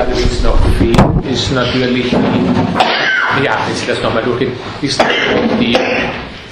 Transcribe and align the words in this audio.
allerdings 0.00 0.42
noch 0.42 0.58
fehlt, 0.78 0.98
ist 1.30 1.52
natürlich 1.54 2.10
die, 2.10 3.44
ja, 3.44 3.58
Sie 3.74 3.86
das 3.86 4.02
nochmal 4.02 4.22
durchgehen, 4.22 4.52
ist 4.82 5.02
die 5.60 5.76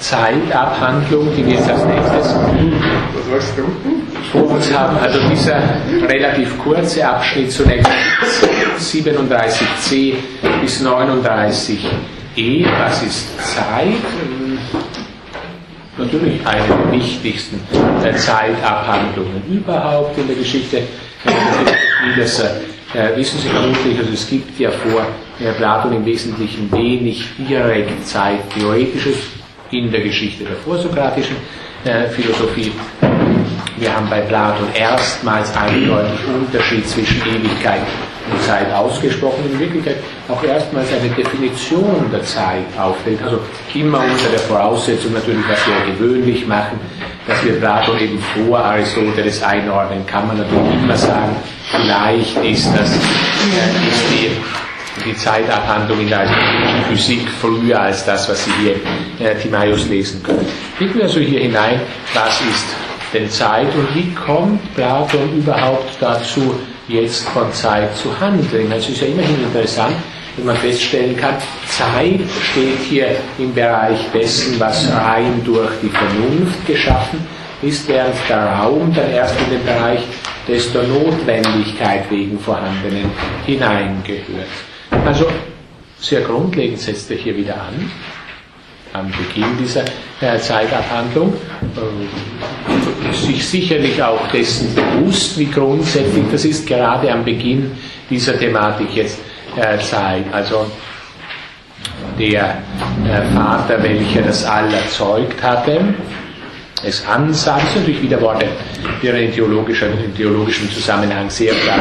Zeitabhandlung, 0.01 1.34
die 1.36 1.44
wir 1.44 1.55
jetzt 1.55 1.69
als 1.69 1.84
nächstes 1.84 2.34
vor 4.31 4.50
uns 4.50 4.73
haben. 4.73 4.97
Also 4.99 5.19
dieser 5.31 5.61
relativ 6.07 6.57
kurze 6.58 7.07
Abschnitt 7.07 7.50
zunächst 7.50 7.91
37c 8.79 10.14
bis 10.60 10.84
39e, 10.84 12.66
was 12.78 13.02
ist 13.02 13.26
Zeit? 13.54 13.86
Natürlich 15.96 16.46
eine 16.46 16.64
der 16.64 16.92
wichtigsten 16.92 17.60
Zeitabhandlungen 18.16 19.42
überhaupt 19.50 20.16
in 20.16 20.28
der 20.28 20.36
Geschichte 20.36 20.76
äh, 20.76 20.82
wissen 23.16 23.39
Sie 23.41 23.48
vermutlich, 23.48 23.98
also 23.98 24.12
es 24.12 24.29
gibt 24.29 24.58
ja 24.58 24.71
vor 24.71 25.07
äh, 25.40 25.53
Platon 25.53 25.93
im 25.93 26.04
Wesentlichen 26.04 26.71
wenig 26.72 27.25
direkt 27.39 28.07
Zeittheoretisches 28.07 29.17
in 29.71 29.90
der 29.90 30.00
Geschichte 30.00 30.45
der 30.45 30.57
vorsokratischen 30.57 31.36
äh, 31.85 32.09
Philosophie. 32.09 32.73
Wir 33.77 33.95
haben 33.95 34.09
bei 34.09 34.21
Platon 34.23 34.69
erstmals 34.75 35.55
eindeutig 35.57 36.19
Unterschied 36.35 36.89
zwischen 36.89 37.21
Ewigkeit 37.23 37.83
Zeit 38.47 38.73
ausgesprochen. 38.73 39.45
In 39.53 39.59
Wirklichkeit 39.59 39.97
auch 40.29 40.43
erstmals 40.43 40.89
eine 40.93 41.09
Definition 41.11 42.11
der 42.13 42.23
Zeit 42.25 42.65
aufstellt. 42.79 43.21
Also 43.23 43.41
immer 43.75 43.99
unter 43.99 44.29
der 44.31 44.41
Voraussetzung 44.41 45.13
natürlich, 45.13 45.45
was 45.49 45.59
wir 45.67 45.93
gewöhnlich 45.93 46.47
machen, 46.47 46.81
dass 47.27 47.45
wir 47.45 47.59
Platon 47.59 47.99
eben 47.99 48.19
vor 48.19 48.59
Aristoteles 48.59 49.43
einordnen, 49.43 50.07
kann 50.07 50.27
man 50.27 50.39
natürlich 50.39 50.83
immer 50.83 50.97
sagen, 50.97 51.37
vielleicht 51.71 52.37
ist 52.45 52.73
das 52.75 52.91
ist 52.91 53.03
die 54.11 54.31
die 55.05 55.15
Zeitabhandlung 55.15 56.01
in 56.01 56.09
der 56.09 56.29
Physik 56.89 57.29
früher 57.41 57.81
als 57.81 58.05
das, 58.05 58.29
was 58.29 58.45
Sie 58.45 58.51
hier 58.61 59.27
äh, 59.27 59.35
Timaeus 59.37 59.89
lesen 59.89 60.23
können. 60.23 60.45
Blicken 60.77 60.97
wir 60.97 61.05
also 61.05 61.20
hier 61.20 61.41
hinein, 61.41 61.81
was 62.15 62.41
ist 62.41 62.67
denn 63.13 63.31
Zeit 63.31 63.75
und 63.75 63.95
wie 63.95 64.13
kommt 64.15 64.75
Platon 64.75 65.39
überhaupt 65.39 65.97
dazu, 66.01 66.55
jetzt 66.89 67.28
von 67.28 67.53
Zeit 67.53 67.94
zu 67.97 68.19
handeln? 68.19 68.72
Es 68.72 68.89
ist 68.89 69.00
ja 69.00 69.06
immerhin 69.08 69.42
interessant, 69.44 69.94
wenn 70.36 70.47
man 70.47 70.56
feststellen 70.56 71.17
kann, 71.17 71.34
Zeit 71.67 72.20
steht 72.42 72.78
hier 72.89 73.17
im 73.39 73.53
Bereich 73.55 73.98
dessen, 74.12 74.58
was 74.61 74.91
rein 74.92 75.42
durch 75.45 75.70
die 75.83 75.89
Vernunft 75.89 76.67
geschaffen 76.67 77.27
ist, 77.62 77.89
während 77.89 78.14
der 78.28 78.47
Raum 78.53 78.92
dann 78.95 79.11
erst 79.11 79.34
in 79.41 79.58
den 79.58 79.64
Bereich 79.64 80.00
des 80.47 80.72
der 80.72 80.84
Notwendigkeit 80.84 82.11
wegen 82.11 82.39
Vorhandenen 82.39 83.11
hineingehört. 83.45 84.47
Also 85.05 85.27
sehr 85.98 86.20
grundlegend 86.23 86.78
setzt 86.78 87.11
er 87.11 87.17
hier 87.17 87.36
wieder 87.36 87.55
an, 87.55 87.91
am 88.99 89.09
Beginn 89.09 89.57
dieser 89.59 89.85
äh, 90.21 90.39
Zeitabhandlung, 90.39 91.33
äh, 91.33 93.15
sich 93.15 93.47
sicherlich 93.47 94.03
auch 94.03 94.27
dessen 94.29 94.75
bewusst, 94.75 95.39
wie 95.39 95.47
grundsätzlich 95.47 96.25
das 96.31 96.45
ist, 96.45 96.67
gerade 96.67 97.11
am 97.13 97.25
Beginn 97.25 97.71
dieser 98.11 98.39
Thematik 98.39 98.95
jetzt 98.95 99.21
äh, 99.57 99.79
Zeit. 99.79 100.25
Also 100.33 100.67
der 102.19 102.59
äh, 103.07 103.23
Vater, 103.35 103.83
welcher 103.83 104.23
das 104.23 104.45
All 104.45 104.73
erzeugt 104.73 105.43
hatte, 105.43 105.95
es 106.85 107.05
ansah, 107.07 107.59
das 107.59 107.73
sind 107.73 107.81
natürlich 107.83 108.03
wieder 108.03 108.21
Worte, 108.21 108.47
die 109.03 109.09
in 109.09 109.33
theologischem 109.33 110.71
Zusammenhang 110.71 111.29
sehr 111.29 111.53
klar 111.55 111.81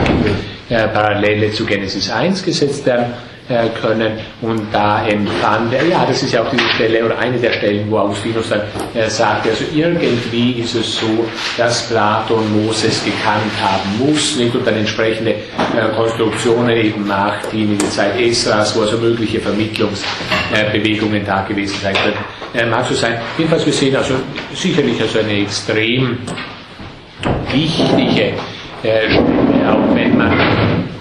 äh, 0.69 0.87
Parallele 0.87 1.51
zu 1.51 1.65
Genesis 1.65 2.09
1 2.09 2.43
gesetzt 2.43 2.85
werden 2.85 3.13
äh, 3.49 3.69
können 3.81 4.19
und 4.41 4.61
da 4.73 5.05
empfand 5.07 5.73
er, 5.73 5.85
ja, 5.85 6.05
das 6.05 6.21
ist 6.23 6.33
ja 6.33 6.43
auch 6.43 6.49
diese 6.49 6.67
Stelle 6.75 7.05
oder 7.05 7.17
eine 7.17 7.37
der 7.37 7.53
Stellen, 7.53 7.89
wo 7.89 7.99
Augustinus 7.99 8.49
dann 8.49 8.61
äh, 8.93 9.09
sagt, 9.09 9.47
also 9.47 9.63
irgendwie 9.73 10.59
ist 10.59 10.75
es 10.75 10.99
so, 10.99 11.25
dass 11.57 11.87
Platon 11.87 12.65
Moses 12.65 13.03
gekannt 13.05 13.51
haben 13.61 13.97
muss, 13.99 14.35
nicht? 14.37 14.53
Und 14.53 14.67
dann 14.67 14.75
entsprechende 14.75 15.31
äh, 15.31 15.95
Konstruktionen 15.95 16.75
eben 16.75 17.07
macht, 17.07 17.51
die 17.51 17.63
in 17.63 17.77
der 17.77 17.89
Zeit 17.89 18.19
Esras, 18.19 18.75
wo 18.75 18.81
also 18.81 18.97
mögliche 18.97 19.39
Vermittlungsbewegungen 19.39 21.25
da 21.25 21.43
gewesen 21.43 21.77
sein 21.81 21.95
können, 21.95 22.17
äh, 22.53 22.65
mag 22.65 22.85
so 22.87 22.95
sein. 22.95 23.19
Jedenfalls, 23.37 23.65
wir 23.65 23.73
sehen 23.73 23.95
also 23.95 24.15
sicherlich 24.53 25.01
also 25.01 25.19
eine 25.19 25.41
extrem 25.41 26.17
wichtige 27.51 28.33
äh, 28.83 29.09
Stelle, 29.09 29.71
auch 29.71 29.95
wenn 29.95 30.17
man 30.17 30.96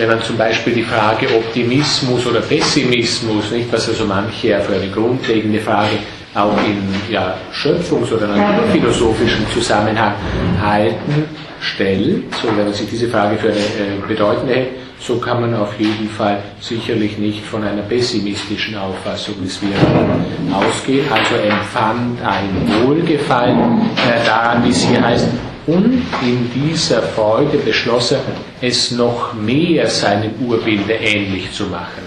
wenn 0.00 0.08
man 0.08 0.22
zum 0.22 0.38
Beispiel 0.38 0.72
die 0.72 0.82
Frage 0.82 1.26
Optimismus 1.28 2.26
oder 2.26 2.40
Pessimismus, 2.40 3.50
nicht, 3.50 3.70
was 3.70 3.86
also 3.86 4.06
manche 4.06 4.58
für 4.60 4.74
eine 4.74 4.88
grundlegende 4.88 5.60
Frage 5.60 5.98
auch 6.34 6.56
in 6.64 7.12
ja, 7.12 7.34
Schöpfungs- 7.52 8.10
oder 8.10 8.28
naturphilosophischen 8.28 9.46
Zusammenhang 9.52 10.14
halten, 10.62 11.24
stellt, 11.60 12.34
so 12.34 12.48
wenn 12.56 12.64
man 12.64 12.72
sich 12.72 12.88
diese 12.88 13.08
Frage 13.08 13.36
für 13.36 13.48
eine 13.48 13.58
äh, 13.58 14.08
bedeutende 14.08 14.54
hält, 14.54 14.68
so 14.98 15.18
kann 15.18 15.42
man 15.42 15.54
auf 15.54 15.78
jeden 15.78 16.08
Fall 16.08 16.38
sicherlich 16.60 17.18
nicht 17.18 17.44
von 17.44 17.62
einer 17.62 17.82
pessimistischen 17.82 18.76
Auffassung 18.76 19.34
des 19.42 19.60
Wirren 19.60 20.54
ausgehen. 20.54 21.04
Also 21.10 21.34
empfand 21.34 22.22
ein 22.22 22.86
Wohlgefallen 22.86 23.82
äh, 23.96 24.24
daran, 24.24 24.64
wie 24.64 24.70
es 24.70 24.82
hier 24.82 25.02
heißt, 25.02 25.28
und 25.66 26.02
in 26.22 26.50
dieser 26.54 27.02
Freude 27.02 27.58
beschloss 27.58 28.12
er, 28.12 28.20
es 28.60 28.90
noch 28.90 29.34
mehr 29.34 29.86
seinem 29.86 30.32
Urbilde 30.40 30.94
ähnlich 30.94 31.52
zu 31.52 31.64
machen. 31.66 32.02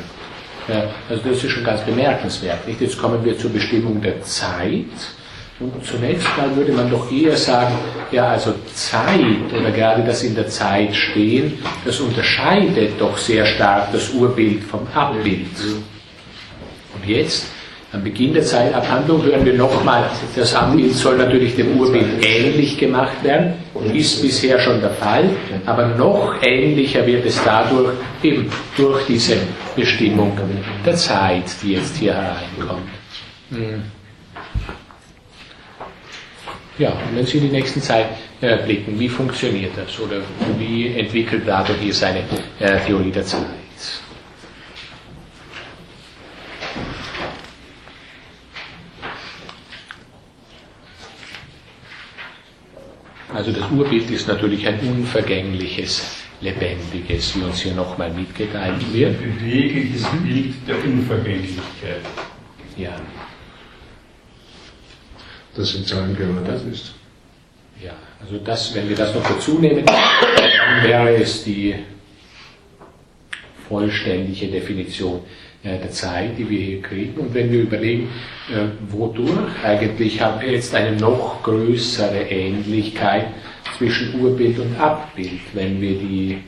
Ja, 0.68 0.86
also 1.09 1.22
das 1.28 1.44
ist 1.44 1.52
schon 1.52 1.64
ganz 1.64 1.81
bemerkenswert. 1.81 2.66
Nicht? 2.68 2.81
Jetzt 2.81 2.97
kommen 2.97 3.24
wir 3.24 3.38
zur 3.38 3.52
Bestimmung 3.52 4.02
der 4.02 4.22
Zeit. 4.22 4.86
Und 5.59 5.86
zunächst 5.86 6.28
mal 6.38 6.56
würde 6.56 6.72
man 6.72 6.90
doch 6.90 7.12
eher 7.12 7.38
sagen, 7.38 7.75
ja, 8.12 8.30
also 8.30 8.56
Zeit 8.74 9.53
oder 9.58 9.72
gerade 9.72 10.03
das 10.03 10.24
in 10.24 10.35
der 10.35 10.47
Zeit 10.47 10.96
stehen, 10.96 11.59
das 11.85 12.00
unterscheidet 12.00 13.00
doch 13.00 13.18
sehr 13.18 13.46
stark 13.46 13.91
das 13.91 14.09
Urbild 14.09 14.64
vom 14.64 14.88
Abbild. 14.94 15.47
Und 16.96 17.08
jetzt 17.08 17.46
am 17.94 18.04
Beginn 18.04 18.34
der 18.34 18.44
Zeitabhandlung 18.44 19.24
hören 19.24 19.46
wir 19.46 19.54
nochmal, 19.54 20.09
das 20.36 20.56
Abbild 20.56 20.94
soll 20.94 21.16
natürlich 21.18 21.56
dem 21.56 21.80
Urbild 21.80 22.26
ähnlich 22.26 22.78
gemacht 22.78 23.24
werden, 23.24 23.54
ist 23.94 24.22
bisher 24.22 24.59
schon 24.59 24.81
der 24.81 24.90
Fall, 24.90 25.30
aber 25.66 25.88
noch 25.90 26.42
ähnlicher 26.42 27.06
wird 27.06 27.26
es 27.26 27.40
dadurch, 27.46 27.94
eben 28.24 28.50
durch 28.76 29.06
diese 29.06 29.38
Bestimmung 29.76 30.36
der 30.84 30.96
Zeit, 30.96 31.46
die 31.62 31.74
jetzt 31.74 31.96
hier 31.98 32.16
hereinkommt. 32.16 32.90
Hm. 33.52 33.84
Ja, 36.80 36.90
und 36.90 37.16
wenn 37.16 37.26
Sie 37.28 37.38
in 37.38 37.44
die 37.44 37.52
nächsten 37.52 37.82
Zeit 37.84 38.08
äh, 38.42 38.58
blicken, 38.66 39.00
wie 39.00 39.08
funktioniert 39.08 39.74
das 39.76 40.00
oder 40.00 40.18
wie 40.58 40.88
entwickelt 40.98 41.44
Platon 41.44 41.76
hier 41.80 41.94
seine 41.94 42.24
äh, 42.59 42.80
Theorie 42.88 43.12
der 43.12 43.24
Zeit? 43.24 43.46
Also 53.34 53.52
das 53.52 53.70
Urbild 53.72 54.12
ist 54.12 54.28
natürlich 54.28 54.68
ein 54.68 54.80
unvergängliches, 54.80 56.24
lebendiges, 56.42 57.36
wie 57.36 57.42
uns 57.44 57.62
hier 57.62 57.74
nochmal 57.74 58.12
mitgeteilt 58.12 58.94
wird. 58.94 59.20
Ein 59.20 59.40
bewegliches 59.40 60.06
Bild 60.24 60.54
der 60.68 60.84
Unvergänglichkeit. 60.84 62.02
Ja. 62.78 62.96
Das 65.56 65.74
in 65.76 65.86
Zahlen 65.86 66.16
geordnet 66.16 66.62
ist. 66.72 66.94
Ja, 67.84 67.94
also 68.22 68.38
das, 68.38 68.74
wenn 68.76 68.88
wir 68.88 68.96
das 68.96 69.14
noch 69.16 69.24
dazu 69.24 69.60
nehmen, 69.60 69.84
dann 69.86 70.84
wäre 70.84 71.16
es 71.16 71.44
die 71.44 71.76
vollständige 73.68 74.47
Definition 74.47 75.22
der 75.64 75.92
Zeit, 75.92 76.38
die 76.38 76.50
wir 76.50 76.60
hier 76.60 76.82
kriegen. 76.82 77.20
Und 77.20 77.34
wenn 77.34 77.52
wir 77.52 77.62
überlegen, 77.62 78.10
äh, 78.50 78.68
wodurch 78.92 79.64
eigentlich 79.64 80.20
haben 80.22 80.42
wir 80.42 80.52
jetzt 80.52 80.76
eine 80.76 80.96
noch 80.98 81.42
größere 81.44 82.24
Ähnlichkeit 82.24 83.28
zwischen 83.78 84.20
Urbild 84.22 84.60
und 84.60 84.76
Abbild, 84.78 85.42
wenn 85.54 85.80
wir 85.80 85.98
die 85.98 86.40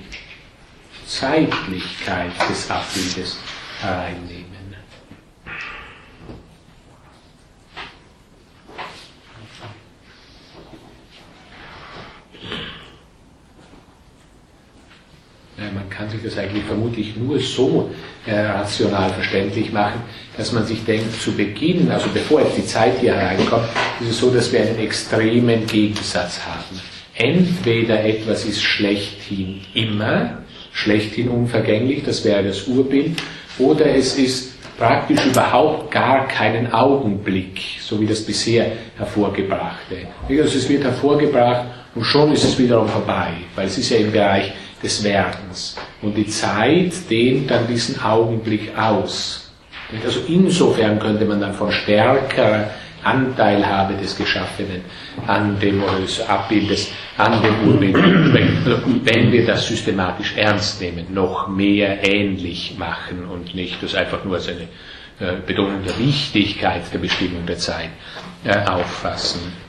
Zeitlichkeit 1.06 2.32
des 2.50 2.70
Abbildes 2.70 3.40
hereinnehmen. 3.80 4.35
Man 15.58 15.90
kann 15.90 16.10
sich 16.10 16.22
das 16.22 16.38
eigentlich 16.38 16.66
vermutlich 16.66 17.16
nur 17.16 17.40
so 17.40 17.90
äh, 18.26 18.36
rational 18.42 19.10
verständlich 19.12 19.72
machen, 19.72 20.02
dass 20.36 20.52
man 20.52 20.66
sich 20.66 20.84
denkt, 20.84 21.22
zu 21.22 21.32
Beginn, 21.32 21.90
also 21.90 22.10
bevor 22.14 22.42
jetzt 22.42 22.58
die 22.58 22.66
Zeit 22.66 23.00
hier 23.00 23.16
hereinkommt, 23.16 23.64
ist 24.02 24.10
es 24.10 24.20
so, 24.20 24.32
dass 24.32 24.52
wir 24.52 24.62
einen 24.62 24.80
extremen 24.80 25.66
Gegensatz 25.66 26.42
haben. 26.46 26.82
entweder 27.16 28.04
etwas 28.04 28.46
ist 28.46 28.62
schlechthin 28.62 29.62
immer, 29.74 30.40
schlechthin 30.74 31.30
unvergänglich, 31.30 32.04
das 32.04 32.26
wäre 32.26 32.44
das 32.44 32.68
Urbild, 32.68 33.14
oder 33.58 33.86
es 33.86 34.18
ist 34.18 34.56
praktisch 34.78 35.26
überhaupt 35.26 35.92
gar 35.92 36.28
keinen 36.28 36.74
Augenblick, 36.74 37.62
so 37.80 38.00
wie 38.02 38.06
das 38.06 38.22
bisher 38.22 38.74
hervorgebrachte. 38.98 39.96
Also 40.28 40.58
es 40.58 40.68
wird 40.68 40.84
hervorgebracht 40.84 41.66
und 41.96 42.04
schon 42.04 42.34
ist 42.34 42.44
es 42.44 42.60
wiederum 42.60 42.90
vorbei, 42.90 43.30
weil 43.56 43.68
es 43.68 43.78
ist 43.78 43.90
ja 43.90 43.98
im 43.98 44.12
Bereich 44.12 44.52
des 44.86 45.04
Werdens. 45.04 45.76
Und 46.02 46.16
die 46.16 46.28
Zeit 46.28 46.94
dehnt 47.10 47.50
dann 47.50 47.68
diesen 47.68 48.02
Augenblick 48.02 48.78
aus. 48.78 49.52
Also 50.04 50.22
insofern 50.28 51.00
könnte 51.00 51.26
man 51.26 51.42
dann 51.42 51.54
von 51.54 51.72
stärkerer 51.72 52.70
Anteilhabe 53.04 53.96
des 53.96 54.18
Geschaffenen 54.18 54.82
an 55.28 55.60
dem 55.60 55.82
des 56.02 56.22
Abbildes, 56.28 56.92
an 57.18 57.42
dem 57.42 57.70
Urbild 57.70 57.96
also 58.66 58.80
wenn 59.04 59.32
wir 59.32 59.46
das 59.46 59.68
systematisch 59.68 60.34
ernst 60.36 60.82
nehmen, 60.82 61.14
noch 61.14 61.48
mehr 61.48 62.08
ähnlich 62.08 62.76
machen 62.80 63.26
und 63.26 63.54
nicht 63.54 63.82
das 63.84 63.94
einfach 63.94 64.24
nur 64.26 64.36
als 64.36 64.48
eine 64.48 64.68
äh, 65.20 65.38
Betonung 65.46 65.84
der 65.84 65.98
Wichtigkeit 66.00 66.82
der 66.92 67.00
Bestimmung 67.00 67.46
der 67.46 67.58
Zeit 67.58 67.90
äh, 68.44 68.66
auffassen. 68.66 69.65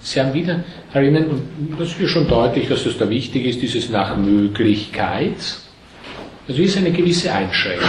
Sie 0.00 0.20
haben 0.20 0.34
wieder 0.34 0.60
erinnern, 0.92 1.24
und 1.26 1.80
das 1.80 1.98
ist 1.98 2.10
schon 2.10 2.28
deutlich, 2.28 2.68
dass 2.68 2.84
das 2.84 2.98
da 2.98 3.08
wichtig 3.08 3.46
ist, 3.46 3.62
dieses 3.62 3.88
nach 3.88 4.16
Möglichkeit. 4.16 5.36
Also 6.46 6.62
ist 6.62 6.76
eine 6.76 6.92
gewisse 6.92 7.32
Einschränkung. 7.32 7.88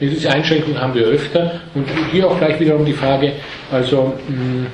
Diese 0.00 0.30
Einschränkung 0.30 0.78
haben 0.78 0.94
wir 0.94 1.06
öfter 1.06 1.60
und 1.74 1.86
hier 2.12 2.28
auch 2.28 2.38
gleich 2.38 2.58
wiederum 2.60 2.84
die 2.84 2.92
Frage, 2.92 3.32
also 3.70 4.12
hm, 4.26 4.66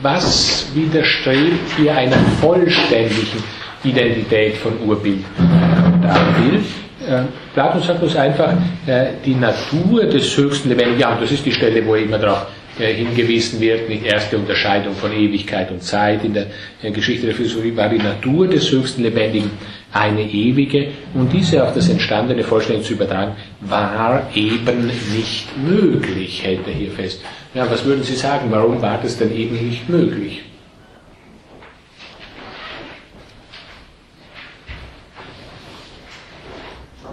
was 0.00 0.66
widerstrebt 0.74 1.76
hier 1.76 1.94
einer 1.94 2.16
vollständigen 2.40 3.42
Identität 3.84 4.56
von 4.56 4.72
Urbild 4.86 5.24
und 5.38 6.06
Abbild? 6.06 6.64
Äh, 7.06 7.22
Platon 7.54 7.82
sagt 7.82 8.02
uns 8.02 8.16
einfach, 8.16 8.52
äh, 8.86 9.08
die 9.24 9.34
Natur 9.34 10.04
des 10.04 10.36
höchsten 10.36 10.70
Lebendigen, 10.70 11.00
ja, 11.00 11.12
und 11.12 11.22
das 11.22 11.32
ist 11.32 11.44
die 11.44 11.52
Stelle, 11.52 11.84
wo 11.86 11.94
er 11.94 12.02
immer 12.02 12.18
darauf 12.18 12.42
äh, 12.42 12.57
hingewiesen 12.86 13.60
wird, 13.60 13.88
nicht 13.88 14.04
erste 14.04 14.38
Unterscheidung 14.38 14.94
von 14.94 15.12
Ewigkeit 15.12 15.70
und 15.70 15.82
Zeit 15.82 16.24
in 16.24 16.34
der 16.34 16.46
Geschichte 16.92 17.26
der 17.26 17.34
Philosophie, 17.34 17.76
war 17.76 17.88
die 17.88 17.98
Natur 17.98 18.46
des 18.48 18.70
höchsten 18.70 19.02
Lebendigen 19.02 19.50
eine 19.92 20.22
ewige 20.22 20.88
und 21.14 21.32
diese 21.32 21.64
auf 21.64 21.74
das 21.74 21.88
Entstandene 21.88 22.44
vollständig 22.44 22.86
zu 22.86 22.92
übertragen, 22.94 23.36
war 23.60 24.30
eben 24.34 24.86
nicht 24.86 25.56
möglich, 25.56 26.42
hält 26.44 26.66
er 26.66 26.74
hier 26.74 26.90
fest. 26.90 27.22
Ja, 27.54 27.70
was 27.70 27.84
würden 27.84 28.02
Sie 28.02 28.14
sagen, 28.14 28.48
warum 28.50 28.80
war 28.82 28.98
das 29.02 29.16
denn 29.16 29.34
eben 29.34 29.68
nicht 29.68 29.88
möglich? 29.88 30.42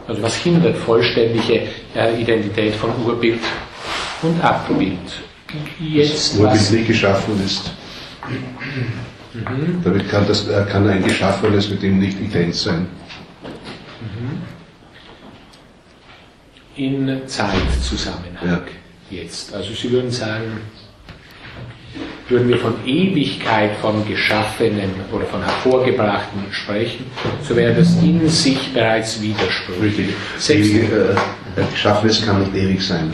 Also 0.07 0.21
was 0.21 0.35
hindert 0.35 0.77
vollständige 0.77 1.63
äh, 1.95 2.21
Identität 2.21 2.75
von 2.75 2.91
Urbild 3.03 3.39
und 4.21 4.43
Abbild? 4.43 5.24
Jetzt 5.79 6.33
das 6.33 6.39
Urbild 6.39 6.71
nicht 6.71 6.87
geschaffen 6.87 7.41
ist. 7.43 7.71
Mhm. 9.33 9.81
Damit 9.83 10.09
kann, 10.09 10.25
das, 10.27 10.47
äh, 10.47 10.65
kann 10.69 10.87
ein 10.89 11.03
Geschaffenes 11.03 11.69
mit 11.69 11.83
ihm 11.83 11.99
nicht 11.99 12.19
ident 12.19 12.55
sein. 12.55 12.87
Mhm. 14.01 14.41
In 16.77 17.21
Zeitzusammenhang 17.27 18.47
ja. 18.47 18.61
jetzt. 19.09 19.53
Also 19.53 19.73
Sie 19.73 19.91
würden 19.91 20.11
sagen, 20.11 20.59
würden 22.27 22.49
wir 22.49 22.57
von 22.57 22.73
Ewigkeit, 22.85 23.77
von 23.77 24.05
Geschaffenen 24.07 24.91
oder 25.11 25.25
von 25.25 25.43
Hervorgebrachten 25.43 26.41
sprechen, 26.51 27.05
so 27.43 27.55
wäre 27.55 27.75
das 27.75 27.95
in 28.01 28.27
sich 28.27 28.73
bereits 28.73 29.21
widersprüchlich. 29.21 30.09
Ewig, 30.49 30.91
äh, 30.91 31.15
Geschaffenes 31.71 32.25
kann 32.25 32.39
nicht 32.41 32.55
ewig 32.55 32.81
sein. 32.81 33.13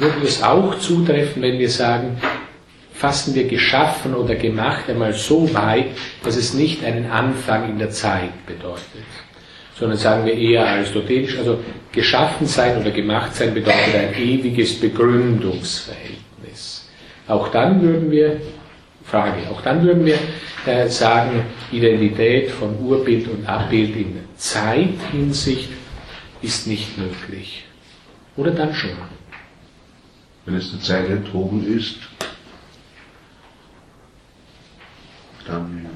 Würde 0.00 0.26
es 0.26 0.42
auch 0.42 0.78
zutreffen, 0.78 1.42
wenn 1.42 1.58
wir 1.58 1.68
sagen, 1.68 2.16
fassen 2.94 3.34
wir 3.34 3.46
geschaffen 3.46 4.14
oder 4.14 4.34
gemacht 4.34 4.88
einmal 4.88 5.12
so 5.12 5.52
weit, 5.52 5.88
dass 6.24 6.36
es 6.36 6.54
nicht 6.54 6.82
einen 6.82 7.10
Anfang 7.10 7.68
in 7.68 7.78
der 7.78 7.90
Zeit 7.90 8.46
bedeutet, 8.46 9.04
sondern 9.78 9.98
sagen 9.98 10.24
wir 10.24 10.32
eher 10.32 10.66
aristotelisch, 10.66 11.36
also 11.36 11.58
geschaffen 11.92 12.46
sein 12.46 12.80
oder 12.80 12.92
gemacht 12.92 13.34
sein 13.34 13.52
bedeutet 13.52 13.94
ein 13.94 14.14
ewiges 14.18 14.80
Begründungsverhältnis. 14.80 16.88
Auch 17.28 17.48
dann 17.48 17.82
würden 17.82 18.10
wir, 18.10 18.40
Frage, 19.04 19.50
auch 19.50 19.60
dann 19.60 19.84
würden 19.84 20.06
wir 20.06 20.16
äh, 20.64 20.88
sagen, 20.88 21.44
Identität 21.72 22.50
von 22.50 22.74
Urbild 22.80 23.28
und 23.28 23.46
Abbild 23.46 23.94
in 23.96 24.18
Zeithinsicht 24.36 25.68
ist 26.40 26.66
nicht 26.66 26.96
möglich. 26.96 27.66
Oder 28.36 28.52
dann 28.52 28.74
schon. 28.74 29.19
Wenn 30.46 30.54
es 30.54 30.70
der 30.70 30.80
Zeit 30.80 31.08
enthoben 31.08 31.66
ist, 31.76 31.96
dann. 35.46 35.86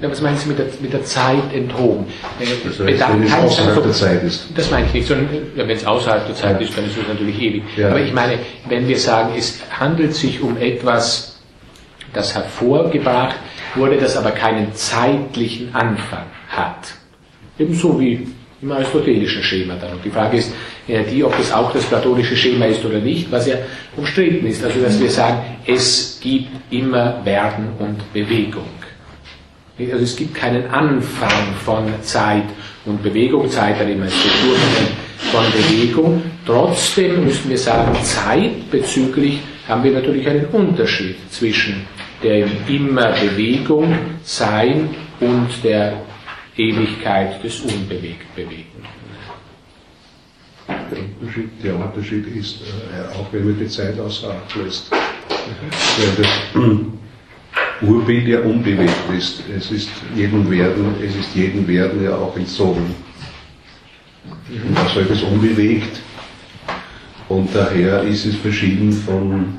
Ja, 0.00 0.10
was 0.10 0.20
meinen 0.20 0.36
Sie 0.36 0.48
mit 0.48 0.58
der, 0.58 0.66
mit 0.80 0.92
der 0.92 1.04
Zeit 1.04 1.54
enthoben? 1.54 2.04
Äh, 2.38 2.44
das 2.64 2.78
heißt, 2.78 2.80
wenn 2.80 3.22
es 3.22 3.32
außerhalb 3.32 3.82
der 3.82 3.92
Zeit 3.92 4.22
ist. 4.22 4.48
Das 4.54 4.70
meine 4.70 4.86
ich 4.86 4.92
nicht, 4.92 5.06
sondern 5.08 5.28
ja, 5.56 5.66
wenn 5.66 5.76
es 5.76 5.86
außerhalb 5.86 6.26
der 6.26 6.34
Zeit 6.34 6.60
ja. 6.60 6.66
ist, 6.66 6.76
dann 6.76 6.84
ist 6.84 6.98
es 6.98 7.08
natürlich 7.08 7.40
ewig. 7.40 7.62
Ja. 7.76 7.88
Aber 7.88 8.00
ich 8.00 8.12
meine, 8.12 8.38
wenn 8.68 8.86
wir 8.86 8.98
sagen, 8.98 9.34
es 9.36 9.58
handelt 9.70 10.14
sich 10.14 10.42
um 10.42 10.58
etwas, 10.58 11.40
das 12.12 12.34
hervorgebracht 12.34 13.36
wurde, 13.74 13.96
das 13.96 14.16
aber 14.16 14.32
keinen 14.32 14.74
zeitlichen 14.74 15.74
Anfang 15.74 16.26
hat. 16.48 16.94
Ebenso 17.58 17.98
wie 17.98 18.28
im 18.60 18.72
aristotelischen 18.72 19.42
Schema 19.42 19.74
dann. 19.74 19.92
Und 19.92 20.04
die 20.04 20.10
Frage 20.10 20.36
ist 20.36 20.52
die, 20.88 21.24
ob 21.24 21.36
das 21.36 21.52
auch 21.52 21.72
das 21.72 21.84
platonische 21.84 22.36
Schema 22.36 22.66
ist 22.66 22.84
oder 22.84 22.98
nicht, 22.98 23.30
was 23.30 23.46
ja 23.46 23.56
umstritten 23.96 24.46
ist. 24.46 24.64
Also, 24.64 24.80
dass 24.80 25.00
wir 25.00 25.10
sagen, 25.10 25.38
es 25.66 26.18
gibt 26.22 26.50
immer 26.70 27.24
Werden 27.24 27.68
und 27.78 28.12
Bewegung. 28.12 28.68
Also 29.78 30.04
es 30.04 30.16
gibt 30.16 30.34
keinen 30.34 30.66
Anfang 30.70 31.54
von 31.62 31.84
Zeit 32.00 32.44
und 32.86 33.02
Bewegung, 33.02 33.50
Zeit 33.50 33.78
dann 33.78 33.90
immer 33.90 34.04
als 34.04 34.14
Struktur 34.14 34.56
von 35.30 35.44
Bewegung. 35.52 36.22
Trotzdem 36.46 37.24
müssen 37.24 37.50
wir 37.50 37.58
sagen, 37.58 37.94
zeitbezüglich 38.02 39.40
haben 39.68 39.84
wir 39.84 39.92
natürlich 39.92 40.26
einen 40.28 40.46
Unterschied 40.46 41.16
zwischen 41.30 41.86
der 42.22 42.46
immer 42.68 43.12
Bewegung 43.12 43.98
sein 44.22 44.88
und 45.20 45.48
der 45.62 46.00
Ewigkeit 46.56 47.42
des 47.44 47.60
unbewegt 47.60 48.34
Bewegen. 48.34 48.75
Der 50.68 50.98
Unterschied, 51.20 51.50
der 51.62 51.76
Unterschied 51.76 52.26
ist, 52.36 52.60
äh, 52.62 53.16
auch 53.16 53.26
wenn 53.32 53.44
man 53.44 53.58
die 53.58 53.68
Zeit 53.68 53.98
außer 53.98 54.30
Acht 54.30 54.56
lässt, 54.56 54.90
weil 54.90 56.24
das 56.24 56.28
Urbild 57.82 58.26
ja 58.28 58.40
unbewegt 58.40 58.92
ist. 59.16 59.42
Es 59.54 59.70
ist 59.70 59.90
jedem 60.14 60.50
Werden, 60.50 60.94
es 61.04 61.14
ist 61.14 61.34
jedem 61.34 61.66
Werden 61.68 62.02
ja 62.02 62.16
auch 62.16 62.36
entzogen. 62.36 62.94
Und 64.48 64.78
also 64.78 65.00
ist 65.00 65.22
unbewegt. 65.22 66.00
Und 67.28 67.54
daher 67.54 68.02
ist 68.02 68.24
es 68.24 68.36
verschieden 68.36 68.92
von, 68.92 69.54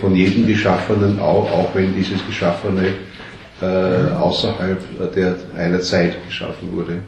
von 0.00 0.14
jedem 0.14 0.46
Geschaffenen 0.46 1.18
auch, 1.20 1.50
auch 1.50 1.74
wenn 1.74 1.94
dieses 1.94 2.24
Geschaffene 2.26 2.94
äh, 3.60 4.12
außerhalb 4.12 5.14
der, 5.14 5.36
einer 5.56 5.80
Zeit 5.80 6.16
geschaffen 6.26 6.72
wurde. 6.72 6.98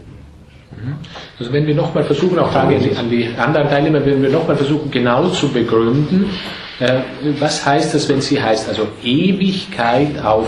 Also 1.38 1.52
wenn 1.52 1.66
wir 1.66 1.74
nochmal 1.74 2.04
versuchen, 2.04 2.38
auch 2.38 2.50
Frage 2.50 2.76
an 2.98 3.10
die 3.10 3.28
anderen 3.36 3.68
Teilnehmer, 3.68 4.04
wenn 4.04 4.22
wir 4.22 4.30
nochmal 4.30 4.56
versuchen, 4.56 4.90
genau 4.90 5.28
zu 5.28 5.48
begründen, 5.48 6.30
äh, 6.80 7.00
was 7.38 7.64
heißt 7.64 7.94
das, 7.94 8.08
wenn 8.08 8.20
sie 8.20 8.42
heißt, 8.42 8.68
also 8.68 8.88
Ewigkeit 9.02 10.22
auf 10.22 10.46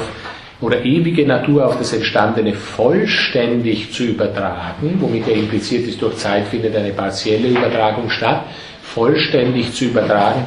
oder 0.61 0.85
ewige 0.85 1.25
Natur 1.25 1.67
auf 1.67 1.79
das 1.79 1.93
Entstandene 1.93 2.53
vollständig 2.53 3.93
zu 3.93 4.05
übertragen, 4.05 4.97
womit 4.99 5.29
ja 5.29 5.35
impliziert 5.35 5.87
ist, 5.87 6.03
durch 6.03 6.17
Zeit 6.17 6.49
findet 6.49 6.75
eine 6.75 6.93
partielle 6.93 7.49
Übertragung 7.49 8.11
statt, 8.11 8.43
vollständig 8.83 9.73
zu 9.73 9.87
übertragen, 9.87 10.45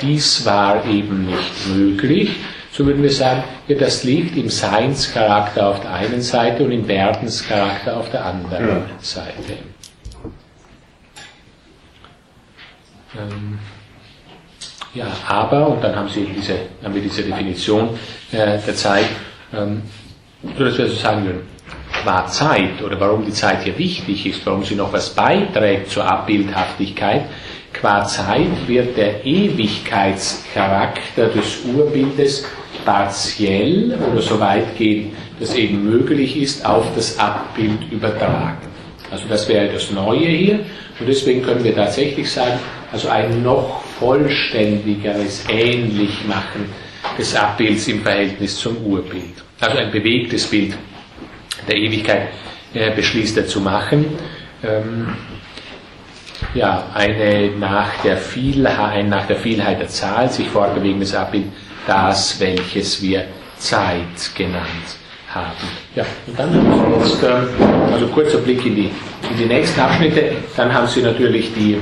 dies 0.00 0.46
war 0.46 0.86
eben 0.86 1.26
nicht 1.26 1.68
möglich 1.76 2.36
so 2.80 2.86
würden 2.86 3.02
wir 3.02 3.12
sagen, 3.12 3.44
ja, 3.68 3.76
das 3.76 4.04
liegt 4.04 4.38
im 4.38 4.48
Seinscharakter 4.48 5.68
auf 5.68 5.80
der 5.80 5.92
einen 5.92 6.22
Seite 6.22 6.64
und 6.64 6.72
im 6.72 6.88
Werdenscharakter 6.88 7.94
auf 7.94 8.10
der 8.10 8.24
anderen 8.24 8.68
ja. 8.68 8.82
Seite. 9.00 9.58
Ähm, 13.18 13.58
ja, 14.94 15.08
aber, 15.28 15.68
und 15.68 15.84
dann 15.84 15.94
haben, 15.94 16.08
Sie 16.08 16.26
diese, 16.34 16.54
haben 16.82 16.94
wir 16.94 17.02
diese 17.02 17.22
Definition 17.22 17.90
äh, 18.32 18.56
der 18.58 18.74
Zeit, 18.74 19.10
ähm, 19.52 19.82
so 20.56 20.64
dass 20.64 20.78
wir 20.78 20.88
so 20.88 20.94
sagen 20.94 21.26
würden, 21.26 21.42
qua 22.02 22.26
Zeit 22.28 22.80
oder 22.82 22.98
warum 22.98 23.26
die 23.26 23.32
Zeit 23.32 23.62
hier 23.64 23.76
wichtig 23.76 24.24
ist, 24.24 24.46
warum 24.46 24.64
sie 24.64 24.74
noch 24.74 24.90
was 24.90 25.10
beiträgt 25.10 25.90
zur 25.90 26.10
Abbildhaftigkeit, 26.10 27.24
qua 27.74 28.06
Zeit 28.06 28.66
wird 28.66 28.96
der 28.96 29.26
Ewigkeitscharakter 29.26 31.26
des 31.26 31.58
Urbildes 31.66 32.46
partiell 32.84 33.98
oder 34.10 34.22
so 34.22 34.38
weitgehend 34.38 35.14
das 35.38 35.54
eben 35.54 35.84
möglich 35.84 36.36
ist, 36.36 36.64
auf 36.66 36.86
das 36.94 37.18
Abbild 37.18 37.90
übertragen. 37.90 38.58
Also 39.10 39.24
das 39.28 39.48
wäre 39.48 39.72
das 39.72 39.90
Neue 39.90 40.28
hier 40.28 40.60
und 41.00 41.08
deswegen 41.08 41.42
können 41.42 41.64
wir 41.64 41.74
tatsächlich 41.74 42.30
sagen, 42.30 42.58
also 42.92 43.08
ein 43.08 43.42
noch 43.42 43.82
vollständigeres 43.98 45.44
Ähnlichmachen 45.48 46.66
des 47.18 47.34
Abbilds 47.34 47.88
im 47.88 48.02
Verhältnis 48.02 48.56
zum 48.56 48.76
Urbild. 48.84 49.42
Also 49.60 49.78
ein 49.78 49.90
bewegtes 49.90 50.46
Bild 50.46 50.76
der 51.68 51.76
Ewigkeit 51.76 52.28
äh, 52.74 52.94
beschließt 52.94 53.36
er 53.38 53.46
zu 53.46 53.60
machen. 53.60 54.06
Ähm, 54.62 55.08
ja, 56.54 56.84
eine 56.94 57.50
nach 57.58 57.96
der 58.02 58.16
Vielheit, 58.16 58.78
ein 58.78 59.08
nach 59.08 59.26
der 59.26 59.36
Vielheit 59.36 59.80
der 59.80 59.88
Zahl 59.88 60.30
sich 60.30 60.48
fortbewegendes 60.48 61.14
Abbild, 61.14 61.46
das, 61.86 62.38
welches 62.40 63.02
wir 63.02 63.24
Zeit 63.58 64.34
genannt 64.34 64.96
haben. 65.28 65.68
Ja, 65.94 66.04
und 66.26 66.38
dann 66.38 66.54
haben 66.54 67.04
Sie 67.04 67.10
jetzt, 67.10 67.22
äh, 67.22 67.92
also 67.92 68.06
kurzer 68.08 68.38
Blick 68.38 68.64
in 68.66 68.74
die, 68.74 68.90
in 69.30 69.38
die 69.38 69.46
nächsten 69.46 69.80
Abschnitte, 69.80 70.32
dann 70.56 70.72
haben 70.72 70.86
Sie 70.86 71.02
natürlich 71.02 71.52
die 71.54 71.78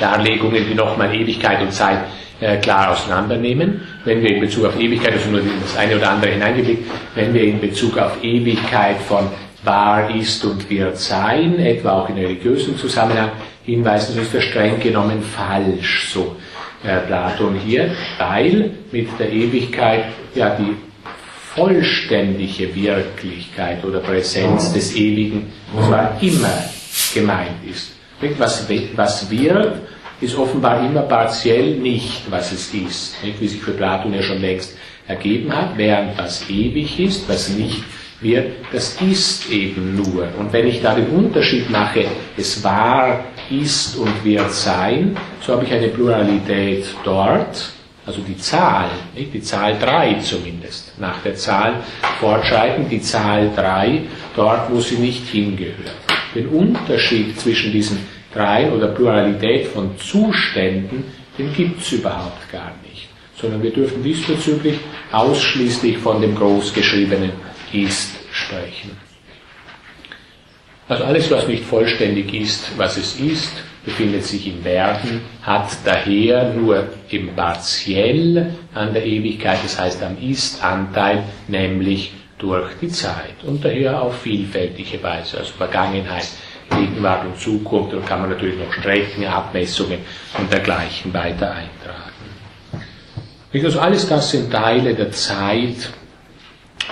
Darlegungen, 0.00 0.66
die 0.68 0.74
nochmal 0.74 1.14
Ewigkeit 1.14 1.60
und 1.62 1.72
Zeit 1.72 1.98
äh, 2.40 2.56
klar 2.58 2.92
auseinandernehmen. 2.92 3.80
Wenn 4.04 4.22
wir 4.22 4.30
in 4.30 4.40
Bezug 4.40 4.66
auf 4.66 4.78
Ewigkeit, 4.78 5.14
also 5.14 5.30
nur 5.30 5.40
das 5.40 5.76
eine 5.76 5.96
oder 5.96 6.10
andere 6.10 6.32
hineingeblickt, 6.32 6.90
wenn 7.14 7.32
wir 7.32 7.42
in 7.44 7.60
Bezug 7.60 7.98
auf 7.98 8.22
Ewigkeit 8.22 8.98
von 8.98 9.28
wahr 9.64 10.14
ist 10.14 10.44
und 10.44 10.68
wird 10.68 10.96
sein, 10.98 11.58
etwa 11.58 12.00
auch 12.00 12.08
in 12.08 12.16
religiösen 12.16 12.76
Zusammenhang, 12.76 13.30
hinweisen, 13.64 14.14
das 14.16 14.26
ist 14.26 14.34
ja 14.34 14.40
streng 14.42 14.78
genommen 14.78 15.22
falsch, 15.22 16.10
so 16.12 16.36
Platon 17.06 17.58
hier, 17.64 17.90
weil 18.18 18.70
mit 18.92 19.08
der 19.18 19.32
Ewigkeit 19.32 20.04
ja 20.34 20.56
die 20.56 20.76
vollständige 21.54 22.74
Wirklichkeit 22.74 23.84
oder 23.84 24.00
Präsenz 24.00 24.72
des 24.72 24.94
Ewigen 24.96 25.52
zwar 25.86 26.18
immer 26.20 26.64
gemeint 27.14 27.64
ist. 27.68 27.92
Was, 28.38 28.66
was 28.96 29.30
wird, 29.30 29.78
ist 30.20 30.36
offenbar 30.36 30.84
immer 30.84 31.02
partiell 31.02 31.76
nicht, 31.76 32.22
was 32.30 32.52
es 32.52 32.72
ist, 32.72 33.16
wie 33.38 33.46
sich 33.46 33.60
für 33.60 33.72
Platon 33.72 34.14
ja 34.14 34.22
schon 34.22 34.40
längst 34.40 34.76
ergeben 35.06 35.54
hat, 35.54 35.76
während 35.76 36.16
was 36.18 36.48
ewig 36.48 36.98
ist, 36.98 37.28
was 37.28 37.50
nicht 37.50 37.82
wird, 38.20 38.52
das 38.72 39.00
ist 39.02 39.50
eben 39.50 39.96
nur. 39.96 40.28
Und 40.38 40.52
wenn 40.52 40.66
ich 40.66 40.80
da 40.80 40.94
den 40.94 41.08
Unterschied 41.08 41.70
mache, 41.70 42.06
es 42.36 42.64
war, 42.64 43.24
ist 43.50 43.96
und 43.96 44.24
wird 44.24 44.52
sein, 44.52 45.16
so 45.40 45.54
habe 45.54 45.64
ich 45.64 45.72
eine 45.72 45.88
Pluralität 45.88 46.86
dort, 47.04 47.70
also 48.06 48.20
die 48.20 48.36
Zahl, 48.36 48.90
die 49.16 49.40
Zahl 49.40 49.78
3 49.78 50.14
zumindest, 50.20 50.92
nach 50.98 51.22
der 51.22 51.34
Zahl 51.36 51.82
fortschreitend, 52.20 52.90
die 52.90 53.00
Zahl 53.00 53.50
3 53.56 54.02
dort, 54.36 54.70
wo 54.70 54.80
sie 54.80 54.96
nicht 54.96 55.26
hingehört. 55.28 55.92
Den 56.34 56.48
Unterschied 56.48 57.38
zwischen 57.40 57.72
diesen 57.72 57.98
dreien 58.32 58.72
oder 58.72 58.88
Pluralität 58.88 59.68
von 59.68 59.96
Zuständen, 59.98 61.04
den 61.38 61.52
gibt 61.54 61.80
es 61.80 61.92
überhaupt 61.92 62.50
gar 62.50 62.72
nicht, 62.90 63.08
sondern 63.40 63.62
wir 63.62 63.72
dürfen 63.72 64.02
diesbezüglich 64.02 64.78
ausschließlich 65.12 65.98
von 65.98 66.20
dem 66.20 66.34
Großgeschriebenen 66.34 67.32
ist 67.72 68.10
sprechen. 68.32 69.03
Also 70.88 71.04
alles, 71.04 71.30
was 71.30 71.48
nicht 71.48 71.64
vollständig 71.64 72.34
ist, 72.34 72.76
was 72.76 72.98
es 72.98 73.18
ist, 73.18 73.52
befindet 73.84 74.24
sich 74.24 74.46
im 74.46 74.64
Werden, 74.64 75.22
hat 75.42 75.70
daher 75.84 76.52
nur 76.52 76.88
im 77.10 77.34
Partiell 77.34 78.50
an 78.74 78.92
der 78.92 79.04
Ewigkeit, 79.04 79.58
das 79.62 79.78
heißt 79.78 80.02
am 80.02 80.16
Ist-Anteil, 80.20 81.22
nämlich 81.48 82.12
durch 82.38 82.70
die 82.80 82.88
Zeit 82.88 83.44
und 83.44 83.64
daher 83.64 84.02
auf 84.02 84.22
vielfältige 84.22 85.02
Weise, 85.02 85.38
also 85.38 85.52
Vergangenheit, 85.52 86.26
Gegenwart 86.70 87.24
und 87.26 87.38
Zukunft, 87.38 87.94
und 87.94 88.06
kann 88.06 88.20
man 88.22 88.30
natürlich 88.30 88.58
noch 88.58 88.72
Strecken, 88.72 89.24
Abmessungen 89.26 90.00
und 90.38 90.52
dergleichen 90.52 91.12
weiter 91.12 91.52
eintragen. 91.52 92.04
Also 93.52 93.78
alles 93.78 94.08
das 94.08 94.30
sind 94.32 94.50
Teile 94.50 94.94
der 94.94 95.12
Zeit, 95.12 95.90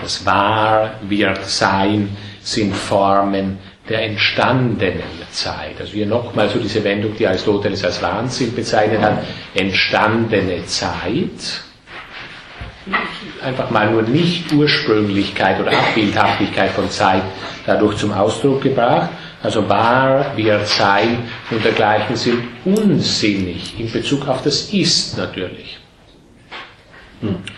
das 0.00 0.24
Wahr 0.24 0.94
wird 1.02 1.44
sein, 1.44 2.16
sind 2.40 2.74
Formen 2.74 3.58
der 3.88 4.04
entstandenen 4.04 5.02
Zeit. 5.30 5.80
Also 5.80 5.92
hier 5.92 6.06
nochmal 6.06 6.48
so 6.48 6.58
diese 6.58 6.84
Wendung, 6.84 7.16
die 7.16 7.26
Aristoteles 7.26 7.84
als 7.84 8.00
Wahnsinn 8.02 8.54
bezeichnet 8.54 9.00
hat, 9.00 9.24
entstandene 9.54 10.64
Zeit. 10.66 11.62
Einfach 13.44 13.70
mal 13.70 13.90
nur 13.90 14.02
nicht 14.02 14.52
Ursprünglichkeit 14.52 15.60
oder 15.60 15.72
Abbildhaftigkeit 15.72 16.70
von 16.70 16.90
Zeit 16.90 17.22
dadurch 17.66 17.96
zum 17.96 18.12
Ausdruck 18.12 18.62
gebracht. 18.62 19.10
Also 19.42 19.68
wahr 19.68 20.36
wird 20.36 20.68
sein 20.68 21.18
und 21.50 21.64
dergleichen 21.64 22.14
sind 22.14 22.44
unsinnig 22.64 23.78
in 23.78 23.90
Bezug 23.90 24.28
auf 24.28 24.42
das 24.42 24.72
Ist 24.72 25.18
natürlich. 25.18 25.78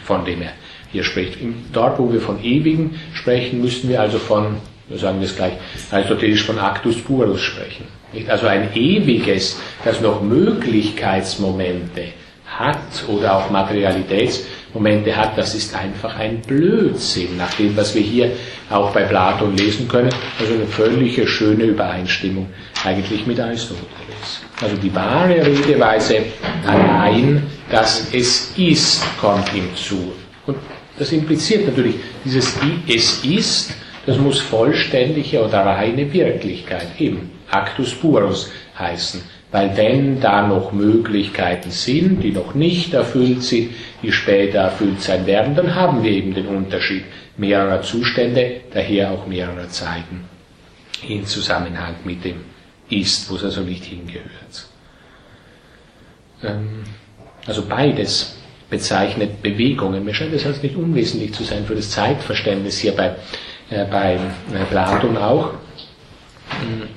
Von 0.04 0.24
dem 0.24 0.40
her 0.40 0.52
hier 0.92 1.04
spricht. 1.04 1.38
Dort, 1.72 1.98
wo 1.98 2.10
wir 2.12 2.20
von 2.20 2.42
Ewigen 2.42 2.98
sprechen, 3.14 3.60
müssten 3.60 3.88
wir 3.88 4.00
also 4.00 4.18
von, 4.18 4.56
wir 4.88 4.98
sagen 4.98 5.20
das 5.20 5.34
gleich, 5.34 5.54
aristotelisch 5.90 6.44
von 6.44 6.58
Actus 6.58 7.00
Purus 7.00 7.40
sprechen. 7.40 7.86
Also 8.28 8.46
ein 8.46 8.74
Ewiges, 8.74 9.58
das 9.84 10.00
noch 10.00 10.22
Möglichkeitsmomente 10.22 12.04
hat 12.46 13.08
oder 13.08 13.36
auch 13.36 13.50
Materialitätsmomente 13.50 15.16
hat, 15.16 15.36
das 15.36 15.54
ist 15.54 15.74
einfach 15.74 16.16
ein 16.16 16.40
Blödsinn, 16.42 17.36
nach 17.36 17.52
dem, 17.54 17.76
was 17.76 17.94
wir 17.94 18.02
hier 18.02 18.30
auch 18.70 18.92
bei 18.92 19.02
Platon 19.02 19.56
lesen 19.56 19.88
können. 19.88 20.10
Also 20.38 20.54
eine 20.54 20.66
völlige 20.66 21.26
schöne 21.26 21.64
Übereinstimmung 21.64 22.48
eigentlich 22.84 23.26
mit 23.26 23.40
Aristoteles. 23.40 24.42
Also 24.60 24.76
die 24.76 24.94
wahre 24.94 25.44
Redeweise 25.44 26.18
allein, 26.66 27.42
dass 27.70 28.12
es 28.12 28.52
ist, 28.56 29.02
kommt 29.20 29.52
ihm 29.52 29.74
zu. 29.74 30.12
Und 30.46 30.56
das 30.98 31.10
impliziert 31.10 31.66
natürlich, 31.66 31.96
dieses 32.24 32.54
Es 32.86 33.24
ist, 33.24 33.72
das 34.06 34.18
muss 34.18 34.40
vollständige 34.40 35.42
oder 35.42 35.60
reine 35.60 36.12
Wirklichkeit, 36.12 36.88
eben 36.98 37.30
Actus 37.50 37.94
purus 37.94 38.50
heißen. 38.78 39.22
Weil 39.50 39.76
wenn 39.76 40.20
da 40.20 40.46
noch 40.46 40.72
Möglichkeiten 40.72 41.70
sind, 41.70 42.22
die 42.22 42.32
noch 42.32 42.54
nicht 42.54 42.92
erfüllt 42.92 43.42
sind, 43.42 43.70
die 44.02 44.10
später 44.10 44.58
erfüllt 44.58 45.00
sein 45.00 45.26
werden, 45.26 45.54
dann 45.54 45.74
haben 45.74 46.02
wir 46.02 46.10
eben 46.10 46.34
den 46.34 46.48
Unterschied 46.48 47.04
mehrerer 47.36 47.82
Zustände, 47.82 48.62
daher 48.72 49.12
auch 49.12 49.26
mehrerer 49.26 49.68
Zeiten 49.68 50.24
in 51.08 51.24
Zusammenhang 51.24 51.94
mit 52.04 52.24
dem 52.24 52.36
Ist, 52.90 53.30
wo 53.30 53.36
es 53.36 53.44
also 53.44 53.60
nicht 53.60 53.84
hingehört. 53.84 54.68
Ähm, 56.42 56.84
also 57.46 57.62
beides 57.62 58.36
bezeichnet 58.70 59.42
Bewegungen. 59.42 60.04
Mir 60.04 60.14
scheint 60.14 60.34
das 60.34 60.46
also 60.46 60.60
nicht 60.62 60.76
unwesentlich 60.76 61.32
zu 61.32 61.44
sein 61.44 61.64
für 61.64 61.74
das 61.74 61.90
Zeitverständnis 61.90 62.78
hier 62.78 62.92
bei, 62.92 63.14
äh, 63.70 63.84
bei 63.84 64.14
äh, 64.14 64.64
Platon 64.70 65.16
auch. 65.16 65.50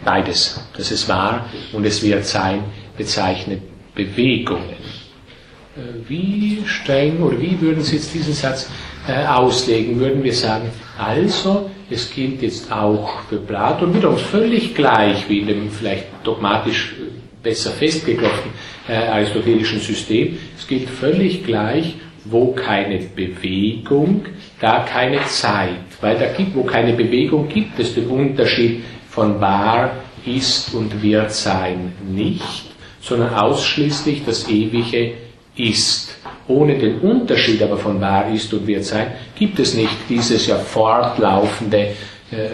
Beides, 0.04 0.62
das 0.76 0.92
ist 0.92 1.08
wahr 1.08 1.46
und 1.74 1.86
es 1.86 2.04
wird 2.04 2.26
sein, 2.26 2.64
bezeichnet 2.98 3.62
Bewegungen. 3.96 4.76
Äh, 5.76 6.10
wie 6.10 6.64
streng 6.66 7.22
oder 7.22 7.40
wie 7.40 7.60
würden 7.62 7.84
Sie 7.84 7.96
jetzt 7.96 8.14
diesen 8.14 8.34
Satz 8.34 8.70
äh, 9.08 9.26
auslegen? 9.26 10.00
Würden 10.00 10.24
wir 10.24 10.34
sagen, 10.34 10.70
also, 10.98 11.70
es 11.90 12.12
gilt 12.14 12.42
jetzt 12.42 12.72
auch 12.72 13.22
für 13.30 13.38
Platon 13.38 13.94
wiederum 13.94 14.18
völlig 14.18 14.76
gleich 14.76 15.30
wie 15.30 15.40
in 15.40 15.48
dem 15.48 15.72
vielleicht 15.72 16.06
dogmatisch 16.24 16.96
besser 17.42 17.72
festgeklopften 17.72 18.52
äh, 18.90 18.94
aristotelischen 18.94 19.80
System. 19.80 20.38
Es 20.58 20.68
gilt 20.68 20.90
völlig 20.90 21.46
gleich, 21.46 21.96
wo 22.26 22.52
keine 22.52 22.98
Bewegung, 22.98 24.26
da 24.60 24.80
keine 24.80 25.24
Zeit. 25.28 25.87
Weil 26.02 26.18
da 26.18 26.28
gibt, 26.28 26.56
wo 26.56 26.64
keine 26.64 26.94
Bewegung 26.94 27.48
gibt 27.48 27.80
es 27.80 27.96
den 27.96 28.08
Unterschied 28.08 28.84
von 29.10 29.40
wahr 29.42 29.92
ist 30.26 30.74
und 30.74 31.02
wird 31.02 31.32
sein 31.32 31.94
nicht, 32.08 32.66
sondern 33.02 33.34
ausschließlich 33.34 34.24
das 34.26 34.48
ewige 34.50 35.14
ist. 35.56 36.16
Ohne 36.48 36.78
den 36.78 37.00
Unterschied 37.00 37.62
aber 37.62 37.78
von 37.78 38.00
wahr 38.00 38.32
ist 38.32 38.54
und 38.54 38.68
wird 38.68 38.84
sein, 38.84 39.08
gibt 39.38 39.60
es 39.60 39.74
nicht 39.74 39.96
dieses 40.08 40.48
ja 40.48 40.56
fortlaufende 40.56 41.90
äh, 42.32 42.50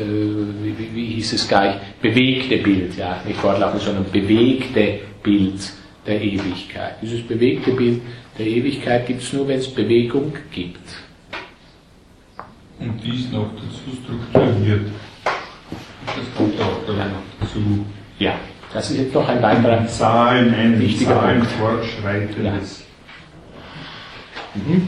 wie, 0.61 0.95
wie, 0.95 1.05
hieß 1.15 1.33
es 1.33 1.47
gleich, 1.47 1.75
bewegte 2.01 2.57
Bild, 2.57 2.95
ja, 2.95 3.21
nicht 3.25 3.39
fortlaufend, 3.39 3.81
sondern 3.81 4.05
bewegte 4.11 4.99
Bild 5.21 5.59
der 6.05 6.21
Ewigkeit. 6.21 6.95
Dieses 7.01 7.21
bewegte 7.23 7.71
Bild 7.71 8.01
der 8.37 8.45
Ewigkeit 8.45 9.07
gibt 9.07 9.21
es 9.21 9.33
nur, 9.33 9.47
wenn 9.47 9.59
es 9.59 9.67
Bewegung 9.67 10.33
gibt. 10.51 10.77
Dies 13.03 13.31
noch 13.31 13.49
dazu 13.55 13.95
strukturiert. 14.01 14.87
Das 16.05 16.37
kommt 16.37 16.61
auch 16.61 16.85
dann 16.87 16.97
ja. 16.97 17.05
noch 17.05 17.23
dazu. 17.41 17.85
Ja, 18.19 18.33
das 18.73 18.91
ist 18.91 18.97
jetzt 18.97 19.13
noch 19.13 19.27
ein 19.27 19.41
weiterer 19.41 19.85
Zahlen, 19.87 20.53
ein 20.53 20.79
wichtiger 20.79 21.15
Zahlen 21.15 21.39
Punkt. 21.39 21.53
fortschreitendes. 21.53 22.85
Ja. 24.55 24.61
Mhm. 24.61 24.87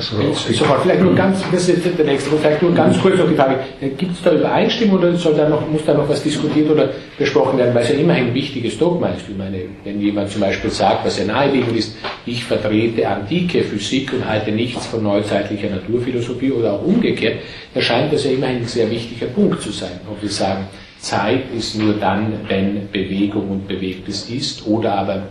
Also, 0.00 0.52
Sofort, 0.52 0.82
vielleicht 0.82 1.02
nur 1.02 1.14
ganz, 1.14 1.42
das 1.52 1.68
ist 1.68 1.98
der 1.98 2.06
nächste, 2.06 2.30
vielleicht 2.30 2.62
nur 2.62 2.74
ganz 2.74 2.98
kurz 3.00 3.18
noch 3.18 3.28
die 3.28 3.34
Frage, 3.34 3.56
gibt 3.98 4.12
es 4.12 4.22
da 4.22 4.32
Übereinstimmung 4.32 4.98
oder 4.98 5.14
soll 5.14 5.34
da 5.34 5.46
noch, 5.46 5.68
muss 5.68 5.84
da 5.84 5.92
noch 5.92 6.08
was 6.08 6.22
diskutiert 6.22 6.70
oder 6.70 6.88
besprochen 7.18 7.58
werden, 7.58 7.74
weil 7.74 7.82
es 7.82 7.90
ja 7.90 7.96
immerhin 7.96 8.28
ein 8.28 8.34
wichtiges 8.34 8.78
Dogma 8.78 9.08
ist. 9.08 9.28
Ich 9.28 9.36
meine, 9.36 9.58
wenn 9.84 10.00
jemand 10.00 10.30
zum 10.30 10.40
Beispiel 10.40 10.70
sagt, 10.70 11.04
was 11.04 11.18
ja 11.18 11.26
naheliegend 11.26 11.76
ist, 11.76 11.96
ich 12.24 12.42
vertrete 12.42 13.06
antike 13.06 13.62
Physik 13.62 14.14
und 14.14 14.26
halte 14.26 14.52
nichts 14.52 14.86
von 14.86 15.02
neuzeitlicher 15.02 15.68
Naturphilosophie 15.68 16.52
oder 16.52 16.72
auch 16.72 16.84
umgekehrt, 16.84 17.40
erscheint 17.74 18.10
das 18.10 18.24
ja 18.24 18.30
immerhin 18.30 18.58
ein 18.58 18.66
sehr 18.66 18.90
wichtiger 18.90 19.26
Punkt 19.26 19.60
zu 19.60 19.70
sein. 19.70 20.00
Ob 20.10 20.22
wir 20.22 20.30
sagen, 20.30 20.66
Zeit 20.98 21.42
ist 21.54 21.76
nur 21.76 21.94
dann, 21.94 22.32
wenn 22.48 22.88
Bewegung 22.90 23.50
und 23.50 23.68
Bewegtes 23.68 24.30
ist, 24.30 24.66
oder 24.66 24.94
aber 24.94 25.22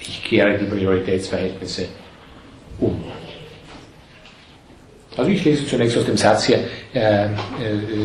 ich 0.00 0.22
kehre 0.22 0.56
die 0.58 0.66
Prioritätsverhältnisse 0.66 1.86
um. 2.78 3.02
Also 5.16 5.30
ich 5.30 5.44
lese 5.44 5.66
zunächst 5.66 5.96
aus 5.96 6.04
dem 6.04 6.16
Satz 6.16 6.44
hier, 6.44 6.58
äh, 6.94 7.24
äh, 7.24 7.28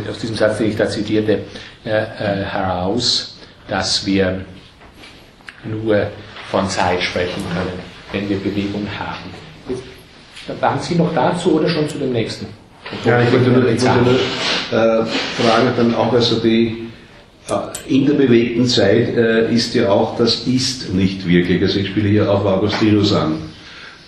aus 0.10 0.20
diesem 0.20 0.36
Satz, 0.36 0.58
den 0.58 0.70
ich 0.70 0.78
da 0.78 0.88
zitierte, 0.88 1.40
äh, 1.86 1.90
äh 1.90 2.46
heraus, 2.46 3.38
dass 3.68 4.06
wir 4.06 4.46
nur 5.66 6.08
von 6.50 6.68
Zeit 6.70 7.02
sprechen 7.04 7.44
können, 7.54 7.80
wenn 8.14 8.30
wir 8.30 8.38
Bewegung 8.38 8.88
haben. 8.98 9.30
Jetzt, 9.68 10.62
waren 10.62 10.80
Sie 10.80 10.96
noch 10.96 11.14
dazu 11.14 11.56
oder 11.56 11.70
schon 11.70 11.88
zu 11.88 11.98
dem 11.98 12.14
nächsten? 12.14 12.48
Ja, 13.06 13.22
ich 13.22 13.32
wollte 13.32 13.50
nur, 13.50 13.68
ich 13.70 13.82
wollte 13.82 14.02
nur 14.02 14.14
äh, 14.14 15.06
fragen, 15.06 15.70
dann 15.78 15.96
auch 15.96 16.14
also 16.14 16.40
die 16.40 16.90
äh, 17.50 17.94
in 17.94 18.06
der 18.06 18.14
bewegten 18.14 18.66
Zeit 18.66 19.10
ist 19.50 19.76
ja 19.76 19.90
auch 19.90 20.18
das 20.18 20.48
Ist 20.48 20.94
nicht 20.94 21.28
wirklich. 21.28 21.62
Also 21.62 21.80
ich 21.80 21.88
spiele 21.88 22.10
hier 22.10 22.32
auf 22.32 22.46
Augustinus 22.46 23.14
an. 23.14 23.52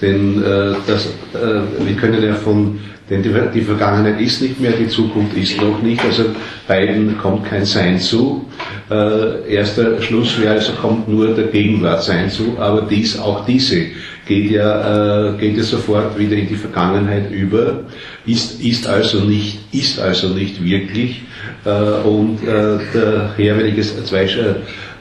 Denn 0.03 0.43
äh, 0.43 0.75
das, 0.85 1.05
äh, 1.05 1.85
wir 1.85 1.95
können 1.95 2.21
ja 2.21 2.33
von 2.33 2.77
denn 3.09 3.21
die, 3.21 3.33
die, 3.53 3.61
Vergangenheit 3.61 4.19
ist 4.21 4.41
nicht 4.41 4.59
mehr, 4.59 4.71
die 4.71 4.87
Zukunft 4.87 5.35
ist 5.35 5.61
noch 5.61 5.81
nicht, 5.81 6.03
also 6.03 6.25
beiden 6.67 7.17
kommt 7.17 7.45
kein 7.45 7.65
Sein 7.65 7.99
zu. 7.99 8.45
Äh, 8.89 9.53
erster 9.53 10.01
Schluss 10.01 10.39
wäre 10.39 10.53
also 10.53 10.73
kommt 10.73 11.07
nur 11.07 11.33
der 11.33 11.47
Gegenwart 11.47 12.03
Sein 12.03 12.29
zu, 12.29 12.57
aber 12.59 12.83
dies, 12.89 13.19
auch 13.19 13.45
diese 13.45 13.87
geht 14.25 14.51
ja, 14.51 15.33
äh, 15.33 15.37
geht 15.37 15.57
ja 15.57 15.63
sofort 15.63 16.17
wieder 16.17 16.37
in 16.37 16.47
die 16.47 16.55
Vergangenheit 16.55 17.29
über, 17.31 17.81
ist, 18.25 18.61
ist 18.61 18.87
also 18.87 19.19
nicht, 19.19 19.59
ist 19.73 19.99
also 19.99 20.29
nicht 20.29 20.63
wirklich, 20.63 21.23
äh, 21.65 21.69
und 22.07 22.39
äh, 22.43 22.79
daher, 22.93 23.57
wenn 23.57 23.65
ich 23.67 23.75
jetzt 23.75 24.07
zwei 24.07 24.27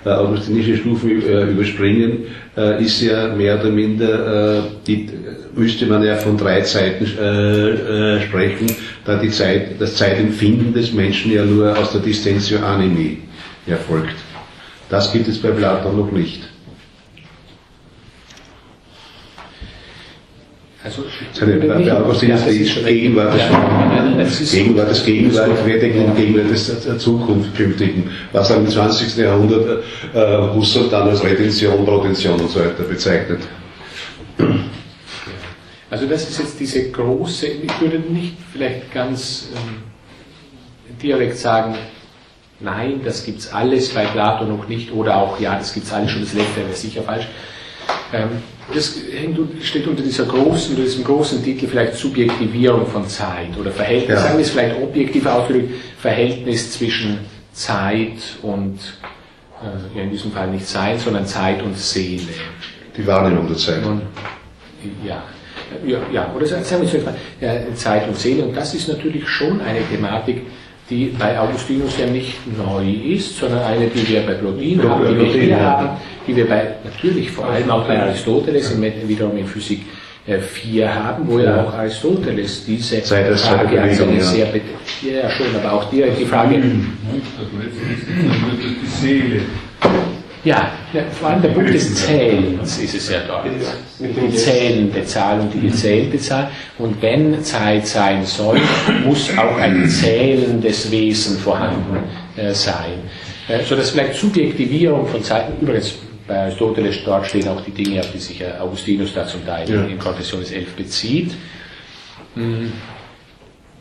äh, 0.05 0.11
augustinische 0.11 0.77
Stufen 0.77 1.11
überspringen, 1.11 2.25
ist 2.81 3.01
ja 3.01 3.35
mehr 3.35 3.59
oder 3.59 3.71
minder, 3.71 4.63
die, 4.87 5.09
müsste 5.55 5.87
man 5.87 6.05
ja 6.05 6.17
von 6.17 6.37
drei 6.37 6.61
Zeiten 6.61 7.07
sprechen, 7.07 8.67
da 9.07 9.17
die 9.17 9.31
Zeit, 9.31 9.81
das 9.81 9.97
Zeitempfinden 9.97 10.75
des 10.75 10.93
Menschen 10.93 11.33
ja 11.33 11.47
nur 11.47 11.75
aus 11.79 11.93
der 11.93 12.03
Distentio 12.03 12.59
Animi 12.59 13.19
erfolgt. 13.67 14.17
Das 14.91 15.11
gibt 15.13 15.29
es 15.29 15.39
bei 15.39 15.49
Platon 15.49 15.97
noch 15.97 16.13
nicht. 16.13 16.52
Also, 20.85 21.05
Gegenwart, 24.51 24.91
das 24.91 25.05
Gegenwart 25.05 25.49
des 25.49 25.65
Gegenwart 26.17 26.51
des 26.51 26.85
der 26.85 26.99
Zukunft 26.99 27.55
künftigen, 27.55 28.11
was 28.33 28.49
dann 28.49 28.65
im 28.65 28.71
20. 28.71 29.17
Jahrhundert 29.17 29.85
äh, 30.13 30.55
Husserl 30.55 30.89
dann 30.91 31.09
als 31.09 31.23
Retention, 31.23 31.85
Protention 31.85 32.41
und 32.41 32.51
so 32.51 32.59
weiter 32.59 32.83
bezeichnet. 32.83 33.43
Also 35.89 36.07
das 36.07 36.29
ist 36.29 36.39
jetzt 36.39 36.59
diese 36.59 36.91
große, 36.91 37.47
ich 37.47 37.81
würde 37.81 37.99
nicht 37.99 38.39
vielleicht 38.53 38.93
ganz 38.93 39.51
ähm, 39.55 39.83
direkt 41.01 41.37
sagen, 41.37 41.77
nein, 42.59 43.03
das 43.05 43.25
gibt 43.25 43.41
es 43.41 43.53
alles 43.53 43.91
bei 43.91 44.07
Plato 44.07 44.47
noch 44.47 44.67
nicht, 44.69 44.93
oder 44.93 45.17
auch, 45.17 45.39
ja, 45.39 45.57
das 45.57 45.75
gibt 45.75 45.87
es 45.87 45.93
alles 45.93 46.11
schon, 46.11 46.23
das 46.23 46.33
letzte 46.33 46.57
wäre 46.57 46.73
sicher 46.73 47.03
falsch. 47.03 47.29
Ähm, 48.13 48.29
das 48.73 48.95
steht 49.63 49.87
unter 49.87 50.03
dieser 50.03 50.25
großen, 50.25 50.71
unter 50.71 50.85
diesem 50.85 51.05
großen 51.05 51.43
Titel 51.43 51.67
vielleicht 51.67 51.95
Subjektivierung 51.95 52.87
von 52.87 53.07
Zeit 53.09 53.57
oder 53.59 53.71
Verhältnis, 53.71 54.17
ja. 54.17 54.23
sagen 54.23 54.39
wir 54.39 54.45
es 54.45 54.51
vielleicht 54.51 54.77
objektiv 54.81 55.27
ausgedrückt, 55.27 55.75
Verhältnis 55.99 56.73
zwischen 56.73 57.19
Zeit 57.53 58.37
und, 58.43 58.79
äh, 59.63 59.99
ja 59.99 60.05
in 60.05 60.11
diesem 60.11 60.33
Fall 60.33 60.49
nicht 60.49 60.67
Sein, 60.67 60.99
sondern 60.99 61.27
Zeit 61.27 61.63
und 61.63 61.77
Seele. 61.77 62.29
Die 62.97 63.07
Wahrnehmung 63.07 63.49
der 63.49 63.57
Zeit. 63.57 63.85
Und, 63.85 64.03
ja. 65.05 65.23
Ja, 65.87 65.99
ja, 66.13 66.31
oder 66.35 66.45
sagen 66.47 66.83
wir 66.83 67.01
es 67.01 67.05
mal, 67.05 67.75
Zeit 67.75 68.07
und 68.07 68.17
Seele. 68.19 68.45
Und 68.45 68.55
das 68.55 68.75
ist 68.75 68.89
natürlich 68.89 69.27
schon 69.27 69.61
eine 69.63 69.81
Thematik, 69.91 70.43
die 70.93 71.07
bei 71.19 71.39
Augustinus 71.39 71.99
ja 71.99 72.07
nicht 72.07 72.37
neu 72.57 72.85
ist, 73.15 73.39
sondern 73.39 73.63
eine, 73.63 73.87
die 73.87 74.07
wir 74.07 74.21
bei 74.23 74.35
Plodin 74.35 74.83
haben, 74.87 75.09
die 75.09 75.19
wir 75.19 75.27
hier 75.27 75.61
haben, 75.61 75.89
die 76.27 76.37
wir 76.37 76.47
bei, 76.47 76.75
natürlich 76.85 77.31
vor 77.31 77.47
allem 77.47 77.71
auch 77.71 77.87
bei 77.87 77.99
Aristoteles 77.99 78.77
wiederum 79.07 79.37
in 79.39 79.47
Physik 79.47 79.87
4 80.27 80.85
äh, 80.85 80.89
haben, 80.89 81.27
wo 81.27 81.39
ja 81.39 81.65
auch 81.65 81.73
Aristoteles 81.73 82.65
diese 82.67 83.01
Frage 83.03 83.81
als 83.81 84.01
eine 84.01 84.21
sehr, 84.21 84.49
ja 85.03 85.31
schon, 85.31 85.47
aber 85.57 85.73
auch 85.73 85.91
direkt 85.91 86.21
die 86.21 86.27
Frage, 86.27 86.61
die 86.61 86.85
Seele. 88.87 89.41
Ja, 90.45 90.73
vor 91.13 91.29
allem 91.31 91.43
der 91.43 91.49
Punkt 91.51 91.73
des 91.73 91.95
Zählens 91.95 92.79
ist 92.79 92.95
es 92.95 93.11
ja 93.11 93.21
dort. 93.27 93.47
Die 93.99 94.35
zählende 94.35 95.05
Zahl 95.05 95.41
und 95.41 95.55
die 95.55 95.61
gezählte 95.61 96.19
Zahl. 96.19 96.51
Und 96.79 97.01
wenn 97.01 97.43
Zeit 97.43 97.87
sein 97.87 98.25
soll, 98.25 98.61
muss 99.05 99.31
auch 99.37 99.57
ein 99.59 99.89
zählendes 99.89 100.91
Wesen 100.91 101.39
vorhanden 101.39 101.99
äh, 102.37 102.53
sein. 102.53 103.01
Äh, 103.49 103.63
so 103.65 103.75
dass 103.75 103.91
vielleicht 103.91 104.15
Subjektivierung 104.15 105.07
von 105.07 105.23
Zeiten, 105.23 105.61
übrigens 105.61 105.95
bei 106.27 106.39
Aristoteles 106.43 107.03
dort 107.05 107.27
stehen 107.27 107.49
auch 107.49 107.61
die 107.63 107.73
Dinge, 107.73 108.01
auf 108.01 108.13
die 108.13 108.19
sich 108.19 108.43
Augustinus 108.61 109.15
da 109.15 109.27
zum 109.27 109.45
Teil 109.45 109.69
ja. 109.69 109.85
in 109.85 109.99
Confessiones 109.99 110.53
11 110.53 110.75
bezieht. 110.75 111.33
Hm. 112.35 112.73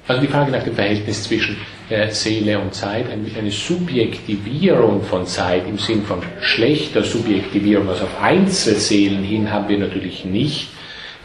Also 0.08 0.22
die 0.22 0.28
Frage 0.28 0.52
nach 0.52 0.64
dem 0.64 0.74
Verhältnis 0.74 1.24
zwischen 1.24 1.56
äh, 1.56 1.81
Seele 2.12 2.60
und 2.60 2.74
Zeit, 2.74 3.06
eine, 3.10 3.52
Subjektivierung 3.52 5.04
von 5.04 5.26
Zeit 5.26 5.68
im 5.68 5.78
Sinn 5.78 6.04
von 6.04 6.20
schlechter 6.40 7.04
Subjektivierung, 7.04 7.90
also 7.90 8.06
auf 8.06 8.22
Einzelseelen 8.22 9.24
hin 9.24 9.52
haben 9.52 9.68
wir 9.68 9.78
natürlich 9.78 10.24
nicht 10.26 10.70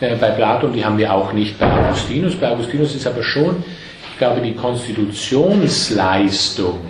äh, 0.00 0.16
bei 0.16 0.30
Platon, 0.30 0.72
die 0.72 0.84
haben 0.84 0.98
wir 0.98 1.12
auch 1.12 1.32
nicht 1.32 1.56
bei 1.58 1.70
Augustinus. 1.70 2.34
Bei 2.34 2.50
Augustinus 2.50 2.92
ist 2.94 3.06
aber 3.06 3.22
schon, 3.22 3.62
ich 4.12 4.18
glaube, 4.18 4.40
die 4.40 4.54
Konstitutionsleistung 4.54 6.80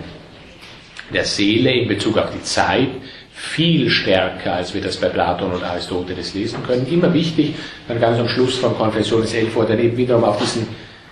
der 1.12 1.25
Seele 1.25 1.73
in 1.73 1.89
Bezug 1.89 2.17
auf 2.19 2.31
die 2.33 2.43
Zeit 2.43 2.89
viel 3.33 3.91
stärker, 3.91 4.55
als 4.55 4.73
wir 4.73 4.81
das 4.81 4.97
bei 4.97 5.09
Platon 5.09 5.53
und 5.53 5.62
Aristoteles 5.62 6.35
lesen 6.35 6.61
können. 6.67 6.87
Immer 6.91 7.12
wichtig, 7.12 7.55
dann 7.87 8.01
ganz 8.01 8.19
am 8.19 8.29
Schluss 8.29 8.57
von 8.57 8.75
Konfessiones 8.77 9.35
11, 9.35 9.55
wo 9.55 9.61
er 9.61 9.67
dann 9.67 9.79
eben 9.79 9.97
wiederum 9.97 10.25
auf 10.25 10.39
diesen 10.39 10.67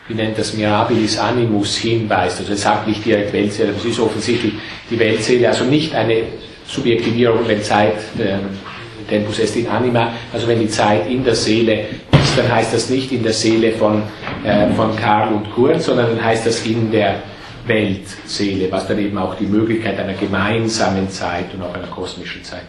wie 0.09 0.15
nennt 0.15 0.39
das 0.39 0.55
Mirabilis 0.55 1.19
Animus 1.19 1.77
hinweist. 1.77 2.41
Also 2.41 2.53
er 2.53 2.59
sagt 2.59 2.87
nicht 2.87 3.05
direkt 3.05 3.33
Weltseele, 3.33 3.73
das 3.73 3.85
ist 3.85 3.99
offensichtlich 3.99 4.53
die 4.91 4.99
Weltseele, 4.99 5.49
also 5.49 5.65
nicht 5.65 5.95
eine 5.95 6.25
Subjektivierung, 6.67 7.41
wenn 7.47 7.63
Zeit 7.63 7.97
äh, 8.19 8.37
Tempus 9.09 9.39
est 9.39 9.57
in 9.57 9.67
anima, 9.69 10.13
also 10.33 10.49
wenn 10.49 10.61
die 10.61 10.69
Zeit 10.69 11.09
in 11.09 11.25
der 11.25 11.35
Seele 11.35 11.87
ist, 12.13 12.39
dann 12.39 12.51
heißt 12.51 12.73
das 12.73 12.89
nicht 12.91 13.13
in 13.13 13.23
der 13.23 13.33
Seele 13.33 13.73
von, 13.73 14.03
äh, 14.45 14.71
von 14.75 14.97
Karl 14.97 15.33
und 15.35 15.51
Kurt, 15.53 15.83
sondern 15.83 16.17
dann 16.17 16.25
heißt 16.25 16.47
das 16.47 16.65
in 16.67 16.91
der 16.91 17.23
Weltseele, 17.67 18.71
was 18.71 18.87
dann 18.87 18.99
eben 18.99 19.17
auch 19.19 19.35
die 19.37 19.47
Möglichkeit 19.47 19.99
einer 19.99 20.15
gemeinsamen 20.15 21.09
Zeit 21.11 21.53
und 21.55 21.63
auch 21.63 21.75
einer 21.75 21.87
kosmischen 21.87 22.43
Zeit 22.45 22.65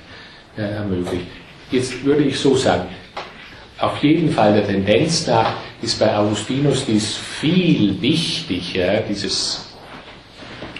äh, 0.57 0.61
ermöglicht. 0.61 1.25
Jetzt 1.71 2.03
würde 2.05 2.23
ich 2.23 2.37
so 2.37 2.55
sagen, 2.55 2.87
auf 3.79 3.97
jeden 4.01 4.29
Fall 4.29 4.53
der 4.53 4.67
Tendenz 4.67 5.27
nach 5.27 5.51
ist 5.81 5.99
bei 5.99 6.15
Augustinus 6.15 6.85
dies 6.85 7.15
viel 7.15 8.01
wichtiger, 8.01 9.01
dieses 9.01 9.65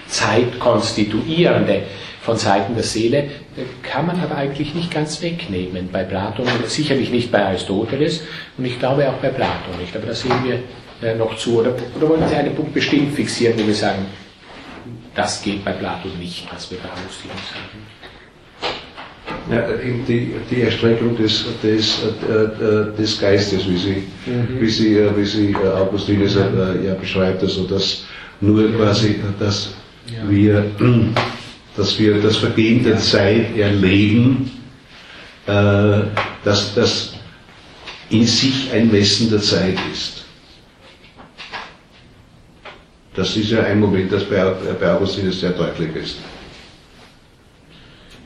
Zeitkonstituierende 0.08 1.84
von 2.21 2.38
Seiten 2.38 2.73
der 2.73 2.84
Seele, 2.84 3.29
kann 3.84 4.08
man 4.08 4.19
aber 4.19 4.36
eigentlich 4.36 4.73
nicht 4.73 4.91
ganz 4.91 5.21
wegnehmen 5.21 5.89
bei 5.91 6.03
Platon, 6.03 6.47
sicherlich 6.65 7.12
nicht 7.12 7.31
bei 7.31 7.45
Aristoteles 7.45 8.23
und 8.58 8.65
ich 8.65 8.79
glaube 8.79 9.08
auch 9.10 9.21
bei 9.21 9.29
Platon 9.29 9.77
nicht, 9.79 9.95
aber 9.95 10.08
da 10.08 10.13
sehen 10.13 10.34
wir 10.43 10.60
äh, 11.01 11.15
noch 11.15 11.38
zu. 11.38 11.60
Oder, 11.60 11.75
oder 11.95 12.10
wollen 12.10 12.27
Sie 12.27 12.36
einen 12.36 12.55
Punkt 12.55 12.73
bestimmt 12.73 13.13
fixieren, 13.15 13.60
wo 13.60 13.67
wir 13.67 13.75
sagen, 13.75 14.05
das 15.13 15.41
geht 15.41 15.63
bei 15.63 15.71
Platon 15.71 16.17
nicht, 16.19 16.47
was 16.53 16.69
wir 16.71 16.77
bei 16.79 16.89
Augustinus 16.89 17.49
sagen? 17.49 17.94
ja. 19.49 19.67
die, 20.08 20.34
die 20.49 20.62
Erstreckung 20.62 21.15
des, 21.17 21.45
des, 21.62 21.99
äh, 22.03 22.31
äh, 22.31 22.89
äh, 22.89 22.95
des 22.97 23.19
Geistes, 23.19 23.67
wie 23.69 23.77
sie, 23.77 24.03
mhm. 24.25 24.60
wie 24.60 24.69
sie, 24.69 24.97
wie 25.15 25.25
sie 25.25 25.55
Augustinus 25.55 26.36
ja 26.36 26.93
beschreibt, 26.95 27.41
also 27.43 27.63
dass 27.65 28.05
nur 28.41 28.71
quasi, 28.75 29.19
dass 29.39 29.73
wir, 30.27 30.65
dass 31.77 31.99
wir 31.99 32.21
das 32.21 32.38
Vergehen 32.38 32.84
der 32.84 32.97
Zeit 32.97 33.55
erleben, 33.58 34.51
dass 35.45 36.73
das 36.73 37.13
in 38.10 38.25
sich 38.25 38.71
ein 38.73 38.91
Messen 38.91 39.29
der 39.29 39.41
Zeit 39.41 39.77
ist. 39.93 40.25
Das 43.15 43.38
ist 43.38 43.51
ja 43.51 43.63
ein 43.63 43.79
Moment, 43.79 44.12
das 44.12 44.23
bei 44.25 44.91
Augustinus 44.91 45.39
sehr 45.39 45.51
deutlich 45.51 45.95
ist. 45.95 46.17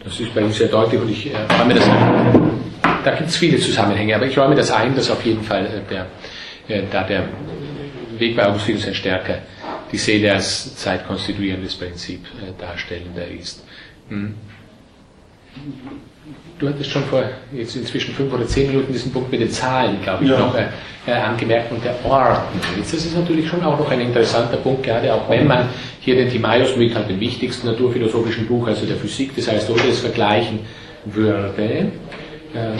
Das 0.03 0.19
ist 0.19 0.33
bei 0.33 0.41
ihm 0.41 0.51
sehr 0.51 0.67
deutlich 0.67 1.01
und 1.01 1.09
ich 1.09 1.33
äh, 1.33 1.37
räume 1.59 1.73
das 1.73 1.87
ein. 1.87 2.49
Da 3.03 3.15
gibt 3.15 3.29
es 3.29 3.37
viele 3.37 3.59
Zusammenhänge, 3.59 4.15
aber 4.15 4.25
ich 4.25 4.37
räume 4.37 4.55
das 4.55 4.71
ein, 4.71 4.95
dass 4.95 5.09
auf 5.09 5.23
jeden 5.25 5.43
Fall 5.43 5.65
äh, 5.65 5.81
der, 5.89 6.05
äh, 6.67 6.83
da 6.89 7.03
der 7.03 7.27
Weg 8.17 8.35
bei 8.35 8.45
Augustinus 8.47 8.87
ein 8.87 8.93
stärker 8.93 9.39
die 9.91 9.97
Seele 9.97 10.33
als 10.33 10.75
zeitkonstituierendes 10.75 11.75
Prinzip 11.75 12.25
äh, 12.25 12.59
darstellender 12.59 13.27
ist. 13.27 13.63
Hm. 14.09 14.35
Du 16.59 16.67
hattest 16.67 16.89
schon 16.89 17.03
vor 17.05 17.23
jetzt 17.53 17.75
inzwischen 17.77 18.13
fünf 18.13 18.33
oder 18.33 18.45
zehn 18.45 18.67
Minuten 18.67 18.91
diesen 18.91 19.13
Punkt 19.13 19.31
mit 19.31 19.39
den 19.39 19.49
Zahlen, 19.49 20.01
glaube 20.03 20.25
ich, 20.25 20.29
ja. 20.29 20.39
noch 20.39 20.53
äh, 20.55 20.65
äh, 21.07 21.13
angemerkt 21.13 21.71
und 21.71 21.83
der 21.83 21.95
Ordnung. 22.03 22.61
Jetzt 22.77 22.93
ist 22.93 23.05
es 23.05 23.15
natürlich 23.15 23.47
schon 23.47 23.63
auch 23.63 23.79
noch 23.79 23.89
ein 23.89 24.01
interessanter 24.01 24.57
Punkt, 24.57 24.83
gerade 24.83 25.13
auch 25.13 25.29
wenn 25.29 25.47
man 25.47 25.69
hier 26.01 26.15
den 26.15 26.29
Timaeus 26.29 26.75
mit 26.75 26.93
halt 26.93 27.09
dem 27.09 27.19
wichtigsten 27.19 27.67
naturphilosophischen 27.67 28.45
Buch, 28.45 28.67
also 28.67 28.85
der 28.85 28.97
Physik 28.97 29.33
des 29.35 29.47
Aristoteles, 29.47 29.99
vergleichen 29.99 30.59
würde. 31.05 31.91
Äh, 32.53 32.71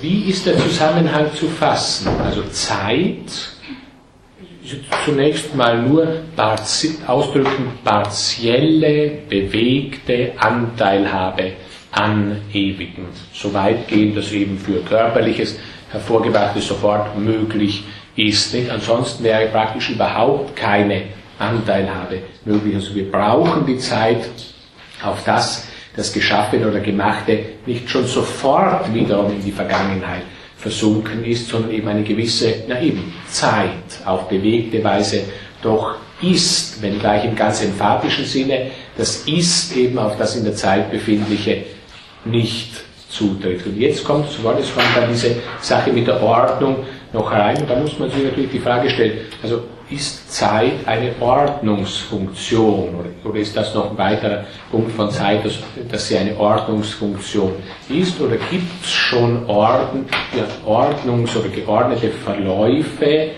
wie 0.00 0.30
ist 0.30 0.46
der 0.46 0.56
Zusammenhang 0.56 1.34
zu 1.34 1.48
fassen? 1.48 2.08
Also 2.24 2.42
Zeit 2.50 3.56
zunächst 5.04 5.54
mal 5.54 5.82
nur 5.82 6.22
ausdrücken 7.06 7.78
partielle, 7.84 9.10
bewegte 9.28 10.32
Anteilhabe 10.36 11.52
an 11.96 12.42
Ewigen. 12.52 13.06
So 13.32 13.52
weitgehend 13.52 14.16
das 14.16 14.30
eben 14.32 14.58
für 14.58 14.80
körperliches 14.82 15.58
hervorgebrachtes 15.90 16.66
sofort 16.66 17.18
möglich 17.18 17.84
ist. 18.14 18.54
Nicht? 18.54 18.70
Ansonsten 18.70 19.24
wäre 19.24 19.46
praktisch 19.48 19.90
überhaupt 19.90 20.54
keine 20.54 21.02
Anteilhabe 21.38 22.20
möglich. 22.44 22.74
Also 22.74 22.94
wir 22.94 23.10
brauchen 23.10 23.66
die 23.66 23.78
Zeit 23.78 24.28
auf 25.02 25.24
das, 25.24 25.66
das 25.94 26.12
Geschaffene 26.12 26.68
oder 26.68 26.80
Gemachte 26.80 27.38
nicht 27.64 27.88
schon 27.88 28.06
sofort 28.06 28.92
wiederum 28.92 29.32
in 29.32 29.44
die 29.44 29.52
Vergangenheit 29.52 30.22
versunken 30.56 31.24
ist, 31.24 31.48
sondern 31.48 31.72
eben 31.72 31.88
eine 31.88 32.02
gewisse, 32.02 32.64
na 32.68 32.80
eben, 32.80 33.14
Zeit 33.28 34.04
auf 34.04 34.28
bewegte 34.28 34.82
Weise 34.82 35.22
doch 35.62 35.96
ist, 36.22 36.80
wenn 36.82 36.98
gleich 36.98 37.24
im 37.24 37.36
ganz 37.36 37.62
emphatischen 37.62 38.24
Sinne, 38.24 38.70
das 38.96 39.26
ist 39.26 39.76
eben 39.76 39.98
auf 39.98 40.16
das 40.16 40.36
in 40.36 40.44
der 40.44 40.54
Zeit 40.54 40.90
befindliche 40.90 41.64
nicht 42.26 42.72
zutrifft. 43.08 43.66
Und 43.66 43.78
jetzt 43.78 44.04
kommt, 44.04 44.30
so 44.30 44.44
war 44.44 44.54
das, 44.54 44.72
kommt 44.74 44.86
dann 44.94 45.08
diese 45.08 45.36
Sache 45.60 45.92
mit 45.92 46.06
der 46.06 46.22
Ordnung 46.22 46.84
noch 47.12 47.30
rein 47.30 47.56
und 47.58 47.70
da 47.70 47.76
muss 47.76 47.98
man 47.98 48.10
sich 48.10 48.24
natürlich 48.24 48.50
die 48.50 48.58
Frage 48.58 48.90
stellen, 48.90 49.18
also 49.42 49.62
ist 49.88 50.32
Zeit 50.32 50.86
eine 50.86 51.12
Ordnungsfunktion 51.20 52.96
oder, 53.24 53.38
ist 53.38 53.56
das 53.56 53.72
noch 53.74 53.92
ein 53.92 53.98
weiterer 53.98 54.44
Punkt 54.70 54.90
von 54.92 55.10
Zeit, 55.10 55.44
dass, 55.44 55.58
dass 55.88 56.08
sie 56.08 56.18
eine 56.18 56.36
Ordnungsfunktion 56.36 57.52
ist 57.88 58.20
oder 58.20 58.36
gibt 58.50 58.84
es 58.84 58.90
schon 58.90 59.46
Orden, 59.46 60.06
ja, 60.36 60.44
Ordnungs- 60.68 61.36
oder 61.36 61.48
geordnete 61.48 62.10
Verläufe, 62.10 63.30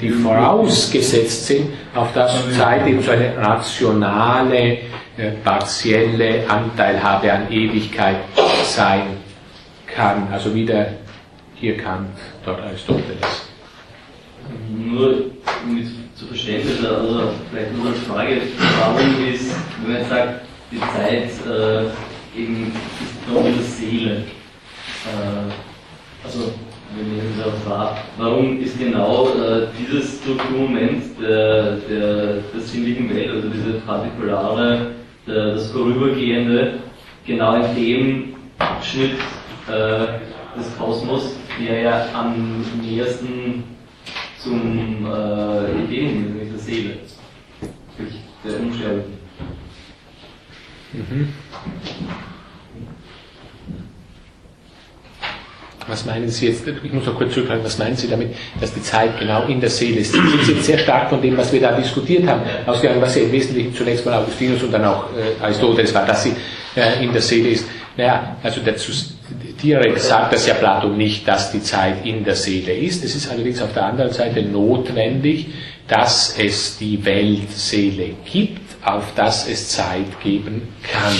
die 0.00 0.10
vorausgesetzt 0.10 1.46
sind, 1.46 1.72
auf 1.94 2.12
das 2.14 2.34
Zeit 2.56 2.86
eben 2.86 3.02
so 3.02 3.10
eine 3.10 3.36
rationale, 3.36 4.78
äh, 5.16 5.30
partielle 5.42 6.48
Anteilhabe 6.48 7.32
an 7.32 7.50
Ewigkeit 7.50 8.18
sein 8.64 9.16
kann. 9.86 10.28
Also 10.32 10.54
wieder 10.54 10.86
hier 11.54 11.76
Kant, 11.76 12.10
dort 12.44 12.60
Aristoteles 12.62 13.46
nur 14.68 15.30
um 15.64 15.78
es 15.78 16.18
zu 16.18 16.26
verstehen, 16.26 16.62
also 16.84 17.30
vielleicht 17.50 17.76
nur 17.76 17.88
als 17.88 17.98
Frage, 18.00 18.42
warum 18.80 19.32
ist, 19.32 19.54
wenn 19.84 19.92
man 19.92 20.08
sagt, 20.08 20.42
die 20.70 20.78
Zeit 20.78 21.30
äh, 21.46 22.38
eben 22.38 22.72
ist 23.00 23.36
in 23.36 23.44
der 23.44 23.62
Seele, 23.62 24.16
äh, 25.06 26.24
also 26.24 26.54
wenn 26.94 27.16
ich 27.16 27.22
das 27.36 27.46
auch 27.46 27.70
wahr, 27.70 27.98
warum 28.18 28.60
ist 28.60 28.78
genau 28.78 29.28
äh, 29.28 29.66
dieses 29.78 30.20
Strukturmoment 30.20 31.20
der, 31.20 31.76
der, 31.88 32.34
der 32.54 32.60
sinnlichen 32.60 33.14
Welt, 33.14 33.30
also 33.30 33.48
diese 33.48 33.80
partikulare, 33.80 34.92
der, 35.26 35.54
das 35.54 35.70
Vorübergehende, 35.70 36.74
genau 37.26 37.56
in 37.56 37.74
dem 37.74 38.34
Abschnitt 38.58 39.18
äh, 39.68 40.58
des 40.58 40.76
Kosmos, 40.78 41.36
der 41.60 41.80
ja 41.80 42.06
am 42.14 42.64
nächsten 42.80 43.64
zum 44.38 45.06
äh, 45.06 45.82
Ideen 45.84 46.38
mit 46.38 46.52
der 46.52 46.58
Seele, 46.58 46.98
der 48.44 48.60
Unsterblichen. 48.60 49.16
Mhm. 50.92 51.28
Was 55.88 56.04
meinen 56.04 56.28
Sie 56.28 56.48
jetzt, 56.48 56.64
ich 56.66 56.92
muss 56.92 57.06
noch 57.06 57.14
kurz 57.16 57.34
zurückhalten, 57.34 57.64
was 57.64 57.78
meinen 57.78 57.96
Sie 57.96 58.08
damit, 58.08 58.34
dass 58.60 58.74
die 58.74 58.82
Zeit 58.82 59.18
genau 59.18 59.46
in 59.46 59.60
der 59.60 59.70
Seele 59.70 60.00
ist? 60.00 60.12
Sie 60.12 60.44
sind 60.44 60.62
sehr 60.64 60.78
stark 60.78 61.10
von 61.10 61.22
dem, 61.22 61.36
was 61.36 61.52
wir 61.52 61.60
da 61.60 61.72
diskutiert 61.72 62.26
haben, 62.26 62.42
ausgegangen, 62.66 63.00
was 63.00 63.14
ja 63.14 63.22
im 63.22 63.32
Wesentlichen 63.32 63.74
zunächst 63.74 64.04
mal 64.04 64.14
Augustinus 64.14 64.62
und 64.62 64.72
dann 64.72 64.84
auch 64.84 65.04
äh, 65.16 65.42
Aristoteles 65.42 65.94
war, 65.94 66.04
dass 66.04 66.24
sie 66.24 66.32
äh, 66.74 67.04
in 67.04 67.12
der 67.12 67.22
Seele 67.22 67.50
ist. 67.50 67.66
Naja, 67.96 68.36
also 68.42 68.60
der, 68.60 68.74
direkt 69.62 70.00
sagt 70.00 70.32
das 70.32 70.46
ja 70.46 70.54
Plato 70.54 70.88
nicht, 70.88 71.26
dass 71.26 71.52
die 71.52 71.62
Zeit 71.62 72.04
in 72.04 72.24
der 72.24 72.34
Seele 72.36 72.72
ist. 72.74 73.04
Es 73.04 73.14
ist 73.14 73.30
allerdings 73.30 73.62
auf 73.62 73.72
der 73.72 73.84
anderen 73.86 74.12
Seite 74.12 74.42
notwendig, 74.42 75.46
dass 75.88 76.36
es 76.38 76.78
die 76.78 77.04
Weltseele 77.04 78.10
gibt, 78.30 78.60
auf 78.84 79.12
das 79.14 79.48
es 79.48 79.68
Zeit 79.68 80.20
geben 80.22 80.68
kann. 80.82 81.14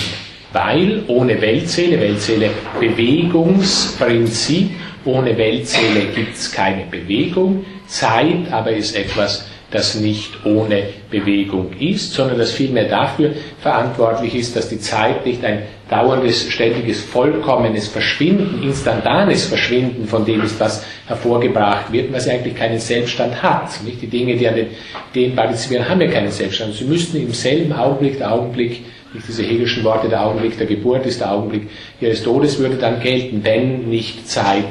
Weil 0.53 1.03
ohne 1.07 1.41
Weltseele, 1.41 1.99
Weltseele 1.99 2.49
Bewegungsprinzip, 2.79 4.71
ohne 5.05 5.37
Weltseele 5.37 6.05
gibt 6.15 6.35
es 6.35 6.51
keine 6.51 6.85
Bewegung. 6.89 7.65
Zeit 7.87 8.51
aber 8.51 8.71
ist 8.71 8.95
etwas, 8.95 9.45
das 9.71 9.95
nicht 9.95 10.45
ohne 10.45 10.83
Bewegung 11.11 11.71
ist, 11.77 12.13
sondern 12.13 12.37
das 12.37 12.51
vielmehr 12.53 12.85
dafür 12.85 13.31
verantwortlich 13.59 14.33
ist, 14.35 14.55
dass 14.55 14.69
die 14.69 14.79
Zeit 14.79 15.25
nicht 15.25 15.43
ein 15.43 15.63
dauerndes, 15.89 16.49
ständiges, 16.49 17.01
vollkommenes 17.01 17.89
Verschwinden, 17.89 18.63
instantanes 18.63 19.45
Verschwinden 19.45 20.07
von 20.07 20.25
dem 20.25 20.41
ist, 20.43 20.59
was 20.59 20.85
hervorgebracht 21.07 21.91
wird, 21.91 22.13
was 22.13 22.29
eigentlich 22.29 22.55
keinen 22.55 22.79
Selbststand 22.79 23.41
hat. 23.43 23.83
Nicht? 23.83 24.01
Die 24.01 24.07
Dinge, 24.07 24.37
die 24.37 24.47
an 24.47 24.55
den 24.55 24.67
Ideen 25.11 25.35
partizipieren, 25.35 25.87
haben 25.87 26.01
ja 26.01 26.07
keinen 26.07 26.31
Selbststand. 26.31 26.73
Sie 26.73 26.85
müssten 26.85 27.17
im 27.17 27.33
selben 27.33 27.73
Augenblick, 27.73 28.19
der 28.19 28.33
Augenblick, 28.33 28.83
nicht 29.13 29.27
diese 29.27 29.43
hegelischen 29.43 29.83
Worte, 29.83 30.09
der 30.09 30.25
Augenblick 30.25 30.57
der 30.57 30.67
Geburt 30.67 31.05
ist 31.05 31.21
der 31.21 31.31
Augenblick 31.31 31.69
ihres 32.01 32.23
Todes, 32.23 32.59
würde 32.59 32.75
dann 32.75 32.99
gelten, 32.99 33.43
wenn 33.43 33.89
nicht 33.89 34.27
Zeit 34.27 34.65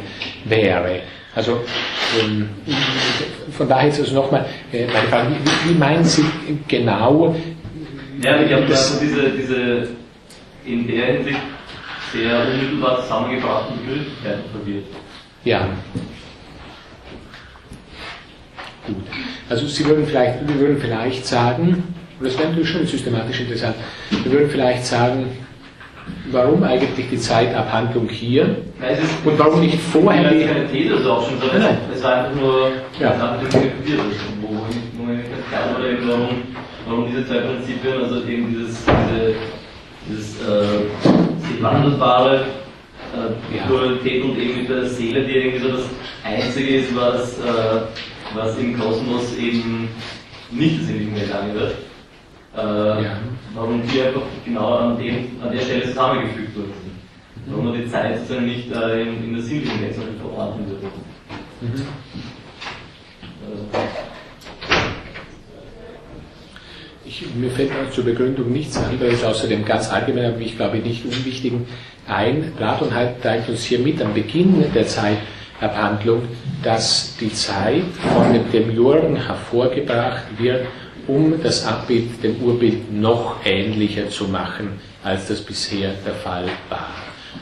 wäre. 0.45 1.01
Also 1.35 1.61
ähm, 2.19 2.49
von 3.51 3.69
daher 3.69 3.89
ist 3.89 4.01
also 4.01 4.15
nochmal 4.15 4.47
äh, 4.73 4.87
meine 4.87 5.09
Frage, 5.09 5.29
wie, 5.31 5.71
wie, 5.71 5.79
meinen 5.79 6.05
Sie 6.05 6.25
genau? 6.67 7.35
Ja, 8.23 8.41
ich 8.41 8.53
habe 8.53 8.67
also 8.67 9.01
diese, 9.01 9.31
diese 9.31 9.89
in 10.65 10.87
der 10.87 11.07
Hinsicht 11.07 11.39
sehr 12.13 12.47
unmittelbar 12.47 13.03
zusammengebrachten 13.03 13.77
Möglichkeiten 13.87 14.43
verwirrt. 14.51 14.85
Ja. 15.45 15.69
Gut. 18.87 18.97
Also 19.51 19.67
Sie 19.67 19.85
würden 19.85 20.07
vielleicht, 20.07 20.49
wir 20.49 20.59
würden 20.59 20.79
vielleicht 20.81 21.27
sagen, 21.27 21.95
und 22.19 22.27
das 22.27 22.39
wäre 22.39 22.49
natürlich 22.49 22.71
schon 22.71 22.87
systematisch 22.87 23.41
interessant, 23.41 23.77
wir 24.11 24.33
würden 24.33 24.51
vielleicht 24.51 24.87
sagen, 24.87 25.27
warum 26.31 26.63
eigentlich 26.63 27.09
die 27.11 27.19
Zeitabhandlung 27.19 28.09
hier 28.09 28.57
Nein, 28.81 28.97
und 29.25 29.39
warum 29.39 29.61
nicht 29.61 29.79
vorher 29.81 30.31
die... 30.31 30.45
keine 30.45 30.71
These, 30.71 30.97
das 30.97 31.07
auch 31.07 31.29
schon 31.29 31.39
so. 31.41 31.47
Nein, 31.47 31.79
Es 31.95 32.03
war 32.03 32.25
einfach 32.25 32.41
nur 32.41 32.71
ja. 33.01 33.11
eine 33.13 33.43
wo, 34.41 34.49
wo 34.49 35.05
man 35.05 35.17
nicht 35.17 35.29
oder 35.79 35.89
eben 35.91 36.09
warum, 36.09 36.29
warum 36.87 37.07
diese 37.11 37.27
zwei 37.27 37.39
Prinzipien, 37.39 38.03
also 38.03 38.25
eben 38.25 38.49
dieses, 38.51 38.85
diese, 38.85 39.35
dieses 40.09 40.41
äh, 40.41 41.47
sich 41.47 41.63
wandelbare 41.63 42.47
äh, 43.15 43.57
ja. 43.57 43.65
Pluralität 43.67 44.25
und 44.25 44.39
eben 44.39 44.61
mit 44.61 44.69
der 44.69 44.85
Seele, 44.87 45.25
die 45.25 45.33
irgendwie 45.33 45.59
so 45.59 45.77
das 45.77 45.87
Einzige 46.25 46.77
ist, 46.77 46.97
was, 46.97 47.39
äh, 47.39 47.81
was 48.35 48.59
im 48.59 48.79
Kosmos 48.79 49.37
eben 49.37 49.89
nicht 50.51 50.83
das 50.83 50.91
Ewige 50.91 51.21
gegangen 51.21 51.55
wird. 51.55 51.75
Äh, 52.57 52.61
ja. 52.61 53.19
Warum 53.55 53.83
die 53.83 54.01
einfach 54.01 54.23
genau 54.45 54.75
an, 54.77 54.99
dem, 54.99 55.29
an 55.43 55.53
der 55.53 55.61
Stelle 55.61 55.85
zusammengefügt 55.85 56.57
wurden. 56.57 56.73
Warum 57.47 57.67
man 57.67 57.81
die 57.81 57.89
Zeit 57.89 58.19
sozusagen 58.19 58.47
nicht 58.47 58.73
äh, 58.73 59.03
in, 59.03 59.25
in 59.25 59.35
der 59.35 59.43
sinnlichen 59.43 59.81
Welt 59.83 59.95
verorten 59.95 60.67
würde. 60.67 60.87
Mhm. 61.61 61.87
Ich, 67.05 67.25
mir 67.35 67.51
fällt 67.51 67.71
zur 67.93 68.05
Begründung 68.05 68.53
nichts 68.53 68.77
anderes 68.77 69.23
außer 69.23 69.47
dem 69.47 69.65
ganz 69.65 69.91
allgemeinen, 69.91 70.35
aber 70.35 70.41
ich 70.41 70.57
glaube 70.57 70.79
nicht 70.79 71.05
unwichtigen 71.05 71.67
ein. 72.09 72.53
Platon 72.57 72.91
teilt 73.23 73.49
uns 73.49 73.65
hier 73.65 73.79
mit 73.79 74.03
am 74.03 74.13
Beginn 74.13 74.65
der 74.75 74.87
Zeit 74.87 75.19
Zeitabhandlung, 75.59 76.23
dass 76.63 77.17
die 77.19 77.33
Zeit 77.33 77.85
von 78.15 78.33
dem 78.33 78.51
Demiurgen 78.51 79.17
hervorgebracht 79.17 80.25
wird, 80.39 80.67
um 81.07 81.41
das 81.43 81.65
Abbild 81.67 82.23
dem 82.23 82.37
Urbild 82.43 82.93
noch 82.93 83.37
ähnlicher 83.45 84.09
zu 84.11 84.25
machen, 84.25 84.81
als 85.03 85.29
das 85.29 85.41
bisher 85.41 85.93
der 86.05 86.15
Fall 86.15 86.47
war. 86.69 86.91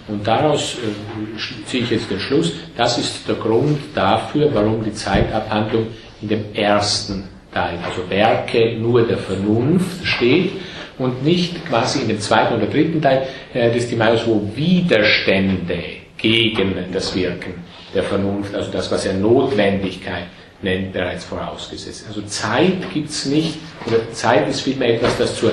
Und 0.09 0.27
daraus 0.27 0.75
äh, 0.75 1.67
ziehe 1.67 1.85
ich 1.85 1.91
jetzt 1.91 2.11
den 2.11 2.21
Schluss, 2.21 2.53
das 2.77 2.99
ist 2.99 3.27
der 3.29 3.37
Grund 3.37 3.79
dafür, 3.95 4.51
warum 4.53 4.85
die 4.85 4.93
Zeitabhandlung 4.93 5.87
in 6.21 6.29
dem 6.29 6.45
ersten 6.55 7.25
Teil, 7.53 7.79
also 7.83 8.09
Werke 8.11 8.77
nur 8.79 9.07
der 9.07 9.19
Vernunft 9.19 10.05
steht 10.05 10.53
und 10.99 11.25
nicht 11.25 11.65
quasi 11.67 12.01
in 12.03 12.09
dem 12.09 12.21
zweiten 12.21 12.55
oder 12.55 12.67
dritten 12.67 13.01
Teil 13.01 13.27
äh, 13.53 13.73
des 13.73 13.89
Timaeus, 13.89 14.27
wo 14.27 14.43
Widerstände 14.55 15.79
gegen 16.19 16.75
das 16.93 17.15
Wirken 17.15 17.55
der 17.95 18.03
Vernunft, 18.03 18.55
also 18.55 18.71
das, 18.71 18.91
was 18.91 19.07
er 19.07 19.15
Notwendigkeit 19.15 20.27
nennt, 20.65 20.93
bereits 20.93 21.25
vorausgesetzt. 21.25 22.07
Also 22.09 22.23
Zeit 22.23 22.93
gibt 22.93 23.11
es 23.11 23.27
nicht, 23.27 23.59
oder 23.87 24.11
Zeit 24.13 24.49
ist 24.49 24.63
vielmehr 24.63 24.95
etwas, 24.95 25.17
das, 25.19 25.37
zur, 25.37 25.53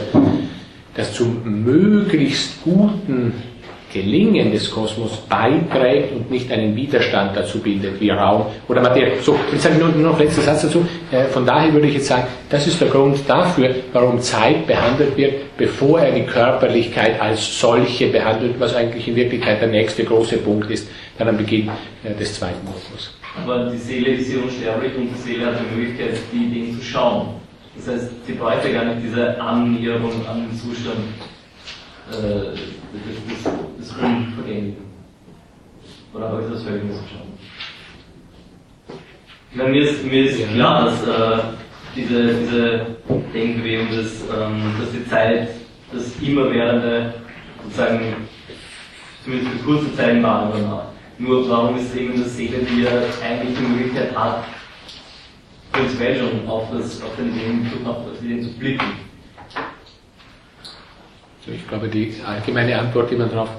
das 0.95 1.13
zum 1.13 1.41
möglichst 1.43 2.63
guten 2.63 3.33
Gelingen 3.91 4.51
des 4.51 4.71
Kosmos 4.71 5.17
beiträgt 5.27 6.13
und 6.13 6.31
nicht 6.31 6.51
einen 6.51 6.75
Widerstand 6.75 7.35
dazu 7.35 7.59
bildet, 7.59 7.99
wie 7.99 8.09
Raum 8.09 8.45
oder 8.67 8.81
Materie. 8.81 9.21
So, 9.21 9.37
jetzt 9.51 9.63
sage 9.63 9.75
ich 9.75 9.81
nur, 9.81 9.89
nur 9.89 10.11
noch 10.11 10.19
letzter 10.19 10.41
Satz 10.41 10.61
dazu. 10.61 10.85
Äh, 11.11 11.25
von 11.25 11.45
daher 11.45 11.73
würde 11.73 11.87
ich 11.87 11.95
jetzt 11.95 12.07
sagen, 12.07 12.23
das 12.49 12.67
ist 12.67 12.79
der 12.79 12.87
Grund 12.87 13.17
dafür, 13.27 13.75
warum 13.91 14.19
Zeit 14.21 14.65
behandelt 14.65 15.17
wird, 15.17 15.57
bevor 15.57 15.99
er 15.99 16.13
die 16.13 16.23
Körperlichkeit 16.25 17.19
als 17.19 17.59
solche 17.59 18.07
behandelt, 18.07 18.55
was 18.59 18.75
eigentlich 18.75 19.07
in 19.07 19.15
Wirklichkeit 19.15 19.61
der 19.61 19.69
nächste 19.69 20.05
große 20.05 20.37
Punkt 20.37 20.71
ist, 20.71 20.87
dann 21.17 21.27
am 21.29 21.37
Beginn 21.37 21.69
äh, 22.03 22.13
des 22.15 22.35
zweiten 22.35 22.65
Kosmos. 22.65 23.13
Aber 23.43 23.69
die 23.69 23.77
Seele 23.77 24.09
ist 24.09 24.31
ja 24.33 24.41
unsterblich 24.41 24.95
und 24.95 25.09
die 25.09 25.17
Seele 25.21 25.45
hat 25.47 25.55
die 25.59 25.75
Möglichkeit, 25.75 26.17
die 26.31 26.49
Dinge 26.49 26.77
zu 26.77 26.83
schauen. 26.83 27.41
Das 27.75 27.87
heißt, 27.87 28.25
sie 28.25 28.33
braucht 28.33 28.65
ja 28.65 28.71
gar 28.73 28.85
nicht 28.85 29.07
diese 29.07 29.39
Annäherung 29.39 30.25
an 30.27 30.41
den 30.47 30.57
Zustand 30.57 30.99
äh, 32.11 32.51
des, 32.51 33.43
des, 33.79 33.97
Unvergänglichen. 33.97 34.83
Oder 36.13 36.29
habe 36.29 36.43
ich 36.43 36.51
das 36.51 36.63
völlig 36.63 36.83
missverstanden? 36.83 37.31
Meine, 39.53 39.69
mir 39.69 39.81
ist, 39.83 40.05
mir 40.05 40.25
ist 40.25 40.39
Ja. 40.39 40.47
klar, 40.47 40.85
dass 40.85 41.07
äh, 41.07 41.43
diese, 41.95 42.33
diese 42.35 42.85
Denkbewegung, 43.33 43.87
dass, 43.89 44.21
ähm, 44.21 44.73
dass 44.79 44.91
die 44.91 45.09
Zeit 45.09 45.49
das 45.91 46.15
immerwährende, 46.21 47.13
sozusagen, 47.63 48.15
zumindest 49.23 49.51
für 49.51 49.63
kurze 49.65 49.95
Zeit 49.95 50.15
in 50.15 50.23
Wahrnehmung 50.23 50.71
hat. 50.71 50.90
Nur 51.21 51.47
warum 51.47 51.77
ist 51.77 51.95
eben 51.95 52.13
eine 52.13 52.25
Seele, 52.25 52.59
die 52.59 52.81
ja 52.81 52.91
eigentlich 53.23 53.55
die 53.55 53.63
Möglichkeit 53.63 54.15
hat, 54.15 54.43
prinzipiell 55.71 56.17
schon 56.17 56.49
auf, 56.49 56.63
das, 56.73 56.99
auf 57.03 57.15
den 57.15 57.35
Leben 57.35 57.69
zu, 57.71 58.47
zu 58.49 58.57
blicken? 58.57 58.85
Ich 61.45 61.67
glaube, 61.67 61.87
die 61.89 62.15
allgemeine 62.25 62.79
Antwort, 62.79 63.11
die 63.11 63.15
man 63.15 63.29
darauf 63.29 63.49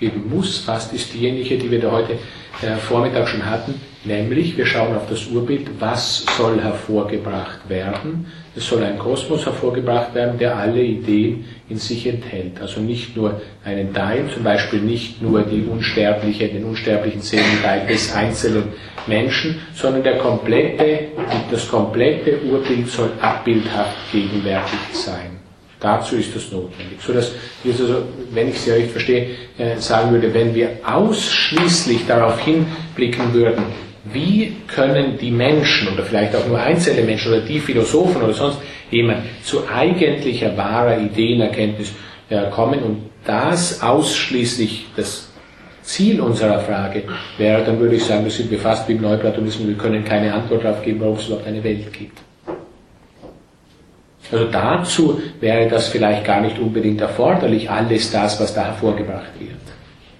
geben 0.00 0.28
muss, 0.30 0.58
fast 0.58 0.92
ist 0.92 1.14
diejenige, 1.14 1.58
die 1.58 1.70
wir 1.70 1.80
da 1.80 1.92
heute 1.92 2.14
äh, 2.60 2.76
Vormittag 2.76 3.28
schon 3.28 3.46
hatten, 3.46 3.80
nämlich 4.04 4.56
wir 4.56 4.66
schauen 4.66 4.96
auf 4.96 5.08
das 5.08 5.26
Urbild, 5.28 5.68
was 5.78 6.24
soll 6.36 6.60
hervorgebracht 6.60 7.68
werden. 7.68 8.26
Es 8.54 8.68
soll 8.68 8.82
ein 8.82 8.98
Kosmos 8.98 9.46
hervorgebracht 9.46 10.14
werden, 10.14 10.38
der 10.38 10.56
alle 10.56 10.82
Ideen 10.82 11.44
in 11.70 11.78
sich 11.78 12.06
enthält. 12.06 12.60
Also 12.60 12.80
nicht 12.80 13.16
nur 13.16 13.40
einen 13.64 13.94
Teil, 13.94 14.28
zum 14.32 14.42
Beispiel 14.42 14.80
nicht 14.80 15.22
nur 15.22 15.42
die 15.42 15.62
unsterbliche, 15.62 16.48
den 16.48 16.64
unsterblichen 16.64 17.22
Seelenteil 17.22 17.86
des 17.86 18.14
einzelnen 18.14 18.64
Menschen, 19.06 19.58
sondern 19.74 20.02
der 20.02 20.18
komplette, 20.18 21.08
das 21.50 21.66
komplette 21.66 22.42
Urbild 22.42 22.88
soll 22.88 23.10
abbildhaft 23.20 23.96
gegenwärtig 24.12 24.78
sein. 24.92 25.38
Dazu 25.80 26.16
ist 26.16 26.36
das 26.36 26.52
notwendig. 26.52 26.98
So 27.00 27.12
dass 27.12 27.32
also, 27.64 28.02
wenn 28.30 28.50
ich 28.50 28.60
Sie 28.60 28.70
recht 28.70 28.90
verstehe, 28.92 29.30
äh, 29.58 29.76
sagen 29.78 30.12
würde, 30.12 30.32
wenn 30.32 30.54
wir 30.54 30.76
ausschließlich 30.84 32.06
darauf 32.06 32.38
hinblicken 32.38 33.32
würden, 33.32 33.64
wie 34.04 34.56
können 34.66 35.16
die 35.18 35.30
Menschen 35.30 35.88
oder 35.92 36.02
vielleicht 36.02 36.34
auch 36.34 36.46
nur 36.46 36.58
einzelne 36.58 37.02
Menschen 37.02 37.32
oder 37.32 37.42
die 37.42 37.60
Philosophen 37.60 38.22
oder 38.22 38.34
sonst 38.34 38.58
jemand 38.90 39.20
zu 39.42 39.68
eigentlicher 39.68 40.56
wahrer 40.56 40.98
Ideenerkenntnis 40.98 41.92
kommen 42.50 42.82
und 42.82 43.10
das 43.24 43.82
ausschließlich 43.82 44.86
das 44.96 45.28
Ziel 45.82 46.20
unserer 46.20 46.60
Frage 46.60 47.04
wäre, 47.38 47.64
dann 47.64 47.78
würde 47.78 47.96
ich 47.96 48.04
sagen, 48.04 48.24
das 48.24 48.36
sind 48.36 48.50
wir 48.50 48.58
fast 48.58 48.88
wie 48.88 48.92
im 48.92 49.02
Neuplatonismus, 49.02 49.68
wir 49.68 49.76
können 49.76 50.04
keine 50.04 50.32
Antwort 50.32 50.64
darauf 50.64 50.82
geben, 50.82 51.00
warum 51.00 51.16
es 51.16 51.26
überhaupt 51.26 51.46
eine 51.46 51.62
Welt 51.62 51.92
gibt. 51.92 52.18
Also 54.30 54.46
dazu 54.46 55.20
wäre 55.40 55.68
das 55.68 55.88
vielleicht 55.88 56.24
gar 56.24 56.40
nicht 56.40 56.58
unbedingt 56.58 57.00
erforderlich, 57.00 57.68
alles 57.68 58.10
das, 58.10 58.40
was 58.40 58.54
da 58.54 58.64
hervorgebracht 58.64 59.32
wird. 59.38 59.50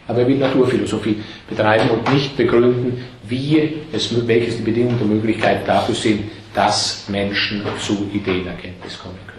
Aber 0.07 0.21
er 0.21 0.29
will 0.29 0.37
Naturphilosophie 0.37 1.23
betreiben 1.49 1.89
und 1.91 2.13
nicht 2.13 2.37
begründen, 2.37 3.05
wie 3.33 3.83
es, 3.93 4.15
welches 4.29 4.59
die 4.59 4.63
Bedingungen 4.63 4.99
der 4.99 5.07
Möglichkeit 5.07 5.67
dafür 5.67 5.95
sind, 5.95 6.31
dass 6.55 7.09
Menschen 7.09 7.63
zu 7.81 8.09
Ideenerkenntnis 8.13 8.99
kommen 8.99 9.19
können. 9.27 9.33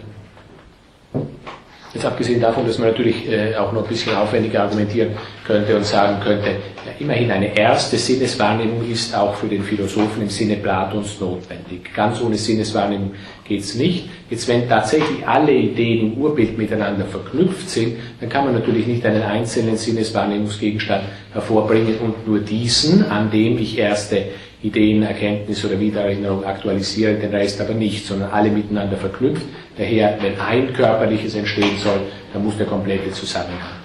Jetzt 1.93 2.05
abgesehen 2.05 2.41
davon, 2.41 2.65
dass 2.65 2.79
man 2.79 2.87
natürlich 2.87 3.29
äh, 3.29 3.55
auch 3.55 3.71
noch 3.71 3.83
ein 3.83 3.87
bisschen 3.87 4.15
aufwendiger 4.15 4.63
argumentieren 4.63 5.11
könnte 5.45 5.77
und 5.77 5.85
sagen 5.85 6.19
könnte, 6.23 6.49
ja, 6.49 6.91
immerhin 6.97 7.29
eine 7.29 7.55
erste 7.55 7.97
Sinneswahrnehmung 7.97 8.89
ist 8.89 9.15
auch 9.15 9.35
für 9.35 9.45
den 9.45 9.63
Philosophen 9.63 10.23
im 10.23 10.29
Sinne 10.29 10.55
Platons 10.55 11.19
notwendig. 11.19 11.93
Ganz 11.93 12.19
ohne 12.19 12.35
Sinneswahrnehmung 12.35 13.11
geht's 13.45 13.75
nicht. 13.75 14.09
Jetzt, 14.29 14.47
wenn 14.47 14.67
tatsächlich 14.67 15.27
alle 15.27 15.51
Ideen 15.51 16.13
im 16.13 16.21
Urbild 16.21 16.57
miteinander 16.57 17.05
verknüpft 17.05 17.69
sind, 17.69 17.97
dann 18.19 18.29
kann 18.29 18.45
man 18.45 18.53
natürlich 18.53 18.87
nicht 18.87 19.05
einen 19.05 19.21
einzelnen 19.21 19.77
Sinneswahrnehmungsgegenstand 19.77 21.03
hervorbringen 21.33 21.97
und 21.99 22.27
nur 22.27 22.39
diesen, 22.39 23.05
an 23.05 23.29
dem 23.29 23.57
ich 23.57 23.77
erste 23.77 24.25
Ideenerkenntnis 24.63 25.63
oder 25.65 25.77
Wiedererinnerung 25.79 26.45
aktualisiere, 26.45 27.15
den 27.15 27.31
Rest 27.31 27.59
aber 27.59 27.73
nicht, 27.73 28.05
sondern 28.05 28.31
alle 28.31 28.49
miteinander 28.49 28.95
verknüpft. 28.95 29.45
Daher, 29.77 30.17
wenn 30.21 30.39
ein 30.39 30.73
körperliches 30.73 31.35
entstehen 31.35 31.77
soll, 31.77 31.99
dann 32.31 32.43
muss 32.43 32.57
der 32.57 32.67
komplette 32.67 33.11
Zusammenhang 33.11 33.81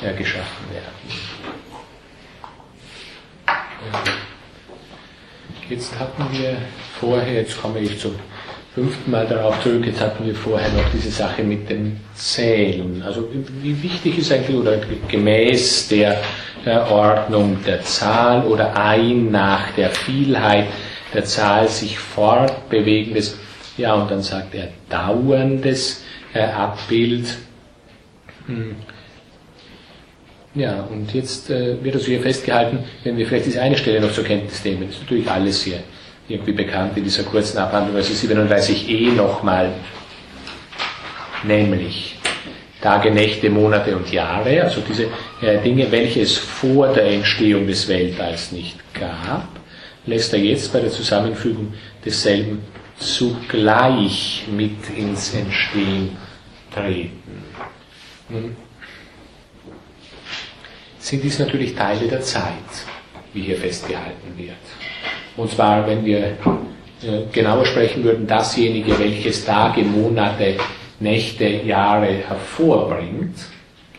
äh, 0.00 0.16
geschaffen 0.16 0.66
werden. 0.72 0.92
Jetzt 5.68 5.98
hatten 5.98 6.24
wir 6.32 6.56
vorher, 7.00 7.32
jetzt 7.32 7.60
komme 7.60 7.80
ich 7.80 7.98
zum 7.98 8.14
fünften 8.74 9.10
Mal 9.10 9.26
darauf 9.26 9.62
zurück, 9.62 9.84
jetzt 9.84 10.00
hatten 10.00 10.24
wir 10.24 10.34
vorher 10.34 10.70
noch 10.70 10.88
diese 10.94 11.10
Sache 11.10 11.42
mit 11.42 11.68
dem 11.68 11.98
Zählen. 12.14 13.02
Also 13.02 13.28
wie 13.60 13.82
wichtig 13.82 14.18
ist 14.18 14.32
eigentlich, 14.32 14.56
oder 14.56 14.78
gemäß 15.08 15.88
der 15.88 16.18
Ordnung 16.90 17.58
der 17.66 17.82
Zahl 17.82 18.46
oder 18.46 18.76
ein 18.76 19.30
nach 19.30 19.72
der 19.72 19.90
Vielheit 19.90 20.68
der 21.12 21.24
Zahl 21.24 21.68
sich 21.68 21.98
fortbewegendes, 21.98 23.36
ja 23.76 23.94
und 23.94 24.10
dann 24.10 24.22
sagt 24.22 24.54
er 24.54 24.68
dauerndes 24.88 26.02
äh, 26.32 26.40
Abbild. 26.40 27.26
Hm. 28.46 28.76
Ja, 30.54 30.86
und 30.90 31.12
jetzt 31.12 31.50
äh, 31.50 31.82
wird 31.82 31.96
also 31.96 32.06
hier 32.06 32.20
festgehalten, 32.20 32.78
wenn 33.04 33.16
wir 33.16 33.26
vielleicht 33.26 33.46
diese 33.46 33.60
eine 33.60 33.76
Stelle 33.76 34.00
noch 34.00 34.12
zur 34.12 34.24
Kenntnis 34.24 34.64
nehmen, 34.64 34.86
das 34.86 34.96
ist 34.96 35.02
natürlich 35.02 35.30
alles 35.30 35.62
hier 35.62 35.82
irgendwie 36.32 36.52
bekannt 36.52 36.96
in 36.96 37.04
dieser 37.04 37.24
kurzen 37.24 37.58
Abhandlung, 37.58 37.96
also 37.96 38.12
37e 38.12 39.12
nochmal, 39.12 39.72
nämlich 41.42 42.16
Tage, 42.80 43.10
Nächte, 43.12 43.48
Monate 43.48 43.96
und 43.96 44.10
Jahre, 44.10 44.62
also 44.62 44.80
diese 44.80 45.04
äh, 45.40 45.58
Dinge, 45.62 45.90
welche 45.92 46.20
es 46.20 46.36
vor 46.36 46.88
der 46.88 47.06
Entstehung 47.06 47.66
des 47.66 47.86
Weltalls 47.88 48.50
nicht 48.50 48.76
gab, 48.94 49.48
lässt 50.06 50.32
er 50.32 50.40
jetzt 50.40 50.72
bei 50.72 50.80
der 50.80 50.90
Zusammenfügung 50.90 51.74
desselben 52.04 52.62
zugleich 52.98 54.44
mit 54.50 54.90
ins 54.96 55.32
Entstehen 55.34 56.16
treten. 56.74 57.44
Nun 58.28 58.56
sind 60.98 61.22
dies 61.22 61.38
natürlich 61.38 61.74
Teile 61.74 62.06
der 62.08 62.20
Zeit, 62.20 62.52
wie 63.34 63.42
hier 63.42 63.56
festgehalten 63.56 64.36
wird. 64.36 64.56
Und 65.36 65.50
zwar, 65.50 65.86
wenn 65.86 66.04
wir 66.04 66.18
äh, 66.18 66.34
genauer 67.32 67.64
sprechen 67.66 68.04
würden, 68.04 68.26
dasjenige, 68.26 68.98
welches 68.98 69.44
Tage, 69.44 69.82
Monate, 69.82 70.56
Nächte, 71.00 71.46
Jahre 71.48 72.22
hervorbringt, 72.28 73.36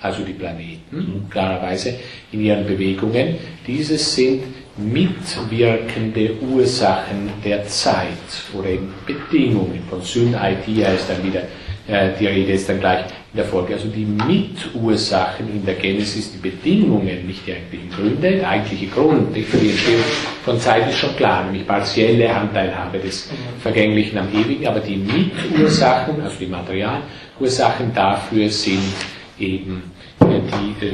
also 0.01 0.23
die 0.23 0.33
Planeten, 0.33 1.27
klarerweise 1.29 1.95
in 2.31 2.41
ihren 2.41 2.65
Bewegungen, 2.65 3.35
dieses 3.65 4.15
sind 4.15 4.43
mitwirkende 4.77 6.35
Ursachen 6.41 7.29
der 7.43 7.65
Zeit 7.67 8.07
oder 8.53 8.69
eben 8.69 8.93
Bedingungen. 9.05 9.81
Von 9.89 10.01
Syn 10.01 10.33
IT 10.33 10.85
heißt 10.85 11.09
dann 11.09 11.23
wieder 11.23 11.43
äh, 11.87 12.17
die 12.19 12.27
Rede 12.27 12.53
ist 12.53 12.69
dann 12.69 12.79
gleich 12.79 13.05
Folge. 13.41 13.73
Also 13.73 13.87
die 13.87 14.05
Mitursachen 14.05 15.49
in 15.49 15.65
der 15.65 15.73
Genesis, 15.75 16.31
die 16.33 16.37
Bedingungen, 16.37 17.25
nicht 17.25 17.47
die 17.47 17.53
eigentlichen 17.53 17.89
Gründe, 17.89 18.31
der 18.37 18.47
eigentliche 18.47 18.87
Grund 18.87 19.35
für 19.35 19.57
die 19.57 19.71
Entstehung 19.71 20.03
von 20.45 20.59
Zeit 20.59 20.87
ist 20.87 20.97
schon 20.97 21.15
klar, 21.15 21.43
nämlich 21.43 21.65
partielle 21.65 22.33
Anteilhabe 22.33 22.99
des 22.99 23.29
Vergänglichen 23.61 24.19
am 24.19 24.27
Ewigen, 24.31 24.67
aber 24.67 24.79
die 24.79 24.97
Mitursachen, 24.97 26.21
also 26.21 26.35
die 26.39 26.45
Materialursachen 26.45 27.93
dafür 27.93 28.49
sind 28.49 28.93
eben 29.39 29.83
die, 30.21 30.85
äh, 30.85 30.91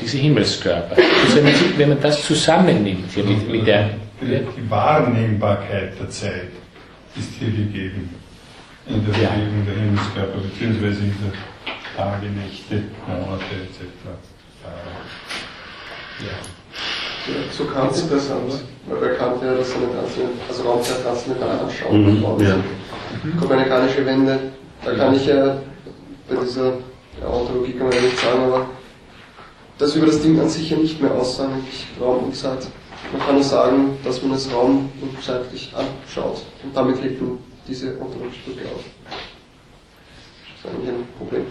diese 0.00 0.18
Himmelskörper. 0.18 0.96
Also 0.96 1.36
wenn, 1.36 1.44
man, 1.44 1.54
wenn 1.78 1.88
man 1.88 2.00
das 2.02 2.22
zusammennimmt 2.26 3.10
hier 3.14 3.24
mit, 3.24 3.48
mit 3.50 3.66
der... 3.66 3.90
Die 4.20 4.70
Wahrnehmbarkeit 4.70 5.98
der 5.98 6.08
Zeit 6.08 6.50
ist 7.16 7.30
hier 7.38 7.48
gegeben 7.48 8.10
in 8.86 9.04
der 9.06 9.22
Ja. 9.22 9.30
Bewegung 9.30 9.66
der 9.66 9.74
Himmelskörper, 9.74 10.38
beziehungsweise 10.38 11.00
in 11.04 11.14
der 11.22 11.32
Tage, 11.96 12.26
Nächte, 12.26 12.82
Monate 13.06 13.54
etc. 13.64 13.80
Äh, 14.64 16.24
ja. 16.24 16.34
So 17.52 17.64
Kant 17.64 17.96
interessant, 17.96 18.52
weil 18.86 18.96
bei 18.98 19.08
Kant 19.16 19.40
wäre 19.40 19.56
das 19.56 19.74
eine 19.74 19.86
Transzendent- 19.86 20.40
also 20.48 20.62
Raumzeit 20.64 21.02
transzendental 21.02 21.58
anschauen. 21.60 22.20
Mhm, 22.20 22.44
ja. 22.44 22.56
Kopernikanische 23.40 24.04
Wende, 24.04 24.38
da 24.84 24.94
kann 24.94 25.14
ich 25.14 25.26
ja 25.26 25.56
bei 26.28 26.36
dieser 26.44 26.74
ja, 27.20 27.28
Ontologie 27.28 27.72
kann 27.72 27.86
man 27.88 27.96
ja 27.96 28.02
nicht 28.02 28.18
sagen, 28.18 28.42
aber 28.44 28.66
das 29.78 29.94
über 29.96 30.06
das 30.06 30.20
Ding 30.20 30.38
an 30.38 30.48
sich 30.48 30.68
ja 30.70 30.76
nicht 30.76 31.00
mehr 31.00 31.12
aussagen, 31.12 31.52
nämlich 31.56 31.86
Raum 32.00 32.24
und 32.24 32.36
Zeit. 32.36 32.66
Man 33.12 33.22
kann 33.24 33.34
nur 33.36 33.44
sagen, 33.44 33.96
dass 34.04 34.22
man 34.22 34.32
es 34.32 34.52
raum- 34.52 34.90
und 35.00 35.22
zeitlich 35.22 35.72
anschaut. 35.74 36.42
Und 36.62 36.76
damit 36.76 37.02
hebt 37.02 37.20
man 37.22 37.38
diese 37.66 37.98
ontologische 38.00 38.40
Brücke 38.46 38.66
auf. 38.66 38.84
Das 39.04 40.72
ist 40.72 40.76
eigentlich 40.76 40.88
ein 40.88 41.06
Problem. 41.18 41.46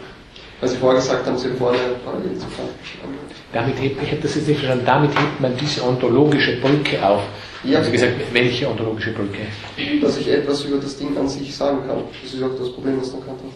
Weil 0.59 0.69
Sie 0.69 0.77
vorher 0.77 0.99
gesagt 1.01 1.25
haben, 1.25 1.37
Sie 1.37 1.49
haben 1.49 1.57
vorne 1.57 1.77
parallel 2.05 2.37
zu 2.37 2.45
geschrieben. 2.47 3.17
Damit 3.51 3.79
hebt, 3.81 4.01
ich 4.01 4.11
habe 4.11 4.21
das 4.21 4.35
jetzt 4.35 4.47
nicht 4.47 4.59
verstanden, 4.59 4.85
damit 4.85 5.11
hebt 5.11 5.39
man 5.39 5.57
diese 5.57 5.83
ontologische 5.83 6.59
Brücke 6.61 7.05
auf. 7.05 7.21
Ja. 7.63 7.79
Also 7.79 7.91
gesagt, 7.91 8.13
welche 8.31 8.69
ontologische 8.69 9.11
Brücke? 9.11 9.39
dass 10.01 10.17
ich 10.17 10.27
etwas 10.29 10.63
über 10.63 10.77
das 10.77 10.97
Ding 10.97 11.17
an 11.17 11.27
sich 11.27 11.55
sagen 11.55 11.79
kann. 11.87 12.03
Das 12.21 12.33
ist 12.33 12.43
auch 12.43 12.57
das 12.57 12.71
Problem, 12.73 12.99
das 12.99 13.11
man 13.11 13.25
Kant 13.25 13.39
hat. 13.39 13.53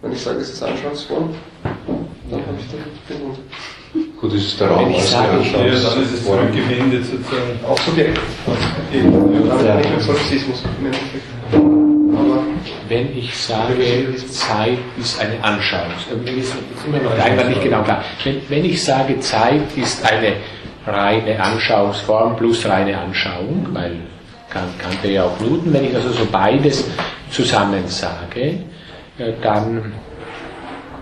Wenn 0.00 0.12
ich 0.12 0.20
sage, 0.20 0.38
es 0.38 0.50
ist 0.50 0.62
Anschauungsform, 0.62 1.34
dann 1.64 2.46
habe 2.46 2.56
ich 2.60 2.66
da 2.70 3.14
den 3.14 3.22
Grund. 3.22 3.38
Gut, 4.20 4.32
das 4.34 4.40
ist 4.40 4.60
der 4.60 4.68
Raum 4.68 4.84
Wenn 4.86 4.90
ich 4.92 4.98
als 5.00 5.10
sage- 5.10 5.26
Ja, 5.52 5.58
dann 5.60 6.02
ist 6.02 6.12
es 6.14 6.24
zurückgewendet 6.24 7.04
sozusagen. 7.06 7.60
Auch 7.68 7.78
Subjekt. 7.80 8.18
Solipsismus 10.00 10.62
im 10.80 10.86
Endeffekt. 10.86 11.24
Wenn 12.88 13.16
ich 13.18 13.36
sage, 13.36 13.74
Zeit 14.28 14.78
ist 14.98 15.20
eine 15.20 15.42
Anschauung, 15.44 15.92
mir 16.24 16.32
ist 16.38 16.54
immer 16.86 16.98
noch 17.42 17.48
nicht 17.48 17.62
genau 17.62 17.82
klar. 17.82 18.02
Wenn, 18.24 18.40
wenn 18.48 18.64
ich 18.64 18.82
sage, 18.82 19.20
Zeit 19.20 19.76
ist 19.76 20.04
eine 20.10 20.32
reine 20.86 21.38
Anschauungsform 21.42 22.36
plus 22.36 22.66
reine 22.66 22.98
Anschauung, 22.98 23.66
weil 23.72 23.96
Kant 24.50 24.78
kannte 24.78 25.08
ja 25.08 25.24
auch 25.24 25.38
Newton, 25.40 25.72
wenn 25.72 25.84
ich 25.84 25.94
also 25.94 26.10
so 26.10 26.24
beides 26.32 26.84
zusammen 27.30 27.86
sage, 27.86 28.40
äh, 29.18 29.32
dann 29.42 29.92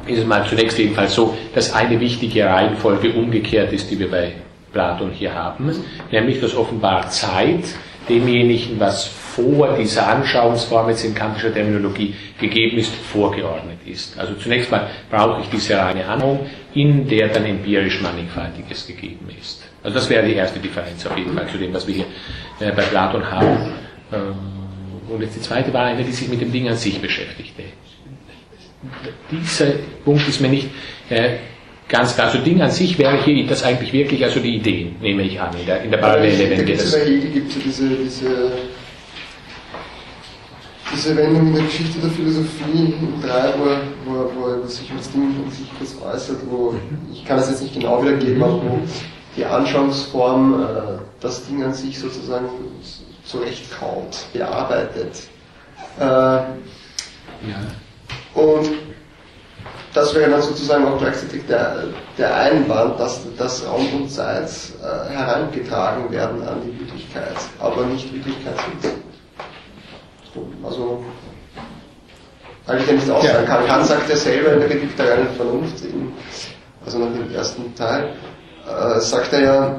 ist 0.06 0.18
es 0.18 0.26
mal 0.26 0.46
zunächst 0.46 0.78
jedenfalls 0.78 1.14
so, 1.14 1.36
dass 1.54 1.72
eine 1.72 1.98
wichtige 2.00 2.44
Reihenfolge 2.46 3.12
umgekehrt 3.12 3.72
ist, 3.72 3.90
die 3.90 3.98
wir 3.98 4.10
bei 4.10 4.32
Platon 4.72 5.10
hier 5.10 5.34
haben, 5.34 5.74
nämlich 6.10 6.40
dass 6.40 6.54
offenbar 6.54 7.08
Zeit 7.08 7.64
demjenigen, 8.08 8.78
was 8.78 9.04
vor 9.04 9.76
dieser 9.76 10.06
Anschauungsform 10.08 10.88
jetzt 10.90 11.04
in 11.04 11.14
kantischer 11.14 11.52
Terminologie 11.52 12.14
gegeben 12.40 12.78
ist, 12.78 12.94
vorgeordnet 12.94 13.78
ist. 13.84 14.18
Also 14.18 14.34
zunächst 14.34 14.70
mal 14.70 14.88
brauche 15.10 15.42
ich 15.42 15.48
diese 15.48 15.76
reine 15.76 16.06
Anschauung, 16.06 16.46
in 16.74 17.08
der 17.08 17.28
dann 17.28 17.44
empirisch 17.44 18.00
Mannigfaltiges 18.00 18.86
gegeben 18.86 19.28
ist. 19.38 19.62
Also 19.82 19.96
das 19.96 20.08
wäre 20.08 20.26
die 20.26 20.34
erste 20.34 20.58
Differenz 20.58 21.06
auf 21.06 21.16
jeden 21.16 21.34
Fall 21.34 21.48
zu 21.48 21.58
dem, 21.58 21.72
was 21.72 21.86
wir 21.86 21.94
hier 21.94 22.06
äh, 22.60 22.72
bei 22.72 22.82
Platon 22.82 23.30
haben. 23.30 23.72
Ähm, 24.12 24.34
Und 25.08 25.22
jetzt 25.22 25.36
die 25.36 25.40
zweite 25.40 25.72
war 25.72 25.84
eine, 25.84 26.02
die 26.02 26.12
sich 26.12 26.28
mit 26.28 26.40
dem 26.40 26.50
Ding 26.52 26.68
an 26.68 26.76
sich 26.76 27.00
beschäftigte 27.00 27.62
dieser 29.30 29.72
Punkt 30.04 30.28
ist 30.28 30.40
mir 30.40 30.48
nicht 30.48 30.68
äh, 31.08 31.36
ganz 31.88 32.14
klar. 32.14 32.28
Also 32.28 32.38
Ding 32.38 32.60
an 32.60 32.70
sich 32.70 32.98
wäre 32.98 33.22
hier 33.22 33.46
das 33.46 33.62
eigentlich 33.62 33.92
wirklich, 33.92 34.24
also 34.24 34.40
die 34.40 34.56
Ideen, 34.56 34.96
nehme 35.00 35.22
ich 35.22 35.40
an, 35.40 35.56
in 35.58 35.66
der, 35.66 35.82
in 35.82 35.90
der 35.90 35.98
Parallele, 35.98 36.50
wenn 36.50 36.58
wir 36.58 36.64
gibt 36.64 36.78
es 36.78 36.90
das. 36.90 37.00
bei 37.00 37.06
Hegel 37.06 37.30
gibt 37.30 37.50
es 37.50 37.56
ja 37.56 37.62
diese, 37.64 37.88
diese, 37.88 38.52
diese 40.92 41.16
Wendung 41.16 41.48
in 41.48 41.54
der 41.54 41.64
Geschichte 41.64 41.98
der 42.00 42.10
Philosophie 42.10 42.94
im 43.00 43.22
3, 43.22 43.54
wo 43.58 44.10
wo 44.10 44.30
wo 44.62 44.66
sich 44.66 44.90
das 44.96 45.10
Ding 45.10 45.22
an 45.44 45.50
sich 45.50 45.66
kurz 45.78 45.96
äußert, 46.02 46.38
wo, 46.48 46.74
ich 47.12 47.24
kann 47.24 47.38
das 47.38 47.50
jetzt 47.50 47.62
nicht 47.62 47.74
genau 47.74 48.02
wiedergeben, 48.02 48.42
aber 48.42 48.62
wo 48.62 48.78
die 49.36 49.44
Anschauungsform 49.44 50.62
äh, 50.62 50.66
das 51.20 51.46
Ding 51.46 51.62
an 51.62 51.74
sich 51.74 51.98
sozusagen 51.98 52.46
zurechtkaut, 53.24 54.26
bearbeitet. 54.32 55.24
Äh, 55.98 56.04
Ja. 56.04 56.46
Und 58.36 58.68
das 59.94 60.14
wäre 60.14 60.30
dann 60.30 60.42
sozusagen 60.42 60.86
auch 60.86 60.98
gleichzeitig 60.98 61.46
der, 61.46 61.84
der 62.18 62.36
Einwand, 62.36 63.00
dass, 63.00 63.22
dass 63.38 63.66
Raum 63.66 63.86
und 63.94 64.10
Zeit 64.10 64.50
äh, 64.82 65.10
herangetragen 65.14 66.10
werden 66.12 66.46
an 66.46 66.60
die 66.62 66.78
Wirklichkeit, 66.78 67.34
aber 67.58 67.86
nicht 67.86 68.12
Wirklichkeit 68.12 68.54
sind. 68.82 68.92
So, 70.34 70.46
Also, 70.62 71.02
weil 72.66 72.80
ich 72.80 72.86
ja 72.86 72.92
nicht 72.92 73.10
aussagen 73.10 73.46
kann. 73.46 73.66
Kant 73.66 73.86
sagt 73.86 74.10
ja 74.10 74.16
selber 74.16 74.52
in 74.52 74.60
der 74.60 74.68
Kritik 74.68 74.94
der 74.98 75.12
reinen 75.12 75.34
Vernunft, 75.34 75.82
eben, 75.82 76.12
also 76.84 76.98
nach 76.98 77.12
dem 77.12 77.34
ersten 77.34 77.74
Teil, 77.74 78.12
äh, 78.68 79.00
sagt 79.00 79.32
er 79.32 79.40
ja, 79.40 79.76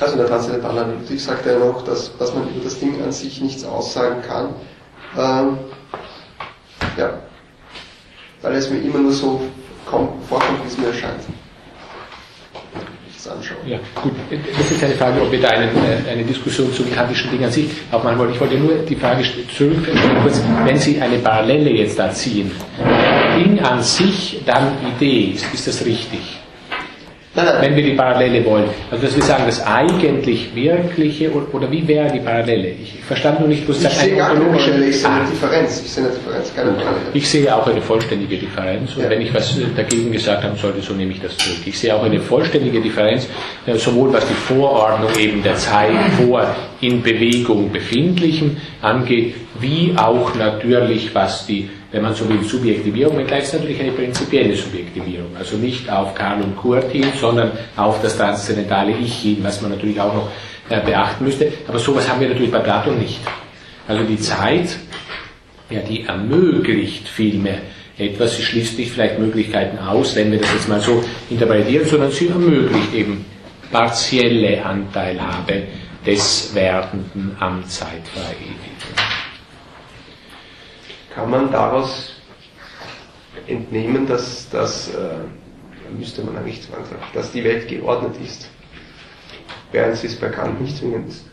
also 0.00 0.12
in 0.12 0.18
der 0.20 0.28
transzendentalen 0.28 0.78
Analytik 0.78 1.20
sagt 1.20 1.44
er 1.46 1.58
noch, 1.58 1.82
dass, 1.82 2.16
dass 2.18 2.32
man 2.32 2.48
über 2.50 2.62
das 2.62 2.78
Ding 2.78 3.02
an 3.02 3.10
sich 3.10 3.40
nichts 3.40 3.64
aussagen 3.64 4.22
kann. 4.22 4.54
Ähm, 5.18 5.58
ja. 6.96 7.10
Weil 8.42 8.54
es 8.56 8.68
mir 8.70 8.78
immer 8.78 8.98
nur 8.98 9.12
so 9.12 9.40
kommt, 9.86 10.10
vorkommt, 10.28 10.62
wie 10.64 10.68
es 10.68 10.76
mir 10.78 10.88
erscheint. 10.88 11.20
Wenn 12.74 12.82
ich 13.10 13.16
es 13.16 13.26
anschaue. 13.28 13.56
Ja, 13.66 13.78
gut. 14.02 14.12
Das 14.58 14.70
ist 14.70 14.84
eine 14.84 14.94
Frage, 14.94 15.22
ob 15.22 15.32
wir 15.32 15.40
da 15.40 15.48
einen, 15.48 15.70
äh, 15.76 16.10
eine 16.10 16.24
Diskussion 16.24 16.72
zu 16.72 16.84
kantischen 16.84 17.30
Dingen 17.30 17.44
an 17.44 17.50
sich 17.52 17.68
aufmachen 17.90 18.18
wollen. 18.18 18.32
Ich 18.32 18.40
wollte 18.40 18.56
nur 18.56 18.74
die 18.76 18.96
Frage 18.96 19.22
st- 19.22 19.48
zurück, 19.56 19.88
kurz, 20.22 20.42
wenn 20.64 20.78
Sie 20.78 21.00
eine 21.00 21.18
Parallele 21.18 21.70
jetzt 21.70 21.98
da 21.98 22.10
ziehen, 22.12 22.50
Ding 23.38 23.58
an 23.60 23.82
sich 23.82 24.40
dann 24.44 24.72
Idee 24.96 25.32
ist, 25.34 25.46
ist 25.54 25.66
das 25.66 25.84
richtig? 25.86 26.20
Nein, 27.36 27.46
nein, 27.46 27.54
Wenn 27.62 27.76
wir 27.76 27.82
die 27.82 27.94
Parallele 27.94 28.44
wollen. 28.44 28.66
Also 28.92 29.06
dass 29.06 29.16
wir 29.16 29.22
sagen, 29.24 29.42
das 29.46 29.60
eigentlich 29.66 30.54
Wirkliche, 30.54 31.32
oder, 31.32 31.68
wie 31.70 31.86
wäre 31.88 32.10
die 32.12 32.20
Parallele? 32.20 32.68
Ich 32.80 32.94
verstand 33.02 33.40
nur 33.40 33.48
nicht, 33.48 33.66
wo 33.68 33.72
Sie 33.72 33.86
ich 33.86 33.92
sehe 33.92 34.16
gar 34.16 34.28
keine 34.34 34.44
Parallele, 34.44 34.86
ich 34.86 35.00
sehe 35.00 35.10
eine 35.10 35.24
Differenz. 35.26 35.82
Ich 35.84 35.90
sehe 35.92 36.04
eine 36.04 36.12
Differenz, 36.14 36.52
keine 36.54 36.70
Parallele. 36.72 37.00
Ich 37.12 37.28
sehe 37.28 37.54
auch 37.56 37.66
eine 37.66 37.82
vollständige 37.82 38.36
Differenz 38.38 38.94
und 38.94 39.02
Ja. 39.02 39.10
wenn 39.10 39.20
ich 39.20 39.34
was 39.34 39.58
äh, 39.58 39.62
dagegen 39.76 40.12
gesagt 40.12 40.44
haben 40.44 40.56
sollte, 40.56 40.80
so 40.80 40.94
nehme 40.94 41.10
ich 41.12 41.20
das 41.20 41.36
zurück. 41.36 41.58
Ich 41.66 41.76
sehe 41.76 41.94
auch 41.94 42.04
eine 42.04 42.20
vollständige 42.20 42.80
Differenz, 42.80 43.26
äh, 43.66 43.74
sowohl 43.74 44.12
was 44.12 44.24
die 44.28 44.34
Vorordnung 44.34 45.10
eben 45.18 45.42
der 45.42 45.56
Zeit 45.56 45.90
vor 46.24 46.46
in 46.84 47.02
Bewegung 47.02 47.72
befindlichen 47.72 48.56
angeht, 48.82 49.34
wie 49.60 49.94
auch 49.96 50.34
natürlich 50.34 51.14
was 51.14 51.46
die, 51.46 51.68
wenn 51.92 52.02
man 52.02 52.14
so 52.14 52.28
will, 52.28 52.42
Subjektivierung, 52.42 53.16
wenngleich 53.16 53.44
es 53.44 53.52
natürlich 53.52 53.80
eine 53.80 53.92
prinzipielle 53.92 54.54
Subjektivierung, 54.54 55.36
also 55.36 55.56
nicht 55.56 55.88
auf 55.90 56.14
Karl 56.14 56.42
und 56.42 56.56
Kurt 56.56 56.90
hin, 56.90 57.06
sondern 57.20 57.52
auf 57.76 58.02
das 58.02 58.16
transzendentale 58.16 58.92
Ich 58.92 59.14
hin, 59.14 59.38
was 59.42 59.60
man 59.62 59.70
natürlich 59.70 60.00
auch 60.00 60.14
noch 60.14 60.28
äh, 60.68 60.80
beachten 60.80 61.24
müsste. 61.24 61.52
Aber 61.68 61.78
sowas 61.78 62.08
haben 62.08 62.20
wir 62.20 62.28
natürlich 62.28 62.50
bei 62.50 62.58
Platon 62.58 62.98
nicht. 62.98 63.20
Also 63.86 64.02
die 64.02 64.18
Zeit 64.18 64.76
ja, 65.70 65.80
die 65.80 66.04
ermöglicht 66.04 67.08
vielmehr 67.08 67.58
etwas, 67.96 68.36
sie 68.36 68.42
schließt 68.42 68.78
nicht 68.78 68.92
vielleicht 68.92 69.18
Möglichkeiten 69.18 69.78
aus, 69.78 70.16
wenn 70.16 70.30
wir 70.32 70.40
das 70.40 70.52
jetzt 70.52 70.68
mal 70.68 70.80
so 70.80 71.02
interpretieren, 71.30 71.86
sondern 71.86 72.10
sie 72.10 72.28
ermöglicht 72.28 72.92
eben 72.94 73.24
partielle 73.70 74.64
Anteilhabe 74.64 75.62
des 76.06 76.54
Werdenden 76.54 77.36
am 77.40 77.66
Zeitverewigen. 77.66 78.54
Kann 81.14 81.30
man 81.30 81.50
daraus 81.50 82.12
entnehmen, 83.46 84.06
dass, 84.06 84.48
dass 84.50 84.88
äh, 84.94 85.16
müsste 85.96 86.22
man 86.22 86.36
eigentlich 86.36 86.62
zwangshaft, 86.62 87.14
dass 87.14 87.32
die 87.32 87.44
Welt 87.44 87.68
geordnet 87.68 88.16
ist, 88.22 88.48
während 89.72 89.96
sie 89.96 90.08
es 90.08 90.16
bei 90.16 90.28
Kant 90.28 90.60
nicht 90.60 90.76
zwingend 90.76 91.08
ist. 91.08 91.24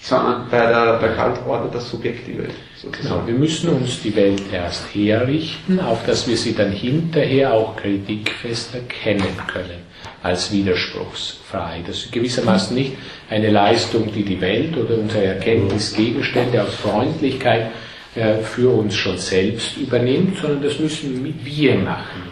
Sondern 0.00 0.48
bei, 0.50 0.58
der, 0.58 0.98
bei 1.00 1.08
Kant 1.08 1.38
ordnet 1.46 1.74
das 1.74 1.90
Subjekt 1.90 2.26
die 2.26 2.38
Welt. 2.38 2.54
Genau, 3.02 3.26
wir 3.26 3.34
müssen 3.34 3.70
uns 3.70 4.00
die 4.02 4.14
Welt 4.14 4.42
erst 4.52 4.94
herrichten, 4.94 5.80
auf 5.80 6.06
dass 6.06 6.28
wir 6.28 6.36
sie 6.36 6.54
dann 6.54 6.70
hinterher 6.70 7.52
auch 7.52 7.76
kritikfest 7.76 8.74
erkennen 8.74 9.36
können, 9.52 9.82
als 10.22 10.52
widerspruchsfrei. 10.52 11.82
Das 11.86 11.96
ist 12.04 12.12
gewissermaßen 12.12 12.76
nicht 12.76 12.92
eine 13.28 13.50
Leistung, 13.50 14.12
die 14.12 14.22
die 14.22 14.40
Welt 14.40 14.76
oder 14.76 14.96
unsere 14.96 15.24
Erkenntnisgegenstände 15.24 16.62
aus 16.62 16.74
Freundlichkeit 16.76 17.72
äh, 18.14 18.36
für 18.38 18.70
uns 18.70 18.94
schon 18.94 19.18
selbst 19.18 19.76
übernimmt, 19.76 20.38
sondern 20.38 20.62
das 20.62 20.78
müssen 20.78 21.34
wir 21.42 21.74
machen, 21.74 22.22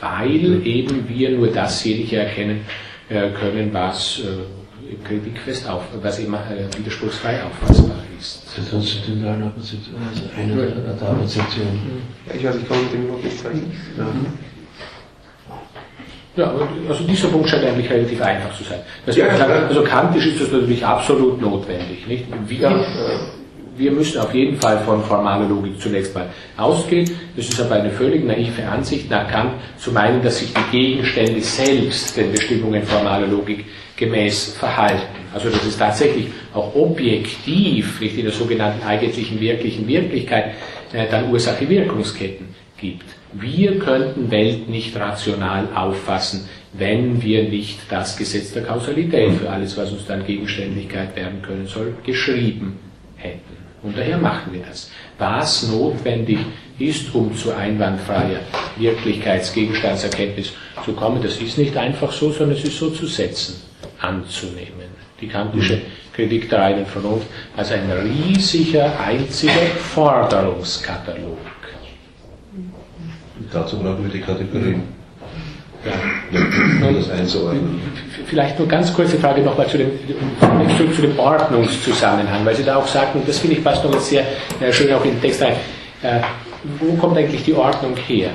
weil 0.00 0.66
eben 0.66 1.08
wir 1.08 1.30
nur 1.30 1.48
dasjenige 1.48 2.16
erkennen 2.16 2.66
äh, 3.08 3.30
können, 3.30 3.72
was 3.72 4.20
äh, 4.24 4.55
kritikfest 5.04 5.68
auf, 5.68 5.82
was 6.02 6.18
immer 6.18 6.38
äh, 6.50 6.76
widerspruchsfrei 6.78 7.42
auffassbar 7.42 7.96
ist. 8.18 8.42
Das 8.56 8.70
konstituiert 8.70 9.26
eine 9.26 9.50
Position, 9.50 9.96
also 10.08 10.22
eine 10.36 10.54
der, 10.56 10.94
der 10.94 11.06
Position. 11.20 11.80
Ich 12.34 12.44
weiß, 12.44 12.56
ich 12.56 12.68
komme 12.68 12.82
mit 12.82 12.92
dem 12.92 13.04
überhaupt 13.04 13.24
nicht. 13.24 13.64
Ja, 16.36 16.52
also 16.88 17.04
dieser 17.04 17.28
Punkt 17.28 17.48
scheint 17.48 17.64
eigentlich 17.64 17.88
relativ 17.90 18.20
einfach 18.20 18.54
zu 18.56 18.64
sein. 18.64 18.80
Das 19.06 19.16
Ja, 19.16 19.26
heißt, 19.26 19.38
ja. 19.40 19.46
also 19.68 19.82
kantisch 19.82 20.26
ist 20.26 20.40
das 20.42 20.52
natürlich 20.52 20.84
absolut 20.84 21.40
notwendig. 21.40 22.06
Nicht? 22.06 22.24
Wir, 22.46 22.68
äh, 22.68 22.82
wir 23.78 23.90
müssen 23.92 24.20
auf 24.20 24.34
jeden 24.34 24.56
Fall 24.60 24.78
von 24.80 25.02
formaler 25.02 25.48
Logik 25.48 25.80
zunächst 25.80 26.14
mal 26.14 26.26
ausgehen. 26.58 27.10
Es 27.38 27.48
ist 27.48 27.58
aber 27.60 27.76
eine 27.76 27.90
völlig 27.90 28.22
naive 28.24 28.66
Ansicht 28.68 29.08
nach 29.10 29.26
Kant 29.30 29.52
zu 29.78 29.92
meinen, 29.92 30.22
dass 30.22 30.38
sich 30.38 30.52
die 30.52 30.70
Gegenstände 30.78 31.40
selbst 31.40 32.14
den 32.16 32.30
Bestimmungen 32.32 32.82
formaler 32.82 33.26
Logik 33.26 33.64
gemäß 33.96 34.54
verhalten. 34.54 35.02
Also 35.32 35.50
dass 35.50 35.64
es 35.64 35.76
tatsächlich 35.76 36.28
auch 36.54 36.74
objektiv, 36.74 38.00
nicht 38.00 38.16
in 38.16 38.24
der 38.24 38.32
sogenannten 38.32 38.86
eigentlichen 38.86 39.40
wirklichen 39.40 39.86
Wirklichkeit, 39.86 40.54
äh, 40.92 41.06
dann 41.10 41.30
Ursache-Wirkungsketten 41.30 42.48
gibt. 42.78 43.04
Wir 43.32 43.78
könnten 43.78 44.30
Welt 44.30 44.68
nicht 44.68 44.96
rational 44.96 45.68
auffassen, 45.74 46.48
wenn 46.72 47.22
wir 47.22 47.44
nicht 47.44 47.80
das 47.90 48.16
Gesetz 48.16 48.52
der 48.52 48.64
Kausalität 48.64 49.32
für 49.34 49.50
alles, 49.50 49.76
was 49.76 49.92
uns 49.92 50.06
dann 50.06 50.24
Gegenständlichkeit 50.24 51.16
werden 51.16 51.42
können 51.42 51.66
soll, 51.66 51.94
geschrieben 52.04 52.78
hätten. 53.16 53.56
Und 53.82 53.96
daher 53.96 54.18
machen 54.18 54.52
wir 54.52 54.62
das. 54.66 54.90
Was 55.18 55.68
notwendig 55.68 56.38
ist, 56.78 57.14
um 57.14 57.34
zu 57.36 57.54
einwandfreier 57.54 58.40
Wirklichkeitsgegenstandserkenntnis 58.78 60.52
zu 60.84 60.92
kommen, 60.92 61.22
das 61.22 61.36
ist 61.40 61.58
nicht 61.58 61.76
einfach 61.76 62.12
so, 62.12 62.30
sondern 62.30 62.56
es 62.56 62.64
ist 62.64 62.78
so 62.78 62.90
zu 62.90 63.06
setzen, 63.06 63.62
anzunehmen. 64.00 64.88
Die 65.20 65.28
kantische 65.28 65.80
Kritik 66.14 66.48
der 66.50 66.60
reinen 66.60 66.86
Vernunft 66.86 67.26
als 67.56 67.72
ein 67.72 67.90
riesiger, 67.90 68.92
einziger 69.00 69.52
Forderungskatalog. 69.94 71.38
Dazu 73.52 73.78
brauchen 73.78 74.04
wir 74.04 74.10
die 74.10 74.20
Kategorien, 74.20 74.82
Ja. 75.84 75.92
um 76.88 76.94
das 76.96 77.10
einzuordnen. 77.10 77.80
Vielleicht 78.26 78.58
nur 78.58 78.66
ganz 78.66 78.92
kurze 78.92 79.18
Frage 79.18 79.40
nochmal 79.42 79.68
zu 79.68 79.78
dem, 79.78 79.90
zurück 80.76 80.94
zu 80.94 81.02
dem 81.02 81.18
Ordnungszusammenhang, 81.18 82.44
weil 82.44 82.56
Sie 82.56 82.64
da 82.64 82.76
auch 82.76 82.86
sagten, 82.86 83.20
und 83.20 83.28
das 83.28 83.38
finde 83.38 83.56
ich 83.56 83.64
passt 83.64 83.84
noch 83.84 83.92
jetzt 83.92 84.08
sehr 84.08 84.24
äh, 84.60 84.72
schön 84.72 84.92
auch 84.92 85.04
in 85.04 85.12
den 85.12 85.20
Text 85.20 85.42
rein, 85.42 85.54
äh, 86.02 86.20
wo 86.80 86.94
kommt 86.96 87.16
eigentlich 87.16 87.44
die 87.44 87.54
Ordnung 87.54 87.96
her? 87.96 88.30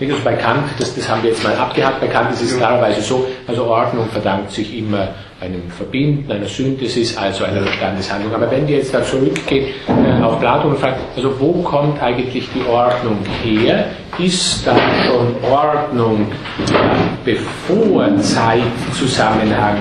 Also 0.00 0.22
bei 0.24 0.34
Kant, 0.34 0.64
das, 0.78 0.94
das 0.94 1.08
haben 1.08 1.22
wir 1.22 1.30
jetzt 1.30 1.44
mal 1.44 1.54
abgehakt, 1.54 2.00
bei 2.00 2.06
Kant 2.06 2.32
ist 2.32 2.40
es 2.40 2.56
klarerweise 2.56 3.02
so, 3.02 3.26
also 3.46 3.64
Ordnung 3.64 4.08
verdankt 4.08 4.50
sich 4.50 4.78
immer 4.78 5.08
einem 5.40 5.70
Verbinden, 5.70 6.30
einer 6.30 6.46
Synthesis, 6.46 7.16
also 7.16 7.44
einer 7.44 7.66
Standeshandlung. 7.66 8.34
Aber 8.34 8.50
wenn 8.50 8.66
wir 8.66 8.76
jetzt 8.78 8.94
da 8.94 9.02
zurückgehen 9.02 9.68
äh, 9.88 10.22
auf 10.22 10.38
Platon 10.38 10.72
und 10.72 10.78
fragen, 10.78 10.96
also 11.16 11.38
wo 11.38 11.62
kommt 11.62 12.02
eigentlich 12.02 12.48
die 12.54 12.66
Ordnung 12.68 13.18
her? 13.42 13.86
Ist 14.18 14.66
da 14.66 14.76
schon 15.06 15.34
Ordnung, 15.50 16.30
bevor 17.24 18.16
Zeitzusammenhang 18.18 19.76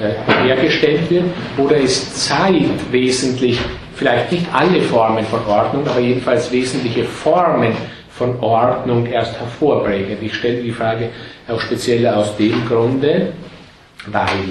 äh, 0.00 0.46
hergestellt 0.46 1.10
wird? 1.10 1.24
Oder 1.56 1.76
ist 1.76 2.26
Zeit 2.26 2.62
wesentlich, 2.90 3.58
vielleicht 3.94 4.32
nicht 4.32 4.46
alle 4.52 4.80
Formen 4.82 5.24
von 5.26 5.40
Ordnung, 5.46 5.86
aber 5.86 6.00
jedenfalls 6.00 6.50
wesentliche 6.52 7.04
Formen 7.04 7.72
von 8.20 8.38
Ordnung 8.40 9.06
erst 9.06 9.40
hervorbringen? 9.40 10.18
Ich 10.20 10.34
stelle 10.34 10.62
die 10.62 10.72
Frage 10.72 11.08
auch 11.48 11.58
speziell 11.58 12.06
aus 12.06 12.36
dem 12.36 12.66
Grunde, 12.68 13.32
weil 14.06 14.44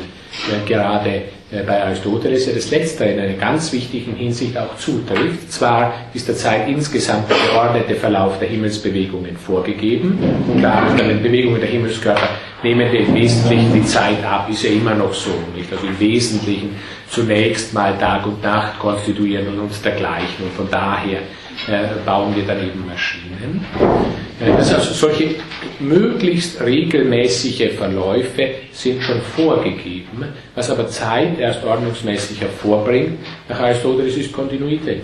äh, 0.51 0.67
gerade 0.67 1.21
äh, 1.51 1.61
bei 1.67 1.83
Aristoteles 1.83 2.47
ja 2.47 2.53
das 2.53 2.71
Letztere 2.71 3.11
in 3.11 3.19
einer 3.19 3.33
ganz 3.33 3.71
wichtigen 3.71 4.15
Hinsicht 4.15 4.57
auch 4.57 4.75
zutrifft. 4.77 5.51
Zwar 5.51 5.93
ist 6.15 6.27
der 6.27 6.35
Zeit 6.35 6.67
insgesamt 6.67 7.29
der 7.29 7.37
geordnete 7.47 7.93
Verlauf 7.93 8.39
der 8.39 8.47
Himmelsbewegungen 8.47 9.37
vorgegeben 9.37 10.17
und 10.47 10.63
da 10.63 10.87
von 10.87 11.07
den 11.07 11.21
Bewegungen 11.21 11.59
der 11.59 11.69
Himmelskörper 11.69 12.29
nehmen 12.63 12.91
wir 12.91 13.01
im 13.01 13.13
Wesentlichen 13.13 13.71
die 13.71 13.85
Zeit 13.85 14.25
ab, 14.25 14.49
ist 14.49 14.63
ja 14.63 14.71
immer 14.71 14.95
noch 14.95 15.13
so. 15.13 15.31
Nicht? 15.55 15.71
Also 15.71 15.85
im 15.85 15.99
Wesentlichen 15.99 16.75
zunächst 17.07 17.71
mal 17.71 17.95
Tag 17.99 18.25
und 18.25 18.41
Nacht 18.41 18.79
konstituieren 18.79 19.47
und 19.47 19.59
uns 19.59 19.79
dergleichen 19.79 20.45
und 20.45 20.53
von 20.53 20.67
daher 20.71 21.19
bauen 22.05 22.35
wir 22.35 22.43
dann 22.43 22.59
eben 22.59 22.85
Maschinen. 22.85 23.65
Äh, 24.39 24.51
das 24.57 24.73
also 24.73 24.93
solche 24.93 25.35
möglichst 25.79 26.61
regelmäßige 26.61 27.71
Verläufe 27.77 28.49
sind 28.71 29.01
schon 29.03 29.21
vorgegeben, 29.21 30.25
was 30.55 30.69
aber 30.69 30.87
Zeit 30.87 31.39
erst 31.39 31.63
ordnungsmäßig 31.63 32.41
hervorbringt, 32.41 33.19
nach 33.47 33.59
Aristoteles 33.59 34.17
ist 34.17 34.31
Kontinuität. 34.31 35.03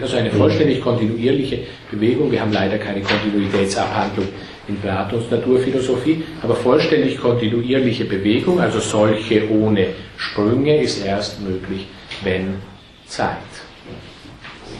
Also 0.00 0.16
eine 0.16 0.30
vollständig 0.30 0.80
kontinuierliche 0.80 1.58
Bewegung, 1.90 2.30
wir 2.30 2.40
haben 2.40 2.52
leider 2.52 2.78
keine 2.78 3.00
Kontinuitätsabhandlung 3.00 4.28
in 4.68 4.76
Platons 4.76 5.28
Naturphilosophie, 5.28 6.22
aber 6.40 6.54
vollständig 6.54 7.18
kontinuierliche 7.18 8.04
Bewegung, 8.04 8.60
also 8.60 8.78
solche 8.78 9.50
ohne 9.50 9.88
Sprünge, 10.16 10.80
ist 10.80 11.04
erst 11.04 11.40
möglich, 11.40 11.88
wenn 12.22 12.54
Zeit 13.06 13.38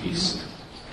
ist. 0.08 0.51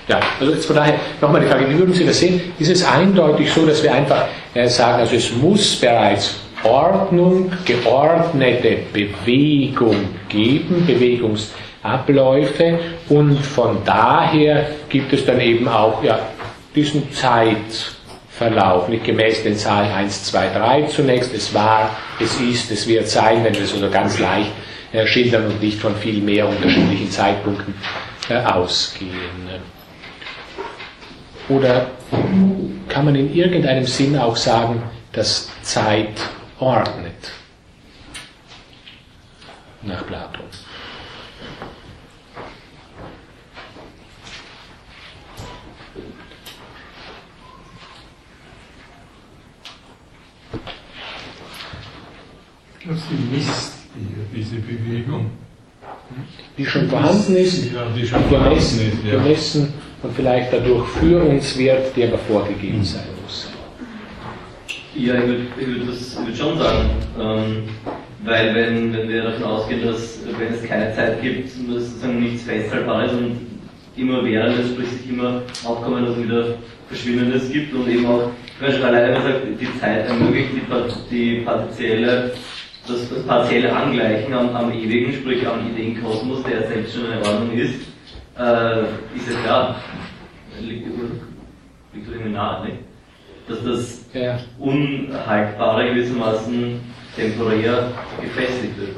Ja, 0.10 0.20
also 0.40 0.54
jetzt 0.54 0.66
von 0.66 0.76
daher 0.76 0.96
nochmal 1.22 1.42
die 1.42 1.48
Frage, 1.48 1.70
wie 1.70 1.78
würden 1.78 1.94
Sie 1.94 2.04
das 2.04 2.20
sehen? 2.20 2.42
Ist 2.58 2.72
es 2.72 2.84
eindeutig 2.84 3.54
so, 3.54 3.64
dass 3.68 3.84
wir 3.84 3.94
einfach 3.94 4.26
äh, 4.56 4.68
sagen, 4.68 5.02
also 5.02 5.16
es 5.16 5.32
muss 5.36 5.76
bereits 5.76 6.36
Ordnung, 6.64 7.52
geordnete 7.64 8.80
Bewegung 8.92 9.96
geben, 10.28 10.84
Bewegungsabläufe 10.88 12.80
und 13.10 13.38
von 13.38 13.78
daher 13.86 14.72
gibt 14.90 15.14
es 15.14 15.26
dann 15.26 15.40
eben 15.40 15.68
auch 15.68 16.04
ja, 16.04 16.20
diesen 16.76 17.14
Zeitverlauf, 17.14 18.90
nicht 18.90 19.04
gemäß 19.04 19.44
den 19.44 19.56
Zahlen 19.58 19.92
1, 19.92 20.24
2, 20.26 20.48
3 20.50 20.82
zunächst, 20.88 21.36
es 21.36 21.54
war, 21.54 21.92
es 22.20 22.40
ist, 22.42 22.72
es 22.72 22.88
wird 22.88 23.08
sein, 23.08 23.44
wenn 23.44 23.54
wir 23.54 23.62
es 23.62 23.74
also 23.74 23.90
ganz 23.92 24.18
leicht 24.18 24.52
äh, 24.92 25.06
schildern 25.06 25.46
und 25.46 25.62
nicht 25.62 25.80
von 25.80 25.96
viel 25.96 26.20
mehr 26.20 26.50
unterschiedlichen 26.50 27.12
Zeitpunkten 27.12 27.76
äh, 28.28 28.38
ausgehen. 28.38 29.12
Oder 31.50 31.88
kann 32.88 33.06
man 33.06 33.16
in 33.16 33.34
irgendeinem 33.34 33.86
Sinn 33.86 34.18
auch 34.18 34.36
sagen, 34.38 34.84
dass 35.12 35.50
Zeit 35.64 36.22
ordnet? 36.60 37.32
Nach 39.82 40.06
Platon. 40.06 40.46
dass 52.88 53.00
sie 53.10 53.36
misst 53.36 53.74
diese 54.36 54.56
Bewegung. 54.56 55.30
Die 56.58 56.66
schon 56.66 56.90
vorhanden 56.90 57.36
ist, 57.36 57.72
Ja, 57.72 57.86
die 57.96 58.06
schon 58.06 58.24
vorhanden 58.26 58.58
ist, 58.58 58.80
ja. 59.06 59.12
gemessen 59.12 59.74
und 60.02 60.16
vielleicht 60.16 60.54
dadurch 60.54 60.88
für 60.90 61.22
uns 61.22 61.58
wird, 61.58 61.96
die 61.96 62.04
aber 62.04 62.18
vorgegeben 62.18 62.84
sein 62.84 63.04
muss. 63.24 63.50
Ja, 64.96 65.16
ich 65.16 65.22
würde 65.22 65.46
würd 65.58 65.90
das 65.90 66.18
ich 66.20 66.26
würd 66.26 66.38
schon 66.38 66.58
sagen, 66.58 66.90
ähm, 67.20 67.64
weil 68.24 68.54
wenn, 68.56 68.94
wenn 68.94 69.10
wir 69.10 69.24
davon 69.24 69.44
ausgehen, 69.44 69.86
dass 69.86 70.20
wenn 70.38 70.54
es 70.54 70.64
keine 70.64 70.94
Zeit 70.96 71.22
gibt 71.22 71.50
und 71.58 71.76
es 71.76 71.92
sozusagen 71.92 72.20
nichts 72.22 72.44
Festhaltbares 72.44 73.14
und 73.14 73.38
immer 73.96 74.24
Währendes, 74.24 74.70
sprich 74.70 74.90
sich 74.90 75.10
immer 75.10 75.42
Aufkommendes 75.66 76.16
und 76.16 76.24
wieder 76.24 76.46
Verschwindendes 76.88 77.52
gibt 77.52 77.74
und 77.74 77.88
eben 77.90 78.06
auch, 78.06 78.32
ich 78.56 78.62
meine 78.62 78.74
schon 78.74 78.84
alleine 78.84 79.14
gesagt, 79.14 79.42
die 79.60 79.80
Zeit 79.80 80.08
ermöglicht 80.08 80.50
die, 80.54 81.16
die 81.16 81.42
partielle, 81.42 82.32
das, 82.88 83.10
das 83.10 83.24
partielle 83.26 83.74
Angleichen 83.74 84.34
am, 84.34 84.56
am 84.56 84.72
Ewigen, 84.72 85.14
sprich 85.14 85.46
am 85.48 85.70
Ideenkosmos, 85.72 86.44
der 86.44 86.68
selbst 86.68 86.96
schon 86.96 87.12
eine 87.12 87.26
Ordnung 87.26 87.58
ist, 87.58 87.76
äh, 88.40 88.82
ist 89.16 89.28
es 89.28 89.44
klar, 89.44 89.76
liegt, 90.60 90.88
liegt 91.94 92.08
irgendwie 92.08 92.30
nahe, 92.30 92.66
nicht? 92.66 92.78
dass 93.48 93.64
das 93.64 94.06
Ja. 94.14 94.40
Unhaltbare 94.60 95.90
gewissermaßen 95.90 96.80
temporär 97.16 97.92
gefestigt 98.22 98.78
wird. 98.78 98.96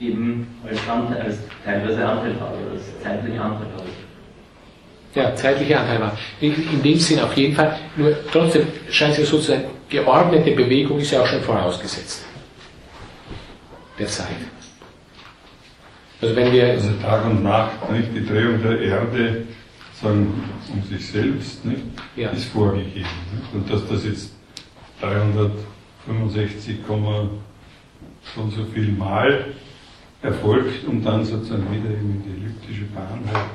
eben 0.00 0.46
als, 0.66 0.78
Anteil, 0.88 1.22
als 1.22 1.38
teilweise 1.64 2.06
Anteilhaber, 2.06 2.56
als 2.72 3.02
zeitliche 3.02 3.40
Anteilhaber. 3.40 3.84
Ja, 5.14 5.34
zeitliche 5.34 5.78
Anteilhaber. 5.78 6.16
In, 6.40 6.54
in 6.54 6.82
dem 6.82 6.98
Sinn 6.98 7.20
auf 7.20 7.36
jeden 7.36 7.54
Fall. 7.54 7.76
Nur 7.96 8.16
trotzdem 8.32 8.66
scheint 8.90 9.12
es 9.12 9.18
ja 9.18 9.24
so 9.24 9.38
zu 9.38 9.44
sein, 9.44 9.64
geordnete 9.88 10.52
Bewegung 10.52 10.98
ist 11.00 11.10
ja 11.10 11.20
auch 11.20 11.26
schon 11.26 11.42
vorausgesetzt. 11.42 12.24
Der 13.98 14.06
Zeit. 14.06 14.28
Also 16.20 16.36
wenn 16.36 16.52
wir. 16.52 16.70
Also 16.70 16.90
Tag 17.02 17.24
und 17.26 17.42
Nacht, 17.42 17.90
nicht? 17.90 18.08
die 18.14 18.26
Drehung 18.26 18.62
der 18.62 18.80
Erde 18.80 19.46
sagen, 20.00 20.32
um 20.72 20.82
sich 20.84 21.06
selbst 21.06 21.64
nicht? 21.64 21.82
Ja. 22.16 22.30
ist 22.30 22.46
vorgegeben. 22.46 23.06
Nicht? 23.34 23.54
Und 23.54 23.70
dass 23.70 23.86
das 23.88 24.04
jetzt 24.04 24.32
365, 25.00 26.76
so 26.86 28.42
und 28.42 28.52
so 28.52 28.64
viel 28.74 28.92
Mal 28.92 29.46
erfolgt 30.22 30.86
und 30.86 31.02
dann 31.04 31.24
sozusagen 31.24 31.64
wieder 31.72 31.90
in 31.90 32.22
die 32.22 32.30
elliptische 32.42 32.84
Bahn 32.94 33.20
halt 33.32 33.46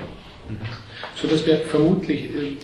So 1.15 1.29
dass 1.29 1.47
wir 1.47 1.59
vermutlich 1.59 2.25
äh, 2.25 2.57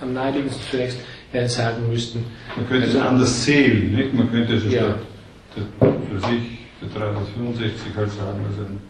am 0.00 0.14
naheliegendsten 0.14 0.64
zunächst 0.70 0.98
äh, 1.32 1.48
sagen 1.48 1.88
müssten, 1.88 2.24
Man 2.56 2.68
könnte 2.68 2.86
es 2.88 2.94
Also- 2.96 3.08
anders 3.08 3.42
zählen, 3.44 3.94
nicht? 3.94 4.14
Man 4.14 4.30
könnte 4.30 4.54
es 4.54 4.64
Ja. 4.72 4.80
statt 4.80 4.98
für 6.10 6.18
sich 6.20 6.42
für 6.80 6.86
365 6.98 7.94
halt 7.96 8.10
sagen, 8.10 8.44
also 8.48 8.62
ein, 8.62 8.80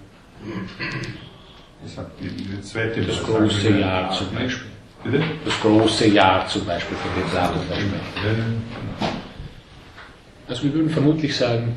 ich 1.84 1.92
sag, 1.92 2.06
die, 2.18 2.28
die 2.28 2.60
zweite 2.62 3.02
das 3.02 3.22
große 3.22 3.64
wäre 3.64 3.80
Jahr 3.80 4.08
Tag, 4.08 4.16
zum? 4.18 4.34
Beispiel. 4.34 4.66
Bitte? 5.04 5.22
Das 5.44 5.60
große 5.60 6.08
Jahr 6.08 6.46
zum 6.48 6.64
Beispiel 6.64 6.96
von 6.96 7.22
dem 7.22 7.32
Datum. 7.32 7.60
Ja, 7.70 8.34
Also 10.48 10.62
wir 10.64 10.72
würden 10.74 10.90
vermutlich 10.90 11.36
sagen, 11.36 11.74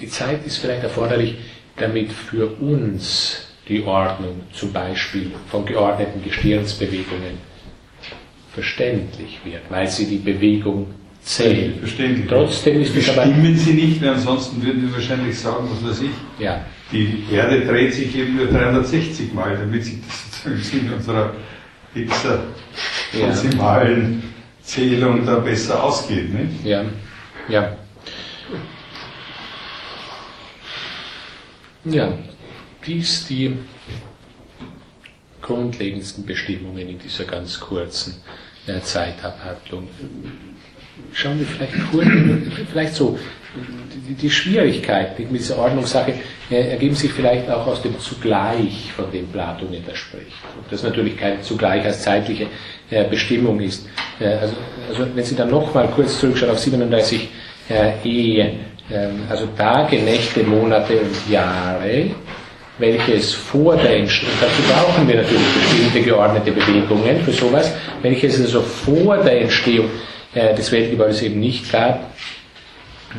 die 0.00 0.08
Zeit 0.08 0.46
ist 0.46 0.58
vielleicht 0.58 0.84
erforderlich, 0.84 1.36
damit 1.76 2.12
für 2.12 2.46
uns 2.60 3.48
die 3.68 3.82
Ordnung 3.82 4.42
zum 4.52 4.72
Beispiel 4.72 5.32
von 5.48 5.64
geordneten 5.66 6.22
Gestirnsbewegungen 6.22 7.38
verständlich 8.58 9.38
wird, 9.44 9.62
weil 9.68 9.86
sie 9.86 10.06
die 10.06 10.18
Bewegung 10.18 10.88
zählt. 11.22 11.78
Verständlich. 11.78 12.26
Trotzdem 12.26 12.80
ist 12.80 12.96
es 12.96 13.08
aber 13.08 13.26
Bestimmen 13.26 13.56
sie 13.56 13.74
nicht, 13.74 14.02
weil 14.02 14.08
ansonsten 14.10 14.60
würden 14.64 14.82
wir 14.82 14.92
wahrscheinlich 14.92 15.38
sagen, 15.38 15.68
was 15.70 15.84
weiß 15.88 16.00
ich, 16.02 16.10
ja, 16.40 16.66
die 16.90 17.22
Erde 17.32 17.64
dreht 17.64 17.94
sich 17.94 18.16
eben 18.16 18.34
nur 18.36 18.48
360 18.48 19.32
Mal, 19.32 19.56
damit 19.56 19.84
sich 19.84 19.98
das 20.04 20.24
sozusagen 20.24 20.60
Sinne 20.60 20.96
unserer 20.96 21.34
hexadezimalen 21.94 24.24
Zählung 24.62 25.24
da 25.24 25.38
besser 25.38 25.84
ausgeht. 25.84 26.34
Nicht? 26.34 26.64
ja, 26.64 26.84
ja. 27.48 27.76
Ja, 31.84 32.12
dies 32.84 33.24
die 33.28 33.56
grundlegendsten 35.48 36.26
Bestimmungen 36.26 36.88
in 36.88 36.98
dieser 36.98 37.24
ganz 37.24 37.58
kurzen 37.58 38.16
äh, 38.68 38.80
Zeitabhandlung. 38.82 39.88
Schauen 41.12 41.38
wir 41.38 41.46
vielleicht 41.46 41.90
kurz, 41.90 42.06
vielleicht 42.70 42.94
so, 42.94 43.18
die, 44.08 44.14
die 44.14 44.30
Schwierigkeiten 44.30 45.22
mit 45.30 45.40
dieser 45.40 45.58
Ordnungssache 45.58 46.14
äh, 46.50 46.70
ergeben 46.70 46.94
sich 46.94 47.12
vielleicht 47.12 47.48
auch 47.50 47.66
aus 47.66 47.82
dem 47.82 47.98
Zugleich, 47.98 48.92
von 48.94 49.10
dem 49.10 49.26
Platon 49.28 49.68
da 49.86 49.94
spricht. 49.94 50.26
Und 50.56 50.70
das 50.70 50.82
natürlich 50.82 51.16
kein 51.16 51.42
Zugleich 51.42 51.84
als 51.84 52.02
zeitliche 52.02 52.46
äh, 52.90 53.04
Bestimmung 53.08 53.60
ist. 53.60 53.86
Äh, 54.20 54.26
also, 54.28 54.54
also 54.88 55.06
wenn 55.14 55.24
Sie 55.24 55.34
dann 55.36 55.50
nochmal 55.50 55.88
kurz 55.88 56.18
zurückschauen 56.18 56.52
auf 56.52 56.58
37 56.58 57.28
äh, 57.70 57.92
E, 58.04 58.40
ähm, 58.90 59.20
also 59.28 59.46
Tage, 59.56 59.98
Nächte, 59.98 60.42
Monate 60.42 61.00
und 61.00 61.30
Jahre, 61.30 62.10
welches 62.78 63.34
vor 63.34 63.76
der 63.76 63.96
Entstehung, 63.96 64.32
dazu 64.40 64.62
brauchen 64.72 65.08
wir 65.08 65.16
natürlich 65.16 65.46
bestimmte 65.54 66.02
geordnete 66.02 66.52
Bewegungen 66.52 67.20
für 67.24 67.32
sowas, 67.32 67.72
welches 68.02 68.40
also 68.40 68.62
vor 68.62 69.18
der 69.18 69.42
Entstehung 69.42 69.90
äh, 70.34 70.54
des 70.54 70.70
Weltgebäudes 70.70 71.22
eben 71.22 71.40
nicht 71.40 71.70
gab, 71.72 72.00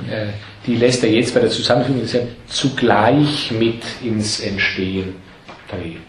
äh, 0.10 0.28
die 0.66 0.76
lässt 0.76 1.04
er 1.04 1.12
jetzt 1.12 1.34
bei 1.34 1.40
der 1.40 1.50
Zusammenfügung 1.50 2.02
des 2.02 2.14
Herrn 2.14 2.28
zugleich 2.48 3.52
mit 3.52 3.84
ins 4.04 4.40
Entstehen 4.40 5.16
treten. 5.70 6.02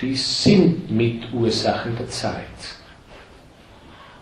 Die 0.00 0.14
sind 0.14 0.90
Mitursachen 0.90 1.96
der 1.96 2.08
Zeit. 2.08 2.34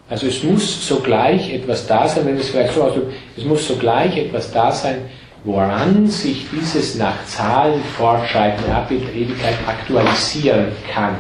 Also 0.09 0.27
es 0.27 0.43
muss 0.43 0.87
sogleich 0.87 1.53
etwas 1.53 1.87
da 1.87 2.07
sein, 2.07 2.27
wenn 2.27 2.37
es 2.37 2.51
vielleicht 2.51 2.75
so 2.75 2.83
ausdrücken, 2.83 3.13
es 3.37 3.45
muss 3.45 3.67
sogleich 3.67 4.17
etwas 4.17 4.53
da 4.53 4.71
sein, 4.71 5.07
woran 5.45 6.09
sich 6.09 6.47
dieses 6.51 6.97
nach 6.97 7.25
Zahlen 7.27 7.83
fortschreitende 7.97 8.75
Abbild 8.75 9.03
der 9.07 9.15
Ewigkeit 9.15 9.55
aktualisieren 9.67 10.69
kann. 10.93 11.17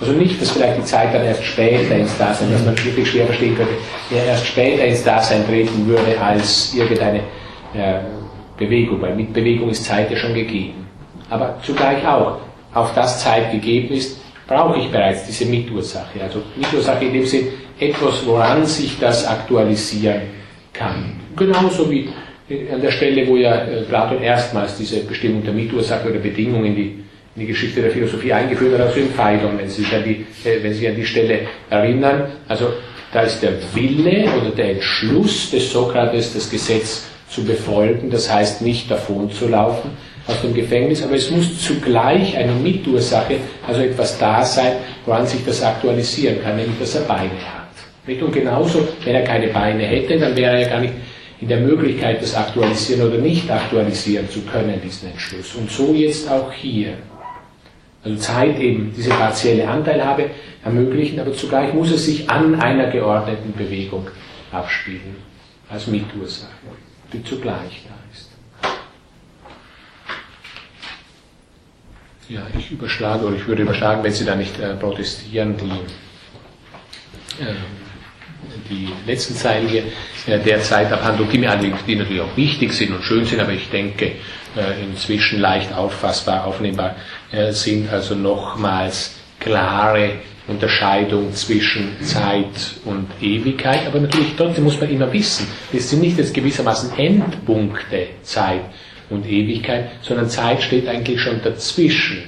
Also 0.00 0.12
nicht, 0.12 0.40
dass 0.40 0.50
vielleicht 0.50 0.78
die 0.78 0.84
Zeit 0.84 1.14
dann 1.14 1.24
erst 1.24 1.44
später 1.44 1.94
ins 1.94 2.16
Dasein, 2.16 2.50
dass 2.52 2.64
man 2.64 2.76
wirklich 2.84 3.10
schwer 3.10 3.26
verstehen 3.26 3.56
könnte, 3.56 3.74
ja, 4.10 4.24
erst 4.24 4.46
später 4.46 4.84
ins 4.84 5.02
Dasein 5.02 5.46
treten 5.46 5.86
würde 5.86 6.18
als 6.20 6.74
irgendeine 6.74 7.18
äh, 7.74 8.00
Bewegung, 8.56 9.00
weil 9.02 9.14
mit 9.14 9.32
Bewegung 9.32 9.70
ist 9.70 9.84
Zeit 9.84 10.10
ja 10.10 10.16
schon 10.16 10.34
gegeben. 10.34 10.86
Aber 11.28 11.58
zugleich 11.62 12.06
auch, 12.06 12.38
auf 12.72 12.94
das 12.94 13.22
Zeit 13.22 13.50
gegeben 13.52 13.94
ist, 13.94 14.20
brauche 14.46 14.78
ich 14.78 14.90
bereits 14.90 15.26
diese 15.26 15.44
Mitursache. 15.44 16.22
Also 16.22 16.42
Mitursache 16.56 17.04
in 17.04 17.12
dem 17.12 17.26
Sinn, 17.26 17.48
etwas, 17.78 18.24
woran 18.26 18.64
sich 18.64 18.98
das 18.98 19.26
aktualisieren 19.26 20.22
kann. 20.72 21.20
Genauso 21.36 21.90
wie 21.90 22.08
an 22.72 22.80
der 22.80 22.90
Stelle, 22.90 23.26
wo 23.26 23.36
ja 23.36 23.64
äh, 23.64 23.82
Platon 23.82 24.22
erstmals 24.22 24.76
diese 24.76 25.00
Bestimmung 25.04 25.44
der 25.44 25.52
Mitursache 25.52 26.08
oder 26.08 26.18
Bedingung 26.18 26.64
in 26.64 26.74
die, 26.74 26.98
in 27.36 27.40
die 27.40 27.46
Geschichte 27.46 27.80
der 27.80 27.90
Philosophie 27.90 28.32
eingeführt 28.32 28.74
hat, 28.74 28.88
also 28.88 29.00
im 29.00 29.10
Phaidon, 29.10 29.58
wenn 29.58 29.68
Sie 29.68 29.82
sich 29.82 29.94
an 29.94 30.02
die, 30.04 30.26
äh, 30.48 30.62
wenn 30.62 30.72
Sie 30.72 30.80
sich 30.80 30.88
an 30.88 30.96
die 30.96 31.06
Stelle 31.06 31.40
erinnern. 31.68 32.24
Also 32.48 32.72
da 33.12 33.22
ist 33.22 33.40
der 33.42 33.52
Wille 33.74 34.24
oder 34.40 34.50
der 34.50 34.70
Entschluss 34.70 35.50
des 35.50 35.70
Sokrates, 35.72 36.34
das 36.34 36.50
Gesetz 36.50 37.06
zu 37.28 37.44
befolgen, 37.44 38.10
das 38.10 38.32
heißt 38.32 38.62
nicht 38.62 38.90
davon 38.90 39.30
zu 39.30 39.48
laufen 39.48 39.90
aus 40.26 40.42
dem 40.42 40.52
Gefängnis, 40.52 41.02
aber 41.02 41.14
es 41.14 41.30
muss 41.30 41.60
zugleich 41.62 42.36
eine 42.36 42.52
Mitursache, 42.52 43.36
also 43.66 43.80
etwas 43.80 44.18
da 44.18 44.44
sein, 44.44 44.72
woran 45.06 45.26
sich 45.26 45.44
das 45.44 45.62
aktualisieren 45.62 46.42
kann, 46.42 46.56
nämlich 46.56 46.78
dass 46.78 46.96
er 46.96 47.02
Beine 47.02 47.30
hat. 47.30 47.60
Und 48.06 48.32
genauso, 48.32 48.88
wenn 49.04 49.14
er 49.14 49.22
keine 49.22 49.48
Beine 49.48 49.84
hätte, 49.84 50.18
dann 50.18 50.36
wäre 50.36 50.54
er 50.54 50.60
ja 50.62 50.68
gar 50.68 50.80
nicht 50.80 50.94
in 51.40 51.48
der 51.48 51.60
Möglichkeit, 51.60 52.22
das 52.22 52.34
aktualisieren 52.34 53.08
oder 53.08 53.18
nicht 53.18 53.50
aktualisieren 53.50 54.28
zu 54.28 54.42
können, 54.42 54.80
diesen 54.82 55.10
Entschluss. 55.10 55.54
Und 55.54 55.70
so 55.70 55.94
jetzt 55.94 56.30
auch 56.30 56.52
hier. 56.52 56.94
Also 58.04 58.16
Zeit 58.18 58.58
eben 58.58 58.92
diese 58.96 59.10
partielle 59.10 59.68
Anteilhabe 59.68 60.30
ermöglichen, 60.64 61.20
aber 61.20 61.32
zugleich 61.32 61.72
muss 61.74 61.90
es 61.90 62.06
sich 62.06 62.28
an 62.30 62.60
einer 62.60 62.90
geordneten 62.90 63.52
Bewegung 63.52 64.08
abspielen, 64.52 65.16
als 65.68 65.86
Mitursache, 65.86 66.50
die 67.12 67.22
zugleich 67.22 67.84
da 67.86 67.94
ist. 68.12 68.30
Ja, 72.28 72.42
ich 72.58 72.70
überschlage, 72.70 73.26
oder 73.26 73.36
ich 73.36 73.46
würde 73.46 73.62
überschlagen, 73.62 74.02
wenn 74.02 74.12
Sie 74.12 74.24
da 74.24 74.36
nicht 74.36 74.58
äh, 74.60 74.74
protestieren, 74.74 75.56
die, 75.56 75.70
äh, 77.42 77.54
die 78.68 78.88
letzten 79.06 79.34
Zeilen 79.34 79.68
hier 79.68 79.84
äh, 80.26 80.38
der 80.38 80.60
Zeitabhandlung, 80.60 81.28
die 81.30 81.38
mir 81.38 81.50
anliegen, 81.50 81.76
die 81.86 81.96
natürlich 81.96 82.22
auch 82.22 82.36
wichtig 82.36 82.72
sind 82.72 82.94
und 82.94 83.02
schön 83.02 83.24
sind, 83.24 83.40
aber 83.40 83.52
ich 83.52 83.68
denke 83.70 84.06
äh, 84.56 84.82
inzwischen 84.82 85.40
leicht 85.40 85.72
auffassbar, 85.74 86.44
aufnehmbar 86.46 86.96
äh, 87.32 87.52
sind, 87.52 87.90
also 87.92 88.14
nochmals 88.14 89.14
klare 89.38 90.12
Unterscheidung 90.48 91.32
zwischen 91.32 92.00
Zeit 92.02 92.74
und 92.84 93.06
Ewigkeit, 93.20 93.86
aber 93.86 94.00
natürlich 94.00 94.34
trotzdem 94.36 94.64
muss 94.64 94.80
man 94.80 94.90
immer 94.90 95.12
wissen, 95.12 95.46
das 95.72 95.88
sind 95.90 96.00
nicht 96.00 96.18
jetzt 96.18 96.34
gewissermaßen 96.34 96.98
Endpunkte 96.98 98.08
Zeit 98.22 98.62
und 99.10 99.26
Ewigkeit, 99.26 99.90
sondern 100.02 100.28
Zeit 100.28 100.62
steht 100.62 100.88
eigentlich 100.88 101.20
schon 101.20 101.40
dazwischen. 101.42 102.24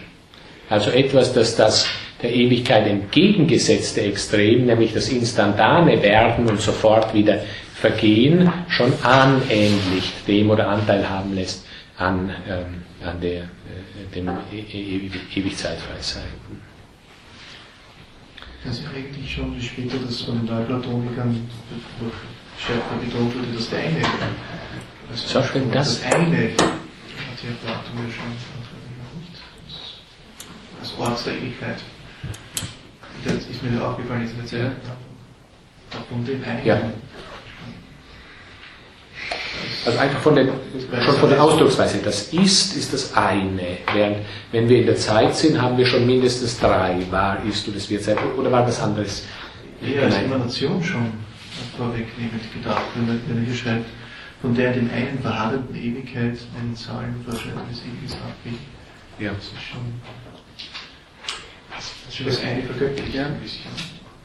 Also 0.70 0.90
etwas, 0.90 1.32
das 1.32 1.56
das 1.56 1.88
der 2.22 2.32
Ewigkeit 2.32 2.86
entgegengesetzte 2.86 4.02
Extrem, 4.02 4.66
nämlich 4.66 4.92
das 4.94 5.08
instantane 5.08 6.00
Werden 6.02 6.46
und 6.46 6.60
sofort 6.60 7.12
wieder 7.14 7.40
Vergehen, 7.74 8.48
schon 8.68 8.92
anähnlicht 9.02 10.28
dem 10.28 10.50
oder 10.50 10.68
Anteil 10.68 11.08
haben 11.08 11.34
lässt 11.34 11.66
an, 11.98 12.30
ähm, 12.48 12.82
an 13.04 13.20
der, 13.20 13.42
äh, 13.42 14.14
dem 14.14 14.28
e 14.28 14.58
e 14.58 15.10
Ewigzeitfreisein. 15.34 16.22
Das 18.64 18.78
ist 18.78 18.86
eigentlich 18.94 19.32
schon 19.32 19.56
wie 19.56 19.62
später 19.62 19.96
das 20.06 20.20
von 20.20 20.38
den 20.38 20.54
Neuplatonikern 20.54 21.48
schärfer 22.56 22.94
betont 23.04 23.34
wurde, 23.34 23.52
dass 23.52 23.68
der 23.70 23.80
eine, 23.80 24.02
also 25.10 25.26
so 25.26 25.42
schön 25.42 25.72
das, 25.72 26.00
das 26.00 26.12
eine, 26.12 26.50
hat 26.50 27.38
ja 27.42 27.50
Platon 27.64 27.98
ja 27.98 28.12
schon 28.14 28.32
als 30.80 30.94
Ort 30.98 31.26
der 31.26 31.34
Ewigkeit. 31.34 31.78
Das 33.24 33.34
ist 33.34 33.62
mir 33.62 33.86
aufgefallen, 33.86 34.24
ist 34.24 34.36
mir 34.36 34.46
sehr 34.46 34.64
ja. 34.64 34.70
von 36.08 36.24
dem 36.24 36.42
einen. 36.44 36.66
Ja. 36.66 36.80
Also 39.84 39.98
einfach 39.98 40.20
von 40.20 40.36
den, 40.36 40.48
schon 41.04 41.14
von 41.16 41.28
der 41.28 41.42
Ausdrucksweise. 41.42 41.98
Das 42.04 42.32
Ist 42.32 42.76
ist 42.76 42.92
das 42.92 43.14
eine. 43.16 43.78
Während, 43.92 44.18
wenn 44.52 44.68
wir 44.68 44.78
in 44.80 44.86
der 44.86 44.96
Zeit 44.96 45.34
sind, 45.34 45.60
haben 45.60 45.76
wir 45.76 45.86
schon 45.86 46.06
mindestens 46.06 46.58
drei. 46.58 46.98
War, 47.10 47.42
ist 47.44 47.66
und 47.66 47.76
es 47.76 47.90
wird 47.90 48.02
sein. 48.02 48.16
Oder 48.36 48.50
war 48.50 48.66
was 48.66 48.80
anderes? 48.80 49.24
Ja, 49.80 50.02
als 50.02 50.16
Emanation 50.16 50.82
schon 50.82 51.12
vorwegnehmend 51.76 52.42
gedacht, 52.54 52.84
wenn 52.94 53.06
man, 53.06 53.20
wenn 53.26 53.36
man 53.36 53.44
hier 53.44 53.54
schreibt, 53.54 53.86
von 54.40 54.54
der 54.54 54.74
in 54.74 54.86
den 54.86 54.90
einen 54.90 55.18
verharrenden 55.20 55.74
Ewigkeit 55.74 56.38
einen 56.58 56.76
Zahlenverständnis 56.76 57.82
Ewiges 57.82 58.14
abbildet. 58.14 58.60
Ja. 59.18 59.32
Das 59.32 59.44
ist 59.44 59.62
schon, 59.62 59.80
schon 62.10 62.26
das 62.26 62.40
eine 62.42 62.62
vergöttlicht 62.62 63.14
Ja. 63.14 63.26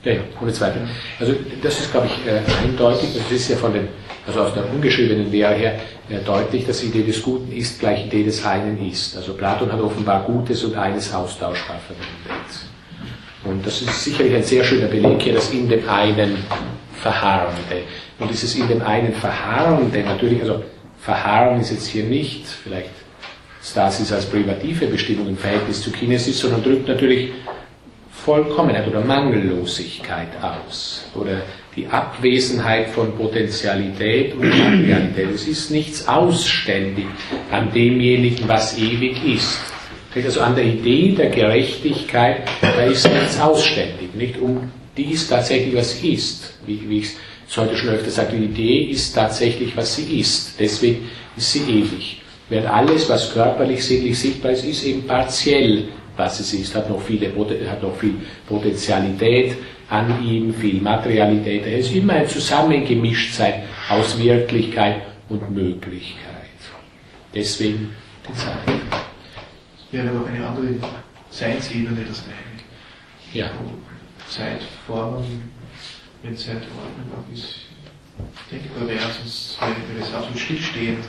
Ja, 0.03 0.13
ja, 0.13 0.19
ohne 0.41 0.53
Zweifel. 0.53 0.87
Also 1.19 1.33
das 1.61 1.79
ist, 1.79 1.91
glaube 1.91 2.07
ich, 2.07 2.31
äh, 2.31 2.39
eindeutig, 2.63 3.09
das 3.17 3.31
ist 3.31 3.49
ja 3.49 3.57
von 3.57 3.73
den, 3.73 3.87
also 4.25 4.41
aus 4.41 4.53
der 4.53 4.71
ungeschriebenen 4.71 5.31
Lehre 5.31 5.53
her 5.55 5.79
äh, 6.09 6.19
deutlich, 6.19 6.65
dass 6.65 6.81
die 6.81 6.87
Idee 6.87 7.03
des 7.03 7.21
Guten 7.21 7.51
ist 7.51 7.79
gleich 7.79 8.05
Idee 8.05 8.23
des 8.23 8.45
einen 8.45 8.89
ist. 8.89 9.17
Also 9.17 9.33
Platon 9.33 9.71
hat 9.71 9.81
offenbar 9.81 10.23
Gutes 10.23 10.63
und 10.63 10.75
eines 10.75 11.13
austauschbar 11.13 11.79
verwendet. 11.79 12.47
Und 13.43 13.65
das 13.65 13.81
ist 13.81 14.03
sicherlich 14.03 14.35
ein 14.35 14.43
sehr 14.43 14.63
schöner 14.63 14.87
Beleg 14.87 15.21
hier, 15.21 15.33
das 15.33 15.49
in 15.51 15.67
dem 15.67 15.87
einen 15.89 16.37
Verharrende. 17.01 17.83
Und 18.19 18.29
dieses 18.31 18.55
in 18.55 18.67
dem 18.67 18.81
einen 18.81 19.13
Verharrende, 19.13 20.03
natürlich, 20.03 20.41
also 20.41 20.63
Verharren 20.99 21.59
ist 21.59 21.71
jetzt 21.71 21.87
hier 21.87 22.03
nicht 22.03 22.45
vielleicht 22.47 22.91
Stasis 23.69 24.11
als 24.13 24.25
privative 24.25 24.87
Bestimmung 24.87 25.27
im 25.27 25.37
Verhältnis 25.37 25.81
zu 25.81 25.91
Kinesis, 25.91 26.39
sondern 26.39 26.63
drückt 26.63 26.87
natürlich 26.87 27.31
Vollkommenheit 28.11 28.87
oder 28.87 29.01
Mangellosigkeit 29.01 30.29
aus 30.41 31.05
oder 31.15 31.41
die 31.75 31.85
Abwesenheit 31.87 32.89
von 32.89 33.15
Potentialität 33.15 34.33
und 34.33 34.49
Materialität. 34.49 35.29
Es 35.35 35.47
ist 35.47 35.71
nichts 35.71 36.07
ausständig 36.07 37.05
an 37.51 37.71
demjenigen, 37.71 38.47
was 38.47 38.77
ewig 38.77 39.23
ist. 39.23 39.59
Also 40.15 40.41
an 40.41 40.55
der 40.55 40.65
Idee 40.65 41.13
der 41.15 41.29
Gerechtigkeit, 41.29 42.47
da 42.61 42.81
ist 42.83 43.07
nichts 43.07 43.39
ausständig, 43.39 44.15
nicht 44.15 44.39
um 44.39 44.71
dies 44.95 45.27
tatsächlich 45.27 45.75
was 45.75 45.93
ist, 46.01 46.53
wie, 46.65 46.89
wie 46.89 46.99
ich 46.99 47.09
es 47.47 47.55
heute 47.55 47.77
schon 47.77 47.89
öfter 47.89 48.09
sage, 48.09 48.35
die 48.35 48.45
Idee 48.45 48.91
ist 48.91 49.13
tatsächlich, 49.13 49.77
was 49.77 49.95
sie 49.95 50.19
ist. 50.19 50.59
Deswegen 50.59 51.07
ist 51.35 51.51
sie 51.51 51.59
ewig. 51.59 52.21
Während 52.49 52.69
alles, 52.69 53.09
was 53.09 53.33
körperlich, 53.33 53.83
sinnlich 53.85 54.17
sichtbar 54.17 54.51
ist, 54.51 54.63
ist 54.63 54.85
eben 54.85 55.05
partiell, 55.05 55.89
was 56.15 56.39
es 56.39 56.53
ist, 56.53 56.73
hat 56.75 56.89
noch, 56.89 57.01
viele, 57.01 57.27
hat 57.69 57.83
noch 57.83 57.95
viel 57.97 58.15
Potentialität 58.47 59.57
an 59.89 60.23
ihm, 60.23 60.53
viel 60.53 60.81
Materialität. 60.81 61.65
Er 61.65 61.79
ist 61.79 61.93
immer 61.93 62.13
ein 62.13 62.27
Zusammengemischtsein 62.27 63.63
aus 63.89 64.17
Wirklichkeit 64.17 65.01
und 65.29 65.51
Möglichkeit. 65.51 66.23
Deswegen 67.33 67.93
die 68.27 68.33
Zeit. 68.33 68.57
wäre 69.91 70.09
aber 70.09 70.27
eine 70.27 70.45
andere 70.45 70.67
Seinsebene 71.29 72.05
das 72.07 72.23
eine. 72.23 72.33
Ja. 73.33 73.51
Zeitformen, 74.29 75.51
wenn 76.23 76.35
Zeitordnung 76.35 77.11
auch 77.13 77.33
ist 77.33 77.67
denkbar 78.51 78.87
wäre, 78.87 78.99
sonst 78.99 79.57
wäre 79.61 80.01
es 80.01 80.13
absolut 80.13 80.39
stillstehend. 80.39 81.05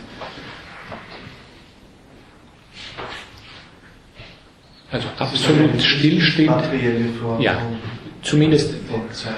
Also 4.90 5.06
absolut 5.18 5.80
Form 7.20 7.40
Ja, 7.42 7.60
zumindest. 8.22 8.74
von 8.90 9.10
Zeit. 9.12 9.34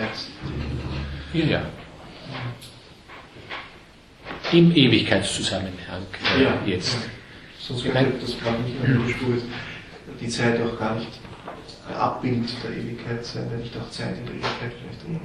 Ja, 1.32 1.44
ja. 1.44 1.62
Im 4.52 4.74
Ewigkeitszusammenhang 4.74 6.06
äh, 6.38 6.42
Ja. 6.44 6.54
jetzt. 6.66 6.96
Sonst 7.58 7.84
Ich 7.84 7.92
mein- 7.94 8.12
das 8.20 8.38
gerade 8.40 8.62
nicht 8.62 8.80
mehr 8.82 8.96
wo 9.22 10.14
die 10.20 10.28
Zeit 10.28 10.60
auch 10.62 10.78
gar 10.78 10.96
nicht 10.96 11.08
ein 11.88 11.94
Abbild 11.94 12.48
der 12.64 12.70
Ewigkeit 12.76 13.24
sein, 13.24 13.46
wenn 13.50 13.60
nicht 13.60 13.76
auch 13.76 13.90
Zeit 13.90 14.16
in 14.18 14.26
der 14.26 14.34
Ewigkeit 14.34 14.72
vielleicht. 14.78 15.20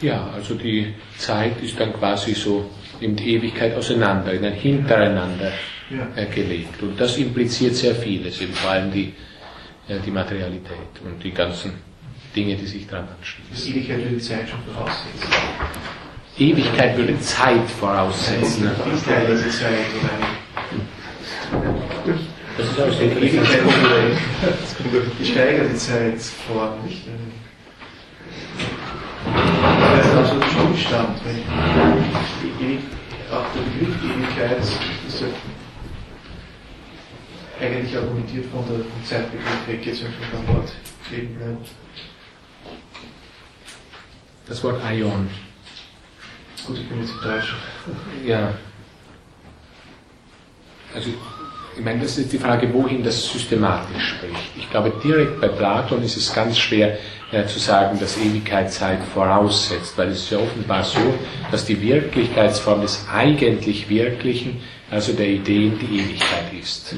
Ja, 0.00 0.28
also 0.34 0.54
die 0.54 0.94
Zeit 1.18 1.60
ist 1.62 1.78
dann 1.78 1.92
quasi 1.92 2.34
so 2.34 2.68
in 3.00 3.16
die 3.16 3.34
Ewigkeit 3.36 3.74
auseinander, 3.76 4.32
in 4.32 4.44
ein 4.44 4.52
Hintereinander 4.54 5.52
Ja. 5.90 6.06
äh, 6.16 6.26
gelegt. 6.26 6.82
Und 6.82 6.98
das 7.00 7.16
impliziert 7.18 7.74
sehr 7.74 7.94
vieles, 7.94 8.40
eben 8.40 8.54
vor 8.54 8.70
allem 8.70 8.90
die, 8.92 9.12
äh, 9.88 9.98
die 10.04 10.10
Materialität 10.10 10.94
und 11.04 11.22
die 11.22 11.30
ganzen 11.32 11.72
Dinge, 12.34 12.56
die 12.56 12.66
sich 12.66 12.86
daran 12.86 13.08
Das 13.08 13.18
anschließen. 13.18 13.74
Ewigkeit 13.74 13.98
würde 13.98 14.10
die 14.16 14.20
Zeit 14.20 14.48
schon 14.48 14.60
voraussetzen. 14.74 15.28
Ewigkeit 16.38 16.96
würde 16.96 17.20
Zeit 17.20 17.70
voraussetzen. 17.78 18.70
Diese 18.90 19.04
Zeit 19.04 19.28
oder 19.28 20.10
eine 20.14 20.34
Das 22.56 22.66
ist 22.66 22.80
alles 22.80 22.98
sehr 22.98 23.16
Ewigkeit 23.16 23.60
gesteigerte 25.18 25.74
Zeitform, 25.74 26.84
nicht? 26.84 27.02
Ist 30.24 30.30
ein 30.30 30.42
absoluter 30.42 30.74
Stillstand, 30.74 31.24
weil 31.24 31.34
die 32.58 32.78
auch 33.30 33.44
der 33.54 33.60
Begriff 33.60 33.94
Ewigkeit 34.02 34.58
ist 34.58 35.20
ja 35.20 35.26
eigentlich 37.60 37.94
argumentiert 37.94 38.46
von 38.46 38.64
der 38.66 38.80
Zeitbegriff 39.04 39.68
weg, 39.68 39.84
jetzt 39.84 40.02
wenn 40.02 40.12
beim 40.32 40.56
Wort 40.56 40.72
kleben 41.06 41.34
bleiben. 41.36 41.58
Das 44.48 44.64
Wort 44.64 44.82
Aion. 44.82 45.28
Gut, 46.66 46.78
ich 46.78 46.88
bin 46.88 47.00
jetzt 47.00 47.12
im 47.12 47.20
Deutschen. 47.20 47.56
Ja. 48.24 48.54
Also, 50.94 51.10
ich 51.76 51.84
meine, 51.84 52.00
das 52.00 52.18
ist 52.18 52.32
die 52.32 52.38
Frage, 52.38 52.72
wohin 52.72 53.02
das 53.02 53.30
systematisch 53.32 54.14
spricht. 54.16 54.50
Ich 54.56 54.70
glaube, 54.70 54.92
direkt 55.02 55.40
bei 55.40 55.48
Platon 55.48 56.02
ist 56.02 56.16
es 56.16 56.32
ganz 56.32 56.58
schwer 56.58 56.98
äh, 57.32 57.46
zu 57.46 57.58
sagen, 57.58 57.98
dass 57.98 58.16
Ewigkeit 58.16 58.72
Zeit 58.72 59.00
voraussetzt, 59.12 59.96
weil 59.98 60.08
es 60.08 60.20
ist 60.20 60.30
ja 60.30 60.38
offenbar 60.38 60.84
so, 60.84 61.14
dass 61.50 61.64
die 61.64 61.80
Wirklichkeitsform 61.80 62.82
des 62.82 63.06
eigentlich 63.12 63.88
Wirklichen, 63.88 64.60
also 64.90 65.12
der 65.12 65.28
Ideen, 65.28 65.78
die 65.78 65.98
Ewigkeit 66.00 66.52
ist. 66.60 66.94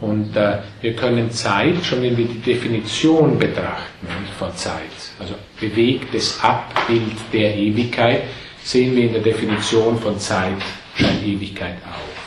Und 0.00 0.36
äh, 0.36 0.58
wir 0.80 0.94
können 0.94 1.30
Zeit, 1.30 1.84
schon 1.84 2.02
wenn 2.02 2.16
wir 2.16 2.26
die 2.26 2.40
Definition 2.40 3.38
betrachten 3.38 4.06
von 4.38 4.54
Zeit, 4.54 4.82
also 5.18 5.34
bewegtes 5.60 6.38
Abbild 6.42 7.16
der 7.32 7.56
Ewigkeit, 7.56 8.22
sehen 8.62 8.94
wir 8.94 9.04
in 9.04 9.12
der 9.14 9.22
Definition 9.22 9.98
von 9.98 10.18
Zeit 10.18 10.62
scheint 10.94 11.24
Ewigkeit 11.24 11.76
auf. 11.84 12.17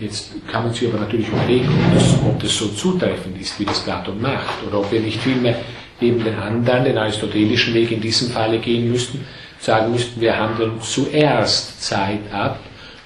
Jetzt 0.00 0.30
kann 0.46 0.64
man 0.64 0.72
sich 0.72 0.88
aber 0.88 1.00
natürlich 1.00 1.28
überlegen, 1.28 1.68
ob 1.68 1.94
das, 1.94 2.14
ob 2.24 2.40
das 2.40 2.56
so 2.56 2.68
zutreffend 2.68 3.40
ist, 3.40 3.58
wie 3.58 3.64
das 3.64 3.80
Platon 3.80 4.20
macht, 4.20 4.62
oder 4.66 4.80
ob 4.80 4.92
wir 4.92 5.00
nicht 5.00 5.20
vielmehr 5.20 5.56
eben 6.00 6.22
den 6.22 6.36
anderen, 6.36 6.84
den 6.84 6.98
aristotelischen 6.98 7.74
Weg 7.74 7.90
in 7.90 8.00
diesem 8.00 8.30
Falle 8.30 8.58
gehen 8.58 8.92
müssten, 8.92 9.26
sagen 9.58 9.90
müssten, 9.90 10.20
wir 10.20 10.38
handeln 10.38 10.80
zuerst 10.80 11.82
Zeit 11.82 12.32
ab 12.32 12.60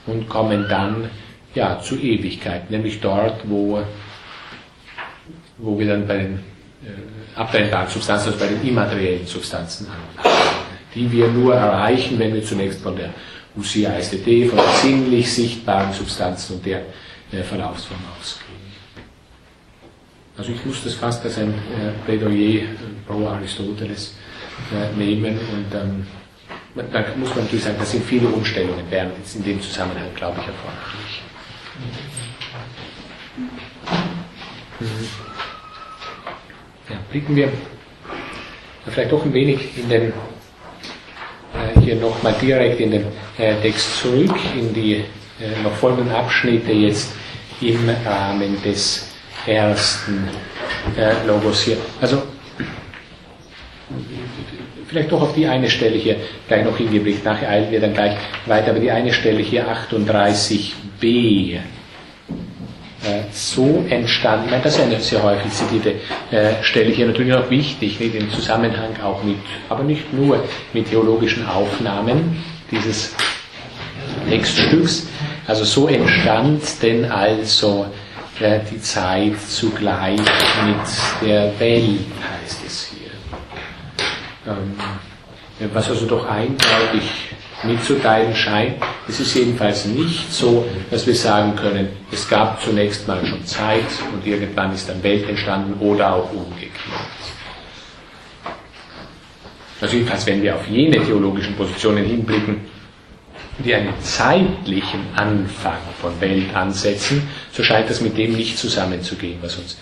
und 0.07 0.29
kommen 0.29 0.67
dann 0.69 1.09
ja, 1.55 1.81
zu 1.81 1.99
Ewigkeit, 1.99 2.71
nämlich 2.71 3.01
dort, 3.01 3.41
wo, 3.45 3.83
wo 5.57 5.79
wir 5.79 5.87
dann 5.87 6.07
bei 6.07 6.19
den 6.19 6.35
äh, 6.85 7.39
abtrennbaren 7.39 7.89
Substanzen, 7.89 8.29
also 8.33 8.39
bei 8.39 8.49
den 8.49 8.69
immateriellen 8.69 9.27
Substanzen 9.27 9.87
anfangen, 9.87 10.37
die 10.95 11.11
wir 11.11 11.29
nur 11.29 11.55
erreichen, 11.55 12.19
wenn 12.19 12.35
wir 12.35 12.45
zunächst 12.45 12.83
von 12.83 12.97
der 12.97 13.15
Usia 13.57 14.01
STT, 14.01 14.49
von 14.49 14.59
den 14.59 14.75
sinnlich 14.81 15.33
sichtbaren 15.33 15.93
Substanzen 15.93 16.57
und 16.57 16.67
der 16.67 16.83
äh, 17.33 17.43
Verlaufsform 17.43 18.01
ausgehen. 18.19 18.53
Also 20.37 20.53
ich 20.53 20.65
muss 20.65 20.83
das 20.83 20.95
fast 20.95 21.25
als 21.25 21.39
ein 21.39 21.51
äh, 21.51 21.93
Plädoyer 22.07 22.63
äh, 22.63 22.67
pro 23.07 23.27
Aristoteles 23.27 24.15
äh, 24.73 24.97
nehmen 24.97 25.39
und 25.39 25.75
ähm, 25.75 26.07
dann 26.75 27.21
muss 27.21 27.29
man 27.31 27.45
natürlich 27.45 27.65
sagen, 27.65 27.77
das 27.79 27.91
sind 27.91 28.05
viele 28.05 28.29
Umstellungen, 28.29 28.91
wären 28.91 29.11
jetzt 29.19 29.37
in 29.37 29.45
dem 29.45 29.61
Zusammenhang, 29.61 30.09
glaube 30.15 30.41
ich, 30.41 30.47
erforderlich. 30.47 31.23
Ja, 36.89 36.97
blicken 37.11 37.37
wir 37.37 37.53
vielleicht 38.87 39.13
doch 39.13 39.25
ein 39.25 39.33
wenig 39.33 39.77
in 39.77 39.89
den, 39.89 40.13
hier 41.83 41.97
nochmal 41.97 42.35
direkt 42.41 42.81
in 42.81 42.91
den 42.91 43.05
äh, 43.39 43.55
Text 43.63 43.99
zurück, 43.99 44.35
in 44.59 44.73
die 44.73 44.95
äh, 44.95 45.63
noch 45.63 45.75
folgenden 45.75 46.15
Abschnitte 46.15 46.73
jetzt 46.73 47.13
im 47.61 47.89
Rahmen 48.05 48.61
des 48.63 49.09
ersten 49.47 50.29
äh, 50.97 51.27
Logos 51.27 51.63
hier. 51.63 51.77
Also 52.01 52.23
vielleicht 54.87 55.11
doch 55.13 55.23
auf 55.23 55.35
die 55.35 55.47
eine 55.47 55.69
Stelle 55.71 55.97
hier 55.97 56.17
gleich 56.49 56.65
noch 56.65 56.77
hingeblickt, 56.77 57.25
nachher 57.25 57.49
eilen 57.49 57.71
wir 57.71 57.81
dann 57.81 57.95
gleich 57.95 58.17
weiter, 58.47 58.71
aber 58.71 58.81
die 58.81 58.91
eine 58.91 59.13
Stelle 59.13 59.41
hier 59.41 59.67
38b 59.67 61.55
äh, 61.55 61.61
so 63.33 63.85
entstanden, 63.89 64.51
das 64.63 64.75
ist 64.75 64.81
eine 64.81 65.01
sehr 65.01 65.23
häufig 65.23 65.51
zitierte 65.53 65.95
äh, 66.31 66.63
Stelle 66.63 66.91
hier 66.91 67.07
natürlich 67.07 67.35
auch 67.35 67.51
wichtig, 67.51 67.99
nicht, 67.99 68.15
im 68.15 68.31
Zusammenhang 68.31 69.01
auch 69.03 69.23
mit, 69.25 69.39
aber 69.69 69.83
nicht 69.83 70.13
nur 70.13 70.43
mit 70.73 70.89
theologischen 70.89 71.47
Aufnahmen 71.47 72.43
dieses 72.71 73.15
Textstücks. 74.29 75.07
Also 75.47 75.65
so 75.65 75.89
entstand 75.89 76.63
denn 76.83 77.05
also 77.11 77.87
äh, 78.41 78.61
die 78.71 78.81
Zeit 78.81 79.41
zugleich 79.41 80.21
mit 80.21 81.27
der 81.29 81.59
Welt, 81.59 82.01
heißt 82.45 82.61
es 82.67 82.87
hier. 82.87 84.53
Ähm, 84.53 84.75
was 85.73 85.89
also 85.91 86.07
doch 86.07 86.29
eindeutig 86.29 87.03
mitzuteilen 87.65 88.35
scheint. 88.35 88.77
Es 89.09 89.21
ist 89.21 89.35
jedenfalls 89.35 89.85
nicht 89.85 90.33
so, 90.33 90.67
dass 90.91 91.07
wir 91.07 91.15
sagen 91.15 91.57
können, 91.57 91.89
es 92.11 92.29
gab 92.29 92.63
zunächst 92.63 93.07
mal 93.07 93.25
schon 93.27 93.45
Zeit 93.45 93.85
und 94.13 94.27
irgendwann 94.27 94.73
ist 94.75 94.89
dann 94.89 95.03
Welt 95.03 95.29
entstanden 95.29 95.75
oder 95.81 96.15
auch 96.15 96.33
umgekehrt. 96.33 96.73
Also 99.81 99.97
jedenfalls, 99.97 100.27
wenn 100.27 100.43
wir 100.43 100.55
auf 100.55 100.67
jene 100.69 101.05
theologischen 101.05 101.57
Positionen 101.57 102.05
hinblicken, 102.05 102.61
die 103.59 103.75
einen 103.75 103.93
zeitlichen 104.01 105.01
Anfang 105.15 105.79
von 106.01 106.19
Welt 106.21 106.55
ansetzen, 106.55 107.29
so 107.53 107.63
scheint 107.63 107.91
das 107.91 108.01
mit 108.01 108.17
dem 108.17 108.33
nicht 108.33 108.57
zusammenzugehen, 108.57 109.39
was 109.43 109.57
uns 109.57 109.77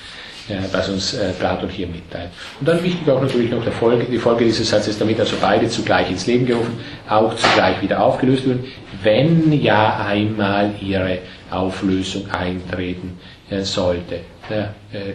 was 0.72 0.88
uns 0.88 1.14
äh, 1.14 1.32
Platon 1.38 1.68
hier 1.68 1.86
mitteilt. 1.86 2.30
Und 2.58 2.68
dann 2.68 2.82
wichtig 2.82 3.08
auch 3.08 3.20
natürlich 3.20 3.50
noch 3.50 3.64
Folge, 3.72 4.04
die 4.04 4.18
Folge 4.18 4.44
dieses 4.44 4.68
Satzes, 4.68 4.98
damit 4.98 5.18
also 5.20 5.36
beide 5.40 5.68
zugleich 5.68 6.10
ins 6.10 6.26
Leben 6.26 6.46
gerufen, 6.46 6.78
auch 7.08 7.34
zugleich 7.36 7.80
wieder 7.82 8.02
aufgelöst 8.02 8.46
werden, 8.46 8.64
wenn 9.02 9.52
ja 9.52 10.04
einmal 10.06 10.72
ihre 10.80 11.18
Auflösung 11.50 12.30
eintreten 12.30 13.18
äh, 13.50 13.62
sollte. 13.62 14.20
Äh, 14.50 14.64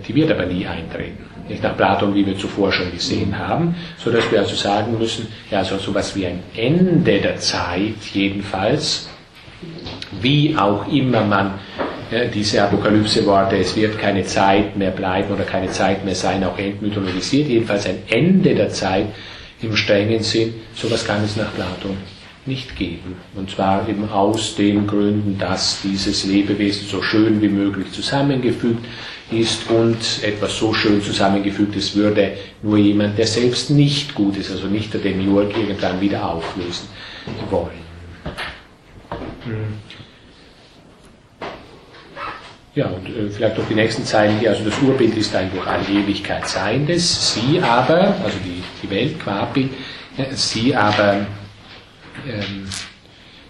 die 0.08 0.16
wird 0.16 0.32
aber 0.32 0.46
nie 0.46 0.66
eintreten. 0.66 1.26
Nicht 1.48 1.62
nach 1.62 1.76
Platon, 1.76 2.16
wie 2.16 2.26
wir 2.26 2.38
zuvor 2.38 2.72
schon 2.72 2.92
gesehen 2.92 3.38
haben, 3.38 3.76
so 3.98 4.10
dass 4.10 4.32
wir 4.32 4.40
also 4.40 4.56
sagen 4.56 4.98
müssen, 4.98 5.28
ja, 5.52 5.64
so 5.64 5.78
sowas 5.78 6.16
wie 6.16 6.26
ein 6.26 6.42
Ende 6.56 7.20
der 7.20 7.38
Zeit 7.38 7.96
jedenfalls, 8.14 9.10
wie 10.22 10.58
auch 10.58 10.88
immer 10.88 11.22
man 11.22 11.60
diese 12.34 12.64
Apokalypse-Worte, 12.64 13.58
es 13.58 13.76
wird 13.76 13.98
keine 13.98 14.24
Zeit 14.24 14.78
mehr 14.78 14.92
bleiben 14.92 15.34
oder 15.34 15.44
keine 15.44 15.70
Zeit 15.70 16.06
mehr 16.06 16.16
sein, 16.16 16.44
auch 16.44 16.58
entmythologisiert, 16.58 17.48
jedenfalls 17.48 17.88
ein 17.88 18.04
Ende 18.08 18.54
der 18.56 18.70
Zeit 18.70 19.08
im 19.62 19.76
strengen 19.76 20.22
Sinn, 20.22 20.54
sowas 20.74 21.06
kann 21.06 21.24
es 21.24 21.36
nach 21.36 21.54
Platon 21.54 21.98
nicht 22.46 22.76
geben. 22.76 23.16
Und 23.34 23.50
zwar 23.50 23.88
eben 23.90 24.08
aus 24.10 24.56
den 24.56 24.86
Gründen, 24.86 25.38
dass 25.40 25.82
dieses 25.82 26.26
Lebewesen 26.26 26.88
so 26.88 27.02
schön 27.02 27.42
wie 27.42 27.48
möglich 27.48 27.92
zusammengefügt 27.92 28.86
ist 29.32 29.70
und 29.72 29.98
etwas 30.24 30.56
so 30.58 30.74
schön 30.74 31.02
zusammengefügtes 31.02 31.96
würde 31.96 32.34
nur 32.62 32.78
jemand, 32.78 33.18
der 33.18 33.26
selbst 33.26 33.72
nicht 33.72 34.14
gut 34.14 34.38
ist, 34.38 34.52
also 34.52 34.68
nicht 34.68 34.94
der 34.94 35.02
Demiurg, 35.02 35.58
irgendwann 35.58 36.00
wieder 36.00 36.30
auflösen 36.30 36.88
wollen. 37.50 37.84
Hm. 39.46 39.95
Ja, 42.76 42.88
und 42.88 43.08
äh, 43.08 43.30
vielleicht 43.30 43.58
noch 43.58 43.68
die 43.70 43.76
nächsten 43.76 44.04
Zeilen 44.04 44.38
hier. 44.38 44.50
Also 44.50 44.66
das 44.66 44.78
Urbild 44.82 45.16
ist 45.16 45.34
ein 45.34 45.50
durch 45.52 45.66
alle 45.66 45.88
Ewigkeit 45.88 46.48
Seiendes. 46.48 47.34
Sie 47.34 47.62
aber, 47.62 48.16
also 48.22 48.38
die, 48.44 48.62
die 48.84 48.90
Welt, 48.90 49.18
Quabild, 49.18 49.72
äh, 50.18 50.34
sie 50.34 50.76
aber 50.76 51.26
ähm, 52.28 52.68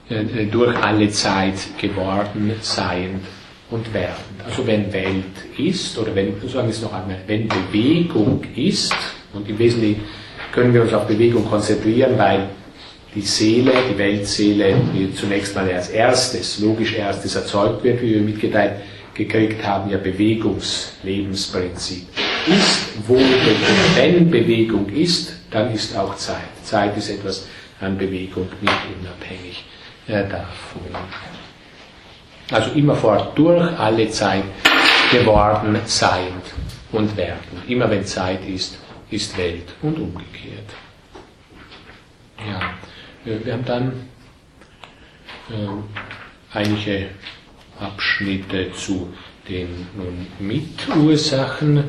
äh, 0.09 0.45
durch 0.45 0.77
alle 0.77 1.09
Zeit 1.09 1.55
geworden, 1.81 2.53
seiend 2.61 3.25
und 3.71 3.91
werdend. 3.95 4.45
Also 4.45 4.67
wenn 4.67 4.93
Welt 4.93 5.25
ist, 5.57 5.97
oder 5.97 6.13
wenn, 6.13 6.39
sagen 6.47 6.67
wir 6.67 6.73
es 6.73 6.81
noch 6.83 6.93
einmal, 6.93 7.17
wenn 7.25 7.47
Bewegung 7.47 8.43
ist, 8.55 8.95
und 9.33 9.49
im 9.49 9.57
Wesentlichen 9.57 10.03
können 10.51 10.71
wir 10.71 10.83
uns 10.83 10.93
auf 10.93 11.07
Bewegung 11.07 11.49
konzentrieren, 11.49 12.15
weil 12.17 12.47
die 13.15 13.21
Seele, 13.21 13.71
die 13.91 13.97
Weltseele, 13.97 14.75
die 14.93 15.13
zunächst 15.15 15.55
mal 15.55 15.67
als 15.71 15.89
erstes, 15.89 16.59
logisch 16.59 16.93
erstes 16.93 17.35
erzeugt 17.35 17.83
wird, 17.83 18.03
wie 18.03 18.13
wir 18.13 18.21
mitgeteilt 18.21 18.73
gekriegt 19.15 19.65
haben, 19.65 19.89
ja 19.89 19.97
Bewegungslebensprinzip. 19.97 22.07
Ist, 22.45 22.89
wo, 23.07 23.17
wenn 23.95 24.29
Bewegung 24.29 24.87
ist, 24.89 25.33
dann 25.49 25.73
ist 25.73 25.97
auch 25.97 26.15
Zeit. 26.15 26.63
Zeit 26.63 26.95
ist 26.95 27.09
etwas 27.09 27.47
an 27.81 27.97
Bewegung 27.97 28.47
nicht 28.61 28.77
unabhängig 29.01 29.65
äh, 30.07 30.23
davon. 30.29 30.81
Also 32.51 32.71
immerfort 32.71 33.35
durch 33.35 33.79
alle 33.79 34.09
Zeit 34.09 34.43
geworden, 35.11 35.77
seiend 35.85 36.43
und 36.91 37.15
werden. 37.17 37.63
Immer 37.67 37.89
wenn 37.89 38.05
Zeit 38.05 38.47
ist, 38.47 38.77
ist 39.09 39.35
Welt 39.37 39.73
und 39.81 39.97
umgekehrt. 39.97 40.69
Ja, 42.47 42.59
äh, 43.31 43.43
wir 43.43 43.53
haben 43.53 43.65
dann 43.65 43.91
äh, 45.49 46.57
einige 46.57 47.07
Abschnitte 47.79 48.71
zu 48.73 49.13
den 49.49 49.87
nun 49.95 50.27
Mitursachen 50.39 51.83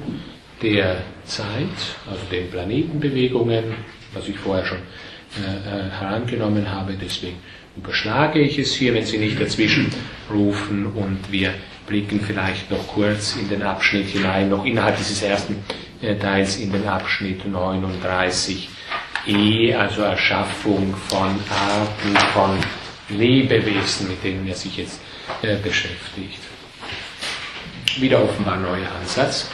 der 0.62 1.02
Zeit, 1.24 1.96
also 2.08 2.22
den 2.30 2.48
Planetenbewegungen, 2.50 3.64
was 4.12 4.28
ich 4.28 4.38
vorher 4.38 4.64
schon 4.64 4.78
äh, 4.78 5.40
äh, 5.40 5.90
herangenommen 5.90 6.70
habe. 6.70 6.94
Deswegen 7.00 7.38
überschlage 7.76 8.40
ich 8.40 8.58
es 8.58 8.74
hier, 8.74 8.94
wenn 8.94 9.04
Sie 9.04 9.18
nicht 9.18 9.40
dazwischen 9.40 9.92
rufen 10.30 10.86
und 10.86 11.18
wir 11.30 11.52
blicken 11.86 12.20
vielleicht 12.20 12.70
noch 12.70 12.86
kurz 12.88 13.36
in 13.36 13.48
den 13.48 13.62
Abschnitt 13.62 14.08
hinein, 14.08 14.48
noch 14.48 14.64
innerhalb 14.64 14.96
dieses 14.96 15.22
ersten 15.22 15.62
äh, 16.02 16.16
Teils 16.16 16.56
in 16.56 16.72
den 16.72 16.88
Abschnitt 16.88 17.42
39e, 17.44 19.74
also 19.74 20.02
Erschaffung 20.02 20.94
von 21.08 21.38
Arten 21.50 22.16
von 22.32 22.58
Lebewesen, 23.08 24.08
mit 24.08 24.24
denen 24.24 24.48
er 24.48 24.54
sich 24.54 24.78
jetzt 24.78 25.00
äh, 25.00 25.15
beschäftigt. 25.62 26.40
Wieder 27.98 28.22
offenbar 28.22 28.56
neuer 28.56 28.88
Ansatz. 29.00 29.48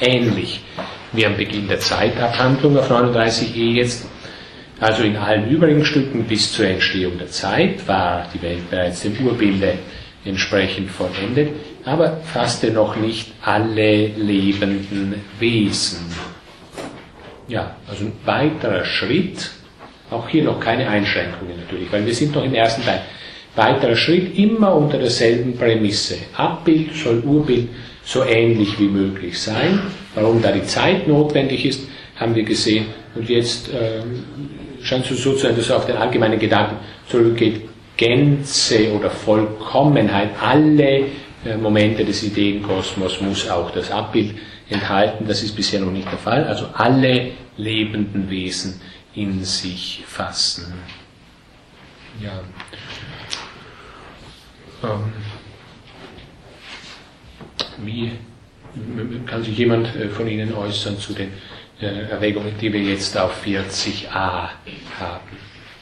Ähnlich 0.00 0.60
wie 1.12 1.26
am 1.26 1.36
Beginn 1.36 1.68
der 1.68 1.80
Zeitabhandlung 1.80 2.78
auf 2.78 2.90
39e 2.90 3.72
jetzt. 3.72 4.06
Also 4.78 5.02
in 5.02 5.16
allen 5.16 5.48
übrigen 5.48 5.84
Stücken 5.84 6.24
bis 6.24 6.52
zur 6.52 6.66
Entstehung 6.66 7.16
der 7.18 7.28
Zeit 7.28 7.86
war 7.88 8.26
die 8.34 8.42
Welt 8.42 8.70
bereits 8.70 9.00
dem 9.02 9.16
Urbilde 9.26 9.78
entsprechend 10.24 10.90
vollendet, 10.90 11.50
aber 11.84 12.18
fasste 12.18 12.70
noch 12.70 12.96
nicht 12.96 13.32
alle 13.42 14.08
lebenden 14.08 15.22
Wesen. 15.38 16.12
Ja, 17.48 17.76
also 17.88 18.06
ein 18.06 18.12
weiterer 18.24 18.84
Schritt, 18.84 19.50
auch 20.10 20.28
hier 20.28 20.44
noch 20.44 20.60
keine 20.60 20.88
Einschränkungen 20.88 21.60
natürlich, 21.60 21.90
weil 21.92 22.04
wir 22.04 22.14
sind 22.14 22.34
noch 22.34 22.44
im 22.44 22.54
ersten 22.54 22.84
Teil. 22.84 23.02
Weiterer 23.56 23.96
Schritt 23.96 24.38
immer 24.38 24.74
unter 24.74 24.98
derselben 24.98 25.56
Prämisse. 25.56 26.16
Abbild 26.36 26.94
soll 26.94 27.20
Urbild 27.20 27.68
so 28.04 28.22
ähnlich 28.22 28.78
wie 28.78 28.88
möglich 28.88 29.40
sein. 29.40 29.80
Warum 30.14 30.40
da 30.42 30.52
die 30.52 30.64
Zeit 30.64 31.08
notwendig 31.08 31.64
ist, 31.64 31.80
haben 32.16 32.34
wir 32.34 32.44
gesehen. 32.44 32.86
Und 33.14 33.28
jetzt 33.28 33.70
äh, 33.72 34.02
scheint 34.82 35.10
es 35.10 35.22
so 35.22 35.32
zu 35.32 35.38
sein, 35.38 35.56
dass 35.56 35.70
auf 35.70 35.86
den 35.86 35.96
allgemeinen 35.96 36.38
Gedanken 36.38 36.76
zurückgeht. 37.08 37.62
Gänze 37.96 38.92
oder 38.92 39.08
Vollkommenheit, 39.08 40.28
alle 40.40 41.04
äh, 41.46 41.56
Momente 41.56 42.04
des 42.04 42.22
Ideenkosmos 42.22 43.22
muss 43.22 43.48
auch 43.48 43.70
das 43.70 43.90
Abbild 43.90 44.34
enthalten. 44.68 45.24
Das 45.26 45.42
ist 45.42 45.56
bisher 45.56 45.80
noch 45.80 45.90
nicht 45.90 46.10
der 46.10 46.18
Fall. 46.18 46.44
Also 46.44 46.66
alle 46.74 47.30
lebenden 47.56 48.28
Wesen 48.28 48.80
in 49.14 49.42
sich 49.44 50.04
fassen. 50.06 50.74
Ja. 52.22 52.40
Ähm, 54.82 55.12
wie 57.78 58.12
kann 59.26 59.42
sich 59.42 59.56
jemand 59.56 59.94
äh, 59.96 60.08
von 60.08 60.26
Ihnen 60.28 60.54
äußern 60.54 60.98
zu 60.98 61.12
den 61.12 61.32
äh, 61.80 62.10
Erwägungen, 62.10 62.54
die 62.60 62.72
wir 62.72 62.80
jetzt 62.80 63.16
auf 63.16 63.44
40a 63.44 64.50
haben? 64.98 65.36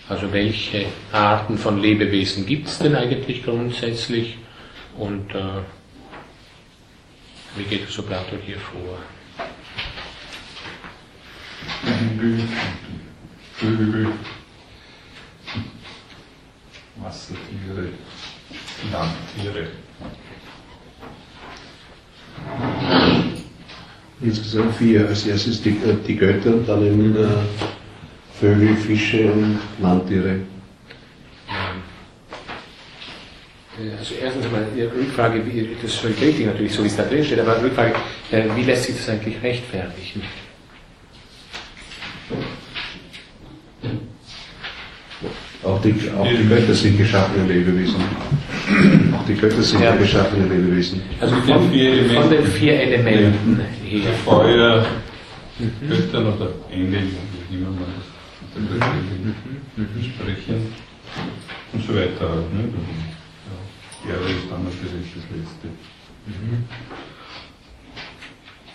Also 0.08 0.32
welche 0.32 0.86
Arten 1.12 1.56
von 1.56 1.80
Lebewesen 1.80 2.46
gibt 2.46 2.68
es 2.68 2.78
denn 2.78 2.94
eigentlich 2.94 3.44
grundsätzlich 3.44 4.36
und 4.96 5.34
äh, 5.34 5.62
Wie 7.56 7.62
geht 7.62 7.88
so 7.88 8.02
Platon 8.02 8.40
hier 8.44 8.58
vor? 8.58 8.98
Vögel, 13.52 14.08
Wassertiere, 16.96 17.90
Landtiere. 18.92 19.68
Insgesamt 24.20 24.76
vier. 24.76 25.08
Als 25.08 25.26
erstes 25.26 25.62
die, 25.62 25.70
äh, 25.70 25.96
die 26.06 26.16
Götter, 26.16 26.54
dann 26.66 26.86
eben 26.86 27.16
äh, 27.16 27.28
Vögel, 28.40 28.76
Fische 28.76 29.32
und 29.32 29.58
Landtiere. 29.80 30.40
Also 33.98 34.14
erstens 34.22 34.46
einmal 34.46 34.66
die 34.74 34.82
Rückfrage, 34.82 35.44
wie, 35.46 35.76
das 35.82 35.92
ist 35.92 35.98
völlig 35.98 36.20
richtig 36.20 36.46
natürlich, 36.46 36.72
so 36.72 36.84
wie 36.84 36.86
es 36.86 36.96
da 36.96 37.02
drin 37.02 37.24
steht, 37.24 37.40
aber 37.40 37.60
Rückfrage, 37.60 37.94
äh, 38.30 38.44
wie 38.54 38.62
lässt 38.62 38.84
sich 38.84 38.96
das 38.96 39.08
eigentlich 39.08 39.42
rechtfertigen? 39.42 40.22
Auch 45.64 45.80
die, 45.82 45.94
auch 46.16 46.28
die 46.28 46.48
Götter 46.48 46.74
sind 46.74 46.98
geschaffene 46.98 47.46
Lebewesen. 47.52 47.96
Auch 49.14 49.24
die 49.26 49.34
Götter 49.34 49.62
sind 49.62 49.82
Ja. 49.82 49.94
geschaffene 49.96 50.46
Lebewesen. 50.48 51.02
Also 51.20 51.36
von, 51.36 51.70
vier 51.70 51.90
Elementen. 51.92 52.14
von 52.22 52.30
den 52.30 52.46
vier 52.46 52.80
Elementen 52.80 53.60
her. 53.84 54.12
Feuer, 54.24 54.86
Göttern 55.88 56.26
oder 56.32 56.48
Engel, 56.70 57.02
wie 57.50 57.56
immer 57.56 57.70
man 57.70 57.84
das 57.96 58.04
sprechen 60.06 60.72
und 61.72 61.86
so 61.86 61.94
weiter. 61.94 62.28
halt, 62.28 62.54
Ne? 62.54 62.68
Ja, 64.08 64.14
Erde 64.14 64.24
ist 64.32 64.50
dann 64.50 64.64
natürlich 64.64 65.12
das 65.14 65.24
Letzte. 65.36 65.68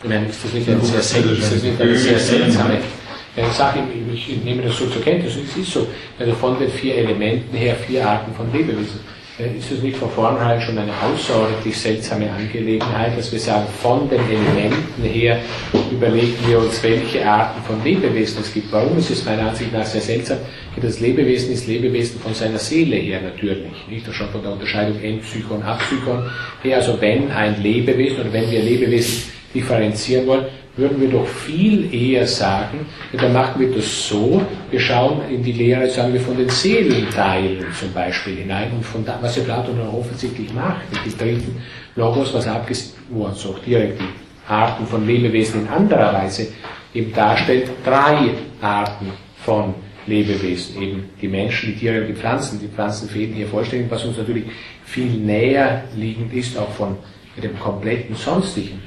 Ich 0.01 0.09
meine, 0.09 0.27
ist 0.27 0.43
das 0.43 0.53
nicht 0.53 0.69
eine 0.69 0.81
sehr, 0.81 1.01
sel- 1.01 1.37
ist 1.37 1.53
das 1.53 1.63
nicht 1.63 1.81
eine 1.81 1.95
sehr 1.95 2.19
seltsame 2.19 2.77
Sache? 3.51 3.79
Ich, 4.13 4.29
ich 4.29 4.43
nehme 4.43 4.63
das 4.63 4.77
so 4.77 4.87
zur 4.87 5.01
Kenntnis, 5.03 5.35
es 5.35 5.57
ist 5.57 5.71
so. 5.73 5.87
Also 6.17 6.33
von 6.33 6.57
den 6.59 6.69
vier 6.69 6.95
Elementen 6.95 7.55
her 7.55 7.75
vier 7.75 8.07
Arten 8.07 8.33
von 8.33 8.51
Lebewesen. 8.51 8.99
Äh, 9.39 9.57
Ist 9.57 9.71
es 9.71 9.81
nicht 9.81 9.97
von 9.97 10.09
vornherein 10.09 10.61
schon 10.61 10.77
eine 10.77 10.91
außerordentlich 10.91 11.77
seltsame 11.77 12.29
Angelegenheit, 12.31 13.17
dass 13.17 13.31
wir 13.31 13.39
sagen, 13.39 13.65
von 13.81 14.09
den 14.09 14.19
Elementen 14.19 15.03
her 15.03 15.39
überlegen 15.91 16.35
wir 16.47 16.59
uns, 16.59 16.83
welche 16.83 17.25
Arten 17.25 17.63
von 17.63 17.83
Lebewesen 17.83 18.41
es 18.41 18.53
gibt. 18.53 18.71
Warum 18.71 18.97
ist 18.97 19.09
es 19.09 19.23
meiner 19.25 19.49
Ansicht 19.49 19.71
nach 19.71 19.85
sehr 19.85 20.01
seltsam? 20.01 20.37
Das 20.81 20.99
Lebewesen 20.99 21.51
ist 21.53 21.67
Lebewesen 21.67 22.19
von 22.21 22.33
seiner 22.33 22.59
Seele 22.59 22.95
her 22.97 23.21
natürlich, 23.21 23.65
nicht? 23.89 24.07
Und 24.07 24.13
schon 24.13 24.29
von 24.29 24.41
der 24.41 24.51
Unterscheidung 24.51 25.01
Endpsychon, 25.01 25.63
Apsychon 25.63 26.29
her. 26.63 26.77
Also 26.77 26.99
wenn 27.01 27.31
ein 27.31 27.61
Lebewesen 27.61 28.21
oder 28.21 28.33
wenn 28.33 28.49
wir 28.49 28.61
Lebewesen 28.61 29.23
differenzieren 29.53 30.27
wollen, 30.27 30.45
würden 30.79 31.01
wir 31.01 31.09
doch 31.09 31.27
viel 31.27 31.93
eher 31.93 32.25
sagen, 32.25 32.85
ja, 33.11 33.19
dann 33.19 33.33
machen 33.33 33.59
wir 33.59 33.71
das 33.71 34.07
so, 34.07 34.41
wir 34.71 34.79
schauen 34.79 35.21
in 35.29 35.43
die 35.43 35.51
Lehre, 35.51 35.89
sagen 35.89 36.13
wir, 36.13 36.21
von 36.21 36.37
den 36.37 36.49
Seelenteilen 36.49 37.65
zum 37.77 37.93
Beispiel 37.93 38.37
hinein 38.37 38.71
und 38.71 38.85
von 38.85 39.05
da, 39.05 39.17
was 39.21 39.35
ja 39.35 39.43
Platon 39.43 39.79
auch 39.81 39.93
offensichtlich 39.93 40.53
macht, 40.53 40.81
dem 41.05 41.17
dritten 41.17 41.61
Logos, 41.95 42.33
was 42.33 42.47
abgesehen, 42.47 42.93
wo 43.09 43.29
so 43.31 43.49
auch 43.49 43.59
direkt 43.59 43.99
die 43.99 44.51
Arten 44.51 44.85
von 44.87 45.05
Lebewesen 45.05 45.61
in 45.61 45.67
anderer 45.67 46.13
Weise 46.13 46.47
eben 46.93 47.13
darstellt, 47.13 47.69
drei 47.85 48.31
Arten 48.61 49.11
von 49.43 49.73
Lebewesen, 50.07 50.81
eben 50.81 51.09
die 51.21 51.27
Menschen, 51.27 51.73
die 51.73 51.79
Tiere 51.79 52.01
und 52.01 52.07
die 52.07 52.13
Pflanzen. 52.13 52.59
Die 52.59 52.67
Pflanzen 52.67 53.07
fehlen 53.09 53.33
hier 53.33 53.47
vollständig, 53.47 53.91
was 53.91 54.05
uns 54.05 54.17
natürlich 54.17 54.45
viel 54.85 55.11
näher 55.11 55.83
liegend 55.95 56.33
ist, 56.33 56.57
auch 56.57 56.71
von 56.71 56.97
dem 57.41 57.57
kompletten 57.59 58.15
sonstigen 58.15 58.81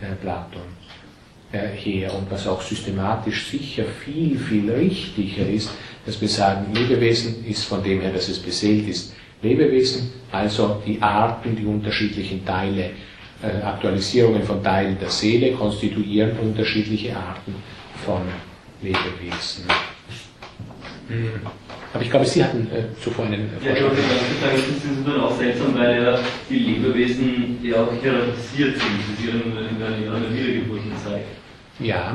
äh, 0.00 0.14
Platon 0.20 0.73
her 1.58 2.14
und 2.14 2.30
was 2.30 2.46
auch 2.46 2.60
systematisch 2.60 3.48
sicher 3.50 3.84
viel, 4.04 4.38
viel 4.38 4.70
richtiger 4.70 5.48
ist, 5.48 5.70
dass 6.06 6.20
wir 6.20 6.28
sagen, 6.28 6.72
Lebewesen 6.74 7.44
ist 7.46 7.64
von 7.64 7.82
dem 7.82 8.00
her, 8.00 8.12
dass 8.12 8.28
es 8.28 8.38
beseelt 8.38 8.88
ist. 8.88 9.14
Lebewesen, 9.42 10.10
also 10.32 10.82
die 10.86 11.00
Arten, 11.00 11.54
die 11.56 11.64
unterschiedlichen 11.64 12.44
Teile, 12.44 12.90
äh, 13.42 13.62
Aktualisierungen 13.62 14.42
von 14.42 14.62
Teilen 14.62 14.98
der 14.98 15.10
Seele 15.10 15.52
konstituieren 15.52 16.32
unterschiedliche 16.38 17.14
Arten 17.14 17.54
von 18.04 18.22
Lebewesen. 18.82 19.64
Hm. 21.08 21.40
Aber 21.92 22.02
ich 22.02 22.10
glaube, 22.10 22.26
Sie 22.26 22.42
hatten 22.42 22.66
äh, 22.72 23.00
zuvor 23.00 23.26
einen 23.26 23.50
Ja, 23.64 23.72
ich 23.72 23.82
wollte 23.82 23.96
sagen, 23.96 24.18
das 24.42 24.60
ist 24.60 25.06
dann 25.06 25.20
auch 25.20 25.38
seltsam, 25.38 25.78
weil 25.78 26.02
ja 26.02 26.18
die 26.50 26.58
Lebewesen 26.58 27.58
ja 27.62 27.82
auch 27.84 27.92
hierarchisiert 28.02 28.76
sind. 28.78 28.98
Das 28.98 29.20
ist 29.20 29.26
ja 29.26 29.34
in 29.34 29.78
der 29.78 30.32
Wiedergeburt 30.32 30.80
gezeigt. 30.82 31.43
Ja, 31.80 32.14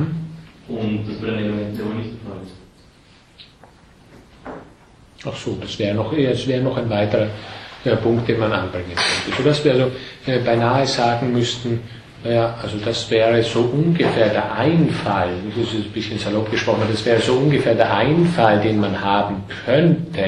Und 0.69 1.05
das 1.07 1.19
den 1.19 1.29
Elementen 1.29 1.81
aber 1.81 1.95
nicht 1.95 2.11
der 2.11 2.31
Fall 2.31 2.41
ist. 2.45 2.53
Ach 5.25 5.35
so, 5.35 5.57
das 5.59 5.77
wäre 5.79 5.95
noch, 5.95 6.13
das 6.13 6.47
wäre 6.47 6.63
noch 6.63 6.77
ein 6.77 6.89
weiterer 6.89 7.27
äh, 7.83 7.95
Punkt, 7.97 8.27
den 8.27 8.39
man 8.39 8.51
anbringen 8.51 8.91
könnte. 8.95 9.37
Sodass 9.37 9.65
wir 9.65 9.73
also 9.73 9.91
äh, 10.27 10.39
beinahe 10.39 10.85
sagen 10.85 11.33
müssten, 11.33 11.81
naja, 12.23 12.57
also 12.61 12.77
das 12.83 13.09
wäre 13.09 13.41
so 13.43 13.61
ungefähr 13.61 14.29
der 14.29 14.53
Einfall, 14.53 15.29
das 15.57 15.73
ist 15.73 15.85
ein 15.85 15.91
bisschen 15.91 16.19
salopp 16.19 16.51
gesprochen, 16.51 16.81
aber 16.83 16.91
das 16.91 17.05
wäre 17.05 17.21
so 17.21 17.33
ungefähr 17.33 17.75
der 17.75 17.95
Einfall, 17.95 18.61
den 18.61 18.79
man 18.79 18.99
haben 19.01 19.43
könnte 19.65 20.25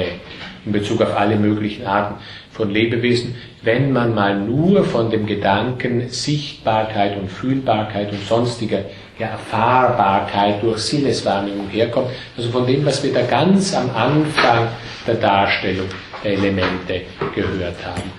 in 0.65 0.71
Bezug 0.71 1.01
auf 1.01 1.17
alle 1.17 1.35
möglichen 1.35 1.85
Arten 1.85 2.15
von 2.51 2.69
Lebewesen, 2.69 3.35
wenn 3.63 3.91
man 3.91 4.13
mal 4.13 4.39
nur 4.39 4.83
von 4.83 5.09
dem 5.09 5.25
Gedanken 5.25 6.07
Sichtbarkeit 6.09 7.17
und 7.17 7.29
Fühlbarkeit 7.29 8.11
und 8.11 8.23
sonstiger 8.23 8.83
ja, 9.19 9.27
Erfahrbarkeit 9.27 10.63
durch 10.63 10.79
Sinneswahrnehmung 10.79 11.69
herkommt, 11.69 12.09
also 12.37 12.49
von 12.49 12.65
dem, 12.65 12.85
was 12.85 13.03
wir 13.03 13.13
da 13.13 13.21
ganz 13.23 13.75
am 13.75 13.89
Anfang 13.95 14.67
der 15.05 15.15
Darstellung 15.15 15.87
der 16.23 16.33
Elemente 16.33 17.01
gehört 17.35 17.85
haben. 17.85 18.11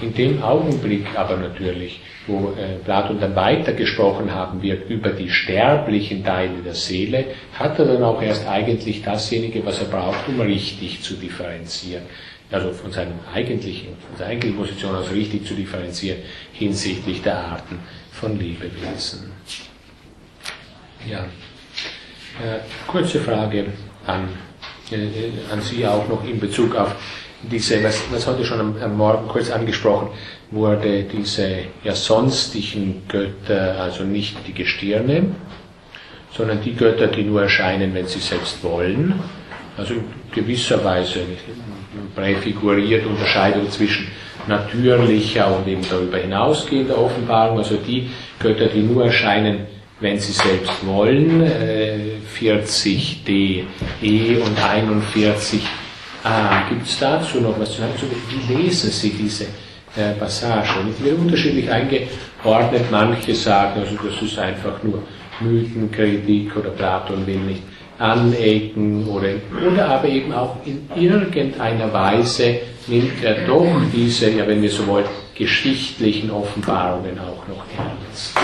In 0.00 0.12
dem 0.12 0.42
Augenblick 0.42 1.06
aber 1.14 1.38
natürlich, 1.38 2.00
wo 2.26 2.50
äh, 2.50 2.76
Platon 2.84 3.18
dann 3.18 3.34
weitergesprochen 3.34 4.30
haben 4.30 4.60
wird 4.60 4.90
über 4.90 5.10
die 5.10 5.30
sterblichen 5.30 6.22
Teile 6.22 6.58
der 6.62 6.74
Seele, 6.74 7.24
hat 7.54 7.78
er 7.78 7.86
dann 7.86 8.02
auch 8.02 8.20
erst 8.20 8.46
eigentlich 8.46 9.02
dasjenige, 9.02 9.64
was 9.64 9.80
er 9.80 9.86
braucht, 9.86 10.28
um 10.28 10.40
richtig 10.40 11.02
zu 11.02 11.14
differenzieren. 11.14 12.02
Also 12.50 12.72
von, 12.72 12.92
seinem 12.92 13.18
eigentlichen, 13.34 13.88
von 14.06 14.18
seiner 14.18 14.30
eigentlichen 14.30 14.58
Position 14.58 14.94
aus 14.94 15.10
richtig 15.10 15.46
zu 15.46 15.54
differenzieren 15.54 16.18
hinsichtlich 16.52 17.22
der 17.22 17.38
Arten 17.38 17.78
von 18.12 18.38
Lebewesen. 18.38 19.32
Ja. 21.08 21.20
Äh, 22.42 22.60
kurze 22.86 23.20
Frage 23.20 23.66
an, 24.06 24.28
äh, 24.90 25.52
an 25.52 25.60
Sie 25.60 25.86
auch 25.86 26.08
noch 26.08 26.24
in 26.24 26.40
Bezug 26.40 26.74
auf 26.74 26.94
diese, 27.42 27.82
was, 27.82 28.02
was 28.10 28.26
heute 28.26 28.44
schon 28.44 28.60
am, 28.60 28.76
am 28.82 28.96
Morgen 28.96 29.28
kurz 29.28 29.50
angesprochen 29.50 30.08
wurde, 30.50 31.04
diese 31.04 31.58
ja 31.84 31.94
sonstigen 31.94 33.02
Götter, 33.08 33.80
also 33.80 34.04
nicht 34.04 34.36
die 34.46 34.52
Gestirne, 34.52 35.26
sondern 36.36 36.60
die 36.60 36.74
Götter, 36.74 37.06
die 37.06 37.22
nur 37.22 37.42
erscheinen, 37.42 37.94
wenn 37.94 38.06
sie 38.06 38.20
selbst 38.20 38.62
wollen. 38.62 39.20
Also 39.76 39.94
in 39.94 40.04
gewisser 40.32 40.84
Weise 40.84 41.20
präfiguriert 42.14 43.06
Unterscheidung 43.06 43.70
zwischen 43.70 44.08
natürlicher 44.46 45.56
und 45.56 45.66
eben 45.68 45.82
darüber 45.88 46.18
hinausgehender 46.18 46.98
Offenbarung, 46.98 47.58
also 47.58 47.76
die 47.76 48.10
Götter, 48.38 48.66
die 48.66 48.80
nur 48.80 49.06
erscheinen, 49.06 49.66
wenn 50.00 50.18
sie 50.18 50.32
selbst 50.32 50.86
wollen, 50.86 51.42
äh, 51.42 52.18
40d 52.38 53.64
E 54.02 54.36
und 54.36 54.62
41 54.62 55.62
A. 56.24 56.68
Gibt 56.68 56.86
es 56.86 56.98
dazu 56.98 57.40
noch 57.40 57.58
was 57.58 57.72
zu 57.72 57.80
sagen? 57.80 57.92
Wie 58.28 58.54
lesen 58.54 58.90
Sie 58.90 59.10
diese 59.10 59.44
äh, 59.96 60.12
Passage? 60.18 60.68
Die 60.98 61.04
werden 61.04 61.20
unterschiedlich 61.20 61.70
eingeordnet. 61.70 62.90
Manche 62.90 63.34
sagen, 63.34 63.80
also 63.80 63.96
das 64.04 64.20
ist 64.22 64.38
einfach 64.38 64.82
nur 64.82 65.02
Mythenkritik 65.40 66.56
oder 66.56 66.70
Platon 66.70 67.26
will 67.26 67.38
nicht 67.38 67.62
anecken 67.98 69.06
oder, 69.08 69.28
oder 69.66 69.88
aber 69.88 70.08
eben 70.08 70.32
auch 70.32 70.56
in 70.66 70.88
irgendeiner 70.94 71.90
Weise 71.92 72.58
nimmt 72.86 73.22
er 73.22 73.46
doch 73.46 73.80
diese, 73.92 74.30
ja 74.30 74.46
wenn 74.46 74.60
wir 74.60 74.70
so 74.70 74.86
wollen, 74.86 75.06
geschichtlichen 75.34 76.30
Offenbarungen 76.30 77.18
auch 77.18 77.46
noch 77.48 77.64
ernst. 77.78 78.38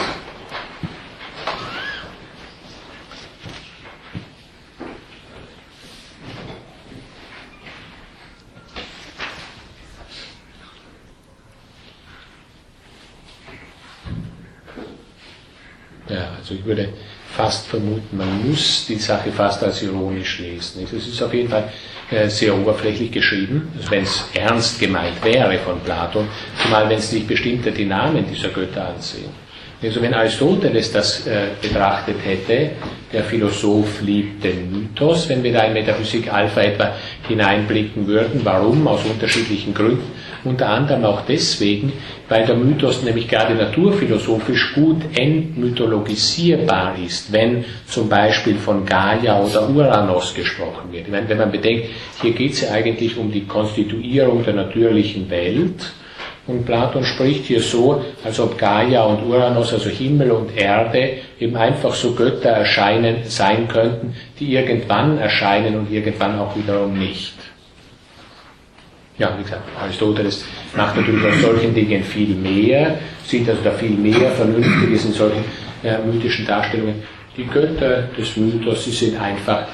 Ja, 16.08 16.28
also 16.36 16.51
ich 16.62 16.66
würde 16.68 16.88
fast 17.36 17.66
vermuten, 17.66 18.16
man 18.16 18.48
muss 18.48 18.86
die 18.86 18.96
Sache 18.96 19.32
fast 19.32 19.62
als 19.64 19.82
ironisch 19.82 20.38
lesen. 20.38 20.84
Es 20.84 21.06
ist 21.06 21.22
auf 21.22 21.32
jeden 21.32 21.48
Fall 21.48 21.64
äh, 22.10 22.28
sehr 22.28 22.54
oberflächlich 22.54 23.10
geschrieben, 23.10 23.72
also 23.76 23.90
wenn 23.90 24.02
es 24.02 24.24
ernst 24.34 24.78
gemeint 24.78 25.24
wäre 25.24 25.58
von 25.58 25.80
Platon, 25.80 26.28
zumal 26.62 26.88
wenn 26.88 26.98
es 26.98 27.10
nicht 27.10 27.26
bestimmte 27.26 27.72
die 27.72 27.86
Namen 27.86 28.26
dieser 28.30 28.48
Götter 28.48 28.88
ansehen. 28.88 29.30
Also 29.82 30.00
wenn 30.00 30.14
Aristoteles 30.14 30.92
das 30.92 31.26
äh, 31.26 31.48
betrachtet 31.60 32.16
hätte, 32.24 32.70
der 33.12 33.24
Philosoph 33.24 34.00
liebt 34.02 34.44
den 34.44 34.70
Mythos, 34.70 35.28
wenn 35.28 35.42
wir 35.42 35.52
da 35.52 35.64
in 35.64 35.72
Metaphysik 35.72 36.32
Alpha 36.32 36.60
etwa 36.60 36.94
hineinblicken 37.26 38.06
würden, 38.06 38.42
warum? 38.44 38.86
Aus 38.86 39.04
unterschiedlichen 39.04 39.74
Gründen. 39.74 40.04
Unter 40.44 40.70
anderem 40.70 41.04
auch 41.04 41.22
deswegen, 41.26 41.92
weil 42.28 42.44
der 42.44 42.56
Mythos 42.56 43.02
nämlich 43.02 43.28
gerade 43.28 43.54
naturphilosophisch 43.54 44.74
gut 44.74 45.02
entmythologisierbar 45.16 46.96
ist, 47.04 47.32
wenn 47.32 47.64
zum 47.86 48.08
Beispiel 48.08 48.56
von 48.56 48.84
Gaia 48.84 49.40
oder 49.40 49.68
Uranus 49.68 50.34
gesprochen 50.34 50.90
wird. 50.90 51.12
Wenn, 51.12 51.28
wenn 51.28 51.38
man 51.38 51.52
bedenkt, 51.52 51.90
hier 52.20 52.32
geht 52.32 52.54
es 52.54 52.62
ja 52.62 52.72
eigentlich 52.72 53.16
um 53.16 53.30
die 53.30 53.44
Konstituierung 53.44 54.44
der 54.44 54.54
natürlichen 54.54 55.30
Welt, 55.30 55.92
und 56.44 56.66
Platon 56.66 57.04
spricht 57.04 57.44
hier 57.44 57.60
so, 57.60 58.04
als 58.24 58.40
ob 58.40 58.58
Gaia 58.58 59.04
und 59.04 59.24
Uranus, 59.24 59.72
also 59.72 59.88
Himmel 59.88 60.32
und 60.32 60.56
Erde, 60.56 61.18
eben 61.38 61.56
einfach 61.56 61.94
so 61.94 62.14
Götter 62.14 62.50
erscheinen, 62.50 63.18
sein 63.26 63.68
könnten, 63.68 64.16
die 64.40 64.52
irgendwann 64.52 65.18
erscheinen 65.18 65.76
und 65.76 65.92
irgendwann 65.92 66.40
auch 66.40 66.56
wiederum 66.56 66.98
nicht. 66.98 67.34
Ja, 69.22 69.32
wie 69.38 69.44
gesagt, 69.44 69.62
Aristoteles 69.80 70.44
macht 70.76 70.96
natürlich 70.96 71.24
aus 71.24 71.40
solchen 71.42 71.72
Dingen 71.72 72.02
viel 72.02 72.34
mehr, 72.34 72.98
sieht 73.24 73.48
also 73.48 73.60
da 73.62 73.70
viel 73.70 73.90
mehr 73.90 74.32
Vernünftiges 74.32 75.04
in 75.04 75.12
solchen 75.12 75.44
äh, 75.84 75.96
mythischen 75.98 76.44
Darstellungen. 76.44 76.96
Die 77.36 77.44
Götter 77.44 78.08
des 78.18 78.36
Mythos, 78.36 78.84
sie 78.84 78.90
sind 78.90 79.20
einfach 79.20 79.68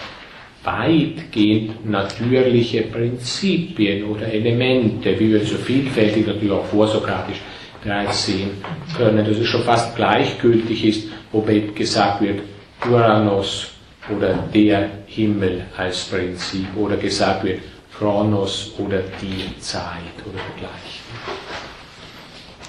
weitgehend 0.63 1.89
natürliche 1.89 2.83
Prinzipien 2.83 4.05
oder 4.05 4.27
Elemente, 4.31 5.19
wie 5.19 5.33
wir 5.33 5.41
so 5.41 5.57
vielfältig 5.57 6.27
natürlich 6.27 6.53
auch 6.53 6.67
vorsokratisch 6.67 7.41
bereits 7.83 8.27
sehen 8.27 8.51
können, 8.99 9.25
dass 9.25 9.39
es 9.39 9.47
schon 9.47 9.63
fast 9.63 9.97
gleichgültig 9.97 10.85
ist, 10.85 11.09
ob 11.33 11.49
eben 11.49 11.75
gesagt 11.75 12.21
wird, 12.21 12.41
Uranus 12.87 13.71
oder 14.15 14.35
der 14.53 14.91
Himmel 15.07 15.63
als 15.75 16.05
Prinzip 16.05 16.67
oder 16.77 16.99
gesagt 16.99 17.45
wird, 17.45 17.61
Chronos 17.99 18.75
oder 18.79 19.01
die 19.21 19.59
Zeit 19.61 20.15
oder 20.25 20.39
dergleichen. 20.49 20.99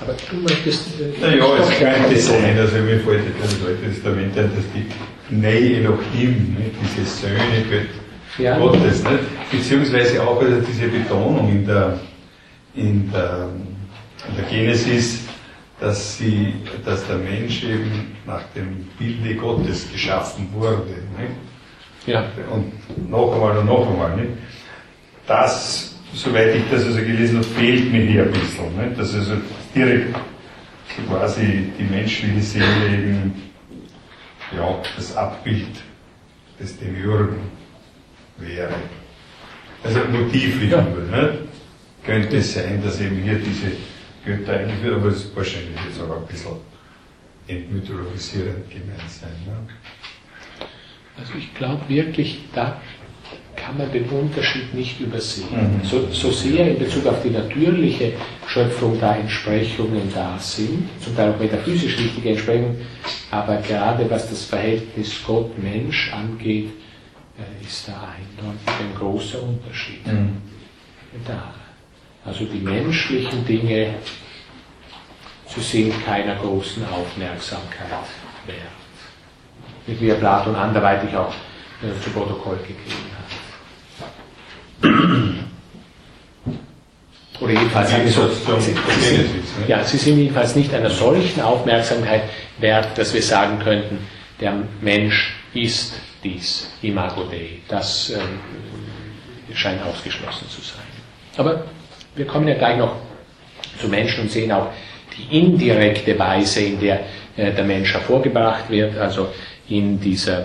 Aber 0.01 0.13
du 0.29 0.35
möchtest. 0.37 0.99
Äh, 0.99 1.19
naja, 1.21 1.45
es 1.57 1.77
könnte 1.77 2.17
sein, 2.17 2.57
also 2.57 2.77
mir 2.77 2.99
fällt 2.99 3.23
das 3.41 3.53
Alte 3.65 3.81
Testament 3.83 4.37
ein, 4.37 4.51
dass 4.55 4.65
die 4.73 5.35
Nei 5.35 5.75
Elohim, 5.75 6.55
ne, 6.57 6.71
diese 6.81 7.05
Söhne 7.05 7.85
ja. 8.37 8.57
Gottes, 8.57 9.03
ne, 9.03 9.19
beziehungsweise 9.51 10.23
auch 10.23 10.41
also 10.41 10.61
diese 10.61 10.87
Betonung 10.87 11.49
in 11.49 11.65
der, 11.65 11.99
in 12.73 13.11
der, 13.11 13.49
in 14.29 14.35
der 14.35 14.45
Genesis, 14.45 15.25
dass, 15.79 16.17
sie, 16.17 16.55
dass 16.85 17.05
der 17.07 17.17
Mensch 17.17 17.63
eben 17.63 18.17
nach 18.25 18.43
dem 18.55 18.87
Bilde 18.97 19.35
Gottes 19.35 19.91
geschaffen 19.91 20.49
wurde. 20.53 20.95
Ne? 21.17 21.27
Ja. 22.05 22.25
Und 22.51 23.09
noch 23.09 23.33
einmal 23.33 23.57
und 23.57 23.65
noch 23.65 23.87
einmal. 23.87 24.15
Ne? 24.15 24.27
Das, 25.29 25.95
soweit 26.11 26.55
ich 26.55 26.63
das 26.71 26.85
also 26.85 26.97
gelesen 26.97 27.37
habe, 27.37 27.47
fehlt 27.47 27.91
mir 27.91 28.01
hier 28.01 28.23
ein 28.23 28.31
bisschen. 28.31 28.75
Ne? 28.75 28.95
Dass 28.97 29.13
also 29.13 29.35
direkt 29.75 30.15
quasi 31.07 31.71
die 31.77 31.83
menschliche 31.83 32.41
Seele 32.41 32.87
eben 32.87 33.51
ja, 34.57 34.81
das 34.95 35.15
Abbild 35.15 35.83
des 36.59 36.79
Demiurgen 36.79 37.37
wäre. 38.37 38.73
Also 39.83 39.99
motivlich 40.11 40.71
ja. 40.71 40.81
nur, 40.81 41.03
ne? 41.03 41.37
könnte 42.03 42.37
es 42.37 42.55
sein, 42.55 42.81
dass 42.83 42.99
eben 42.99 43.21
hier 43.21 43.35
diese 43.35 43.73
Götter 44.25 44.61
eingeführt, 44.61 44.95
aber 44.95 45.09
es 45.09 45.25
ist 45.25 45.35
wahrscheinlich 45.35 45.77
jetzt 45.87 46.01
auch 46.01 46.17
ein 46.17 46.25
bisschen 46.25 46.57
entmythologisierend 47.47 48.67
gemeint 48.67 49.09
sein. 49.09 49.29
Ne? 49.45 50.65
Also 51.19 51.33
ich 51.37 51.53
glaube 51.53 51.87
wirklich, 51.87 52.45
da 52.55 52.81
kann 53.63 53.77
man 53.77 53.91
den 53.91 54.07
Unterschied 54.09 54.73
nicht 54.73 54.99
übersehen. 54.99 55.79
Mhm. 55.79 55.85
So, 55.85 56.07
so 56.11 56.31
sehr 56.31 56.71
in 56.71 56.79
Bezug 56.79 57.05
auf 57.05 57.21
die 57.23 57.29
natürliche 57.29 58.13
Schöpfung 58.47 58.99
da 58.99 59.15
Entsprechungen 59.15 60.11
da 60.13 60.37
sind, 60.39 60.87
zum 61.03 61.15
Teil 61.15 61.31
auch 61.33 61.39
metaphysisch 61.39 61.97
wichtige 61.99 62.29
Entsprechungen, 62.29 62.81
aber 63.31 63.57
gerade 63.57 64.09
was 64.09 64.29
das 64.29 64.45
Verhältnis 64.45 65.21
Gott-Mensch 65.25 66.11
angeht, 66.13 66.69
äh, 67.37 67.65
ist 67.65 67.87
da 67.87 68.13
eindeutig 68.15 68.67
ein 68.67 68.95
großer 68.97 69.41
Unterschied 69.41 70.05
mhm. 70.07 70.37
da. 71.27 71.53
Also 72.25 72.45
die 72.45 72.59
menschlichen 72.59 73.45
Dinge, 73.45 73.95
sie 75.47 75.61
sind 75.61 76.05
keiner 76.05 76.35
großen 76.35 76.83
Aufmerksamkeit 76.85 77.87
wert. 78.45 79.99
Wie 79.99 80.11
Platon 80.11 80.55
anderweitig 80.55 81.15
auch 81.15 81.33
äh, 81.81 82.03
zu 82.03 82.09
Protokoll 82.11 82.57
gegeben 82.57 83.09
hat. 83.17 83.18
Oder 87.41 87.53
jedenfalls 87.53 87.93
eine 87.93 88.09
so, 88.09 88.27
sie, 88.59 88.75
ja, 89.67 89.83
sie 89.83 89.97
sind 89.97 90.17
jedenfalls 90.17 90.55
nicht 90.55 90.73
einer 90.73 90.89
solchen 90.89 91.41
Aufmerksamkeit 91.41 92.23
wert, 92.59 92.97
dass 92.97 93.13
wir 93.13 93.21
sagen 93.21 93.59
könnten, 93.59 93.99
der 94.41 94.55
Mensch 94.81 95.35
ist 95.53 95.93
dies 96.23 96.69
Imago 96.81 97.23
Dei. 97.23 97.59
Das 97.67 98.09
ähm, 98.11 98.39
scheint 99.53 99.81
ausgeschlossen 99.83 100.47
zu 100.49 100.61
sein. 100.61 100.85
Aber 101.37 101.63
wir 102.15 102.25
kommen 102.25 102.47
ja 102.47 102.55
gleich 102.55 102.77
noch 102.77 102.95
zu 103.79 103.87
Menschen 103.87 104.23
und 104.23 104.31
sehen 104.31 104.51
auch 104.51 104.67
die 105.17 105.37
indirekte 105.37 106.17
Weise, 106.19 106.61
in 106.61 106.79
der 106.79 107.01
äh, 107.39 107.53
der 107.53 107.63
Mensch 107.63 107.93
hervorgebracht 107.93 108.69
wird, 108.69 108.97
also 108.97 109.29
in 109.69 109.99
dieser 109.99 110.41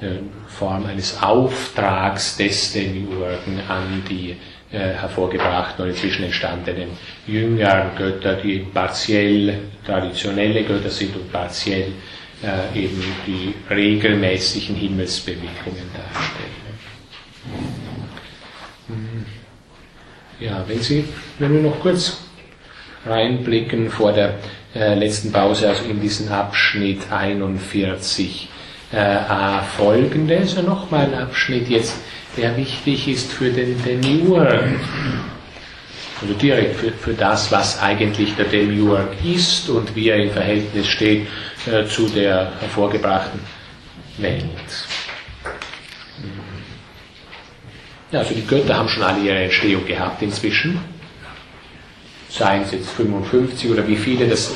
äh, 0.00 0.20
Form 0.60 0.84
eines 0.84 1.22
Auftrags 1.22 2.36
des 2.36 2.74
Demiurgen 2.74 3.60
an 3.66 4.04
die 4.10 4.36
äh, 4.70 4.78
hervorgebrachten 4.78 5.82
oder 5.82 5.90
inzwischen 5.90 6.24
entstandenen 6.24 6.90
jüngeren 7.26 7.96
Götter, 7.96 8.34
die 8.34 8.58
partiell 8.58 9.58
traditionelle 9.86 10.62
Götter 10.64 10.90
sind 10.90 11.16
und 11.16 11.32
partiell 11.32 11.92
äh, 12.42 12.78
eben 12.78 13.02
die 13.26 13.54
regelmäßigen 13.70 14.76
Himmelsbewegungen 14.76 15.88
darstellen. 15.94 16.60
Hm. 18.88 19.24
Ja, 20.40 20.62
wenn 20.68 20.80
Sie, 20.80 21.06
wenn 21.38 21.54
wir 21.54 21.62
noch 21.70 21.80
kurz 21.80 22.18
reinblicken 23.06 23.88
vor 23.88 24.12
der 24.12 24.34
äh, 24.74 24.94
letzten 24.94 25.32
Pause, 25.32 25.70
also 25.70 25.84
in 25.84 26.02
diesen 26.02 26.28
Abschnitt 26.28 27.10
41 27.10 28.50
äh, 28.92 28.96
also 28.96 30.62
nochmal 30.62 31.06
ein 31.06 31.14
Abschnitt 31.14 31.68
jetzt, 31.68 31.96
der 32.36 32.56
wichtig 32.56 33.08
ist 33.08 33.32
für 33.32 33.50
den 33.50 33.82
Demiurg. 33.82 34.64
Also 36.20 36.34
direkt 36.34 36.76
für, 36.76 36.92
für 36.92 37.14
das, 37.14 37.50
was 37.50 37.80
eigentlich 37.80 38.34
der 38.36 38.44
Demiurg 38.46 39.08
ist 39.24 39.68
und 39.70 39.94
wie 39.96 40.10
er 40.10 40.16
im 40.16 40.30
Verhältnis 40.30 40.86
steht 40.86 41.26
äh, 41.66 41.86
zu 41.86 42.08
der 42.08 42.52
hervorgebrachten 42.60 43.40
Welt. 44.18 44.44
Ja, 48.12 48.18
also 48.20 48.34
die 48.34 48.46
Götter 48.46 48.76
haben 48.76 48.88
schon 48.88 49.04
alle 49.04 49.20
ihre 49.20 49.38
Entstehung 49.38 49.86
gehabt 49.86 50.20
inzwischen 50.20 50.80
seien 52.30 52.62
es 52.62 52.70
jetzt 52.72 52.90
55 52.90 53.70
oder 53.70 53.86
wie 53.86 53.96
viele, 53.96 54.26
das 54.28 54.52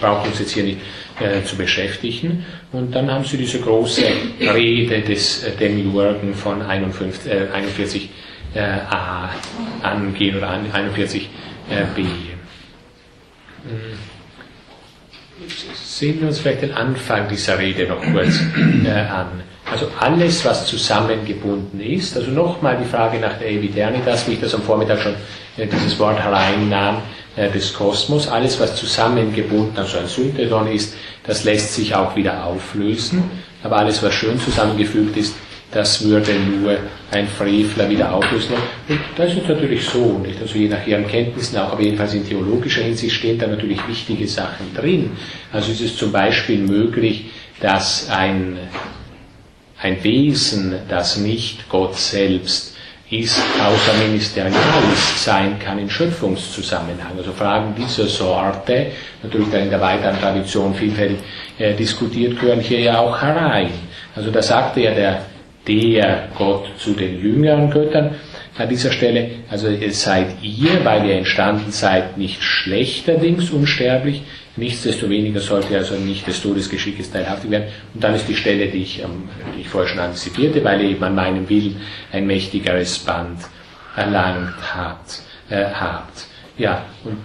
braucht 0.00 0.26
uns 0.28 0.38
jetzt 0.38 0.52
hier 0.52 0.64
nicht 0.64 0.78
äh, 1.20 1.42
zu 1.44 1.56
beschäftigen. 1.56 2.44
Und 2.72 2.94
dann 2.94 3.10
haben 3.10 3.24
sie 3.24 3.38
diese 3.38 3.60
große 3.60 4.02
Rede 4.40 5.00
des 5.00 5.44
äh, 5.44 5.52
Demiurgen 5.52 6.34
von 6.34 6.60
51, 6.62 7.32
äh, 7.32 7.48
41 7.52 8.10
äh, 8.54 8.60
a 8.60 9.30
angehen 9.82 10.36
oder 10.36 10.50
41 10.50 11.28
äh. 11.70 11.84
Hm. 11.96 12.06
Sehen 15.74 16.20
wir 16.20 16.28
uns 16.28 16.38
vielleicht 16.38 16.62
den 16.62 16.72
Anfang 16.72 17.28
dieser 17.28 17.58
Rede 17.58 17.86
noch 17.86 18.00
kurz 18.00 18.38
an. 19.10 19.42
Also 19.70 19.90
alles, 19.98 20.44
was 20.44 20.66
zusammengebunden 20.66 21.80
ist, 21.80 22.16
also 22.16 22.30
nochmal 22.30 22.78
die 22.78 22.88
Frage 22.88 23.18
nach 23.18 23.38
der 23.38 23.50
Evidernitas, 23.50 24.28
wie 24.28 24.34
ich 24.34 24.40
das 24.40 24.54
am 24.54 24.62
Vormittag 24.62 25.00
schon 25.00 25.14
dieses 25.56 25.98
Wort 25.98 26.18
hereinnahm, 26.22 27.02
des 27.36 27.74
Kosmos, 27.74 28.28
alles 28.28 28.58
was 28.58 28.76
zusammengebunden, 28.76 29.76
also 29.76 29.98
ein 29.98 30.06
Synthedon 30.06 30.68
ist, 30.68 30.94
das 31.24 31.44
lässt 31.44 31.74
sich 31.74 31.94
auch 31.94 32.16
wieder 32.16 32.44
auflösen, 32.44 33.30
aber 33.62 33.76
alles 33.76 34.02
was 34.02 34.14
schön 34.14 34.40
zusammengefügt 34.40 35.16
ist, 35.16 35.34
das 35.72 36.02
würde 36.04 36.32
nur 36.32 36.78
ein 37.10 37.26
Frevler 37.26 37.90
wieder 37.90 38.14
auflösen. 38.14 38.54
Und 38.88 39.00
das 39.16 39.34
ist 39.34 39.48
natürlich 39.48 39.84
so, 39.84 40.18
nicht? 40.18 40.40
Also 40.40 40.56
je 40.56 40.68
nach 40.68 40.86
ihren 40.86 41.06
Kenntnissen 41.06 41.58
auch, 41.58 41.72
aber 41.72 41.82
jedenfalls 41.82 42.14
in 42.14 42.26
theologischer 42.26 42.82
Hinsicht 42.82 43.14
stehen 43.14 43.38
da 43.38 43.46
natürlich 43.46 43.86
wichtige 43.86 44.26
Sachen 44.26 44.72
drin. 44.74 45.10
Also 45.52 45.72
ist 45.72 45.80
es 45.80 45.96
zum 45.96 46.12
Beispiel 46.12 46.58
möglich, 46.58 47.26
dass 47.60 48.08
ein, 48.08 48.58
ein 49.82 50.02
Wesen, 50.02 50.76
das 50.88 51.16
nicht 51.18 51.68
Gott 51.68 51.96
selbst 51.96 52.75
ist 53.10 53.40
causa 53.56 53.92
ministerialis 54.02 55.24
sein 55.24 55.58
kann 55.60 55.78
in 55.78 55.88
Schöpfungszusammenhang. 55.88 57.16
Also 57.16 57.32
Fragen 57.32 57.74
dieser 57.76 58.06
Sorte, 58.06 58.86
natürlich 59.22 59.48
da 59.50 59.58
in 59.58 59.70
der 59.70 59.80
weiteren 59.80 60.18
Tradition 60.20 60.74
vielfältig 60.74 61.18
äh, 61.58 61.74
diskutiert, 61.74 62.40
gehören 62.40 62.60
hier 62.60 62.80
ja 62.80 62.98
auch 62.98 63.20
herein. 63.20 63.70
Also 64.16 64.30
da 64.32 64.42
sagte 64.42 64.80
ja 64.80 64.92
der, 64.92 65.20
der 65.68 66.28
Gott 66.36 66.66
zu 66.78 66.94
den 66.94 67.20
jüngeren 67.20 67.70
Göttern 67.70 68.16
an 68.58 68.68
dieser 68.68 68.90
Stelle, 68.90 69.30
also 69.50 69.68
seid 69.90 70.42
ihr, 70.42 70.84
weil 70.84 71.06
ihr 71.06 71.16
entstanden 71.16 71.72
seid, 71.72 72.16
nicht 72.16 72.42
schlechterdings 72.42 73.50
unsterblich, 73.50 74.22
Nichtsdestoweniger 74.56 75.40
sollte 75.40 75.76
also 75.76 75.96
nicht 75.96 76.26
des 76.26 76.40
Todesgeschickes 76.40 77.10
teilhaftig 77.10 77.50
werden. 77.50 77.68
Und 77.92 78.02
dann 78.02 78.14
ist 78.14 78.26
die 78.26 78.34
Stelle, 78.34 78.68
die 78.68 78.82
ich, 78.82 79.02
ähm, 79.02 79.28
die 79.54 79.60
ich 79.60 79.68
vorher 79.68 79.88
schon 79.88 80.00
antizipierte, 80.00 80.64
weil 80.64 80.80
ihr 80.80 80.90
eben 80.90 81.04
an 81.04 81.14
meinem 81.14 81.48
Willen 81.48 81.76
ein 82.10 82.26
mächtigeres 82.26 82.98
Band 83.00 83.40
erlangt 83.96 84.74
hat, 84.74 85.20
äh, 85.50 85.66
habt. 85.66 86.26
Ja, 86.56 86.86
und 87.04 87.18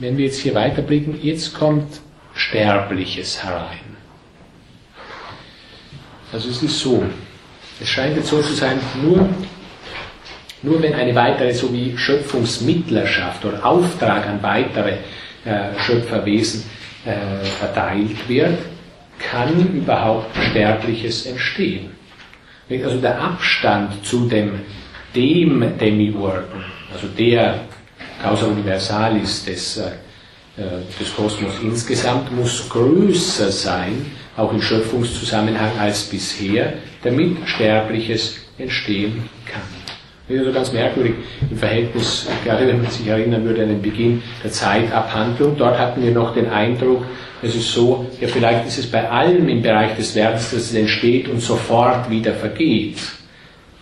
wenn 0.00 0.16
wir 0.16 0.24
jetzt 0.24 0.40
hier 0.40 0.54
weiterblicken, 0.54 1.22
jetzt 1.22 1.52
kommt 1.52 2.00
Sterbliches 2.34 3.44
herein. 3.44 3.96
Also 6.32 6.48
es 6.48 6.62
ist 6.62 6.80
so, 6.80 7.04
es 7.78 7.88
scheint 7.88 8.16
jetzt 8.16 8.28
so 8.28 8.40
zu 8.40 8.54
sein, 8.54 8.80
nur, 9.02 9.28
nur 10.64 10.82
wenn 10.82 10.94
eine 10.94 11.14
weitere, 11.14 11.52
so 11.52 11.72
wie 11.72 11.96
Schöpfungsmittlerschaft 11.96 13.44
oder 13.44 13.64
Auftrag 13.64 14.26
an 14.26 14.42
weitere 14.42 14.94
äh, 15.44 15.78
Schöpferwesen 15.84 16.64
äh, 17.04 17.62
erteilt 17.62 18.28
wird, 18.28 18.58
kann 19.18 19.74
überhaupt 19.74 20.34
Sterbliches 20.50 21.26
entstehen. 21.26 21.90
Also 22.70 22.98
der 22.98 23.20
Abstand 23.20 24.04
zu 24.04 24.26
dem, 24.26 24.60
dem 25.14 25.78
Demiurgen, 25.78 26.64
also 26.92 27.06
der 27.08 27.60
Causa 28.22 28.46
Universalis 28.46 29.44
des, 29.44 29.76
äh, 29.76 29.90
des 30.98 31.14
Kosmos 31.14 31.52
insgesamt, 31.62 32.32
muss 32.32 32.66
größer 32.70 33.52
sein, 33.52 34.06
auch 34.36 34.50
im 34.50 34.62
Schöpfungszusammenhang 34.62 35.78
als 35.78 36.04
bisher, 36.04 36.72
damit 37.02 37.36
Sterbliches 37.46 38.36
entstehen 38.56 39.28
kann. 39.44 39.83
Das 40.26 40.36
ist 40.36 40.40
also 40.40 40.52
ganz 40.52 40.72
merkwürdig 40.72 41.14
im 41.50 41.58
Verhältnis, 41.58 42.26
gerade 42.44 42.66
wenn 42.66 42.80
man 42.80 42.90
sich 42.90 43.06
erinnern 43.06 43.44
würde 43.44 43.62
an 43.62 43.68
den 43.68 43.82
Beginn 43.82 44.22
der 44.42 44.50
Zeitabhandlung. 44.50 45.54
Dort 45.58 45.78
hatten 45.78 46.02
wir 46.02 46.12
noch 46.12 46.32
den 46.32 46.48
Eindruck, 46.48 47.04
es 47.42 47.54
ist 47.54 47.70
so, 47.70 48.06
ja 48.22 48.28
vielleicht 48.28 48.66
ist 48.66 48.78
es 48.78 48.86
bei 48.86 49.06
allem 49.06 49.50
im 49.50 49.60
Bereich 49.60 49.94
des 49.96 50.14
Werkes, 50.14 50.52
dass 50.52 50.60
es 50.60 50.74
entsteht 50.74 51.28
und 51.28 51.42
sofort 51.42 52.08
wieder 52.08 52.32
vergeht. 52.32 52.96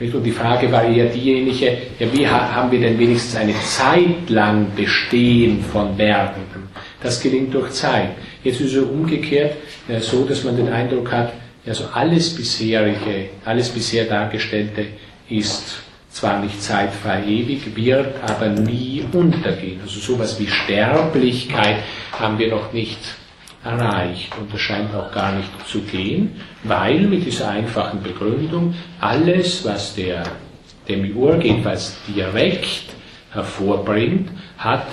Und 0.00 0.24
die 0.24 0.32
Frage 0.32 0.72
war 0.72 0.82
eher 0.82 1.06
diejenige, 1.06 1.78
ja, 2.00 2.12
wie 2.12 2.26
haben 2.26 2.72
wir 2.72 2.80
denn 2.80 2.98
wenigstens 2.98 3.36
eine 3.36 3.54
Zeit 3.60 4.28
lang 4.28 4.66
Bestehen 4.74 5.62
von 5.62 5.96
Werdendem? 5.96 6.64
Das 7.00 7.22
gelingt 7.22 7.54
durch 7.54 7.70
Zeit. 7.70 8.08
Jetzt 8.42 8.60
ist 8.60 8.74
es 8.74 8.82
umgekehrt 8.82 9.54
so, 10.00 10.24
dass 10.24 10.42
man 10.42 10.56
den 10.56 10.68
Eindruck 10.70 11.12
hat, 11.12 11.34
also 11.64 11.84
alles 11.94 12.34
bisherige, 12.34 13.28
alles 13.44 13.68
bisher 13.68 14.06
Dargestellte 14.06 14.86
ist 15.28 15.82
zwar 16.22 16.38
nicht 16.38 16.62
zeitfrei 16.62 17.24
ewig, 17.24 17.74
wird 17.74 18.14
aber 18.22 18.46
nie 18.46 19.04
untergehen. 19.12 19.80
Also 19.82 19.98
sowas 19.98 20.38
wie 20.38 20.46
Sterblichkeit 20.46 21.78
haben 22.12 22.38
wir 22.38 22.48
noch 22.48 22.72
nicht 22.72 23.00
erreicht 23.64 24.32
und 24.38 24.54
das 24.54 24.60
scheint 24.60 24.94
auch 24.94 25.10
gar 25.10 25.32
nicht 25.32 25.50
zu 25.66 25.80
gehen, 25.80 26.40
weil 26.62 27.00
mit 27.00 27.26
dieser 27.26 27.48
einfachen 27.48 28.04
Begründung 28.04 28.72
alles, 29.00 29.64
was 29.64 29.96
der 29.96 30.22
Demiurg 30.88 31.42
jedenfalls 31.42 31.96
direkt 32.06 32.84
hervorbringt, 33.32 34.30
hat 34.58 34.86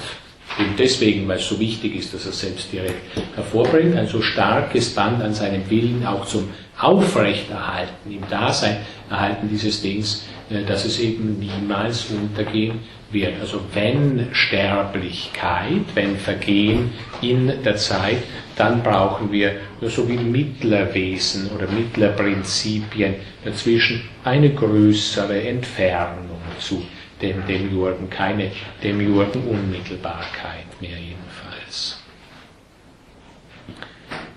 eben 0.60 0.74
deswegen, 0.80 1.28
weil 1.28 1.38
es 1.38 1.48
so 1.48 1.60
wichtig 1.60 1.96
ist, 1.96 2.12
dass 2.12 2.26
er 2.26 2.32
selbst 2.32 2.74
direkt 2.74 3.02
hervorbringt, 3.36 3.96
ein 3.96 4.08
so 4.08 4.20
starkes 4.20 4.96
Band 4.96 5.22
an 5.22 5.36
seinem 5.36 5.70
Willen 5.70 6.04
auch 6.08 6.26
zum 6.26 6.50
Aufrechterhalten, 6.80 8.12
im 8.12 8.28
Dasein 8.30 8.78
erhalten 9.12 9.48
dieses 9.48 9.82
Dings, 9.84 10.26
dass 10.50 10.86
es 10.86 11.00
eben 11.00 11.40
niemals 11.40 12.06
untergehen 12.06 12.80
wird. 13.12 13.40
Also 13.40 13.62
wenn 13.74 14.30
Sterblichkeit, 14.32 15.84
wenn 15.94 16.18
Vergehen 16.18 16.92
in 17.22 17.52
der 17.64 17.78
Zeit, 17.78 18.24
dann 18.56 18.82
brauchen 18.84 19.32
wir 19.32 19.56
so 19.82 20.08
wie 20.10 20.18
Mittlerwesen 20.18 21.50
oder 21.52 21.68
Mittlerprinzipien 21.68 23.16
dazwischen 23.46 24.02
eine 24.24 24.50
größere 24.54 25.42
Entfernung 25.42 26.42
zu 26.60 26.84
dem 27.22 27.46
Demiurgen, 27.48 28.10
keine 28.10 28.52
Demiurgen-Unmittelbarkeit 28.84 30.66
mehr 30.82 30.98
jedenfalls. 30.98 32.02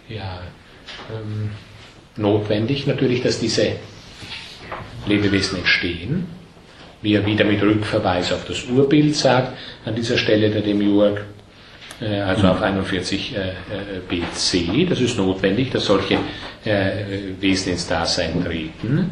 Ja, 0.08 0.42
ähm, 1.10 1.50
notwendig 2.16 2.86
natürlich, 2.86 3.22
dass 3.22 3.40
diese 3.40 3.76
Lebewesen 5.06 5.58
entstehen, 5.58 6.26
wie 7.02 7.14
er 7.14 7.26
wieder 7.26 7.44
mit 7.44 7.62
Rückverweis 7.62 8.32
auf 8.32 8.44
das 8.46 8.64
Urbild 8.64 9.14
sagt, 9.16 9.56
an 9.84 9.94
dieser 9.94 10.16
Stelle 10.16 10.50
der 10.50 10.62
Demiurg, 10.62 11.24
äh, 12.00 12.20
also 12.20 12.48
auf 12.48 12.62
41 12.62 13.34
äh, 13.34 13.52
BC, 14.08 14.88
das 14.88 15.00
ist 15.00 15.16
notwendig, 15.16 15.70
dass 15.70 15.86
solche 15.86 16.18
äh, 16.64 16.90
Wesen 17.40 17.72
ins 17.72 17.86
Dasein 17.86 18.44
treten. 18.44 19.10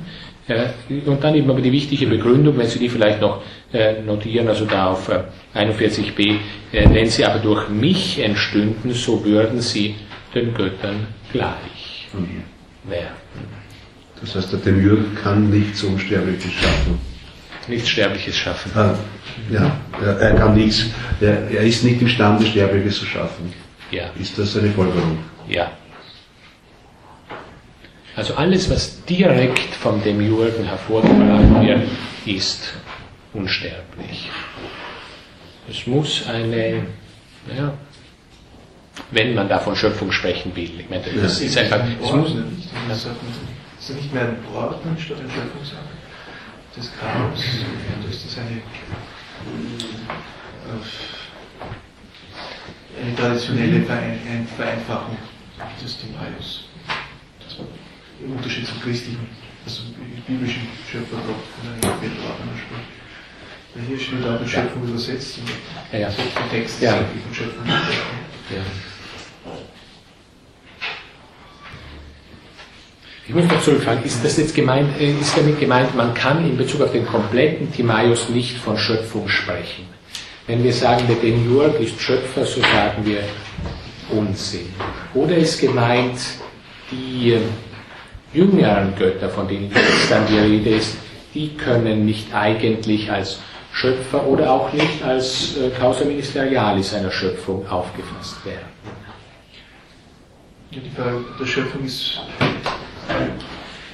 Und 1.06 1.22
dann 1.22 1.36
eben 1.36 1.48
aber 1.48 1.60
die 1.60 1.70
wichtige 1.70 2.08
Begründung, 2.08 2.58
wenn 2.58 2.66
Sie 2.66 2.80
die 2.80 2.88
vielleicht 2.88 3.20
noch 3.20 3.40
notieren, 4.04 4.48
also 4.48 4.64
da 4.64 4.88
auf 4.90 5.08
41b, 5.54 6.38
wenn 6.72 7.06
sie 7.06 7.24
aber 7.24 7.38
durch 7.38 7.68
mich 7.68 8.18
entstünden, 8.18 8.92
so 8.92 9.24
würden 9.24 9.60
sie 9.60 9.94
den 10.34 10.52
Göttern 10.52 11.06
gleich 11.30 12.08
mhm. 12.12 12.90
werden. 12.90 13.19
Das 14.20 14.34
heißt, 14.34 14.52
der 14.52 14.58
Demiurg 14.60 15.22
kann 15.22 15.50
nichts 15.50 15.82
Unsterbliches 15.82 16.52
schaffen. 16.52 16.98
Nichts 17.68 17.88
Sterbliches 17.88 18.36
schaffen. 18.36 18.72
Ah, 18.74 18.94
ja, 19.50 19.76
er 20.02 20.34
kann 20.34 20.54
nichts. 20.54 20.86
Er, 21.20 21.50
er 21.50 21.62
ist 21.62 21.84
nicht 21.84 22.02
imstande, 22.02 22.44
Sterbliches 22.44 22.98
zu 22.98 23.06
schaffen. 23.06 23.52
Ja. 23.90 24.10
Ist 24.18 24.38
das 24.38 24.56
eine 24.56 24.70
Folgerung? 24.70 25.18
Ja. 25.48 25.70
Also 28.16 28.34
alles, 28.34 28.68
was 28.68 29.04
direkt 29.04 29.74
vom 29.74 30.02
Demiurgen 30.02 30.64
hervorgebracht 30.64 31.62
wird, 31.62 31.82
ist 32.26 32.74
unsterblich. 33.32 34.28
Es 35.68 35.86
muss 35.86 36.26
eine, 36.26 36.82
ja, 37.56 37.72
wenn 39.12 39.34
man 39.34 39.48
da 39.48 39.58
von 39.58 39.76
Schöpfung 39.76 40.12
sprechen 40.12 40.54
will. 40.56 40.80
Ich 40.80 40.90
meine, 40.90 41.04
das 41.22 41.40
ist 41.40 41.56
einfach, 41.56 41.80
es 42.02 42.12
muss, 42.12 42.36
ist 43.80 43.90
nicht 43.90 44.12
mehr 44.12 44.28
ein 44.28 44.36
Ordnen 44.54 44.98
statt 44.98 45.18
ein 45.20 45.30
Schöpfungsakt 45.30 45.88
des 46.76 46.90
Chaos, 47.00 47.40
und 47.96 48.10
ist 48.10 48.26
das 48.26 48.38
eine, 48.38 48.58
äh, 48.58 48.62
eine 53.02 53.16
traditionelle 53.16 53.82
Vereinfachung 53.84 55.16
des 55.82 55.98
Timaeus. 55.98 56.68
Im 58.22 58.32
Unterschied 58.32 58.66
zum 58.66 58.80
christlichen, 58.82 59.26
also 59.64 59.82
biblischen 60.26 60.68
Schöpfergott 60.90 61.42
von 61.58 61.72
einem 61.72 61.82
Ordner 62.22 62.52
spricht. 62.54 62.90
Weil 63.74 63.84
hier 63.86 63.98
steht 63.98 64.26
auch 64.26 64.40
die 64.42 64.48
Schöpfung 64.48 64.84
übersetzt, 64.84 65.38
und 65.38 65.48
ja, 65.92 65.98
ja. 66.00 66.10
der 66.10 66.50
Text 66.50 66.82
ja. 66.82 66.96
ist 66.96 67.06
von 67.24 67.34
Schöpfung 67.34 67.64
gesprochen. 67.64 68.18
Ja. 68.54 68.62
Ich 73.30 73.36
muss 73.36 73.44
noch 73.44 73.62
zurückfragen, 73.62 74.02
ist 74.02 74.24
das 74.24 74.38
jetzt 74.38 74.56
gemeint, 74.56 74.88
äh, 74.98 75.12
ist 75.12 75.38
damit 75.38 75.60
gemeint, 75.60 75.94
man 75.94 76.12
kann 76.14 76.44
in 76.44 76.56
Bezug 76.56 76.80
auf 76.80 76.90
den 76.90 77.06
kompletten 77.06 77.72
Timaeus 77.72 78.28
nicht 78.28 78.56
von 78.58 78.76
Schöpfung 78.76 79.28
sprechen? 79.28 79.86
Wenn 80.48 80.64
wir 80.64 80.72
sagen, 80.72 81.04
der 81.06 81.14
Demiurg 81.14 81.78
ist 81.78 82.00
Schöpfer, 82.00 82.44
so 82.44 82.60
sagen 82.60 83.04
wir 83.04 83.20
Unsinn. 84.10 84.74
Oder 85.14 85.36
ist 85.36 85.60
gemeint, 85.60 86.18
die 86.90 87.34
äh, 87.34 87.40
jüngeren 88.34 88.96
Götter, 88.96 89.28
von 89.28 89.46
denen 89.46 89.70
jetzt 89.70 90.10
dann 90.10 90.26
die 90.26 90.36
Rede 90.36 90.70
ist, 90.70 90.96
die 91.32 91.56
können 91.56 92.04
nicht 92.04 92.34
eigentlich 92.34 93.12
als 93.12 93.38
Schöpfer 93.72 94.26
oder 94.26 94.50
auch 94.50 94.72
nicht 94.72 95.04
als 95.04 95.56
äh, 95.56 95.70
Causa 95.78 96.04
Ministerialis 96.04 96.94
einer 96.94 97.12
Schöpfung 97.12 97.64
aufgefasst 97.68 98.44
werden. 98.44 98.66
Ja, 100.72 100.80
die 100.84 100.90
Frage 100.90 101.24
der 101.38 101.46
Schöpfung 101.46 101.84
ist 101.84 102.20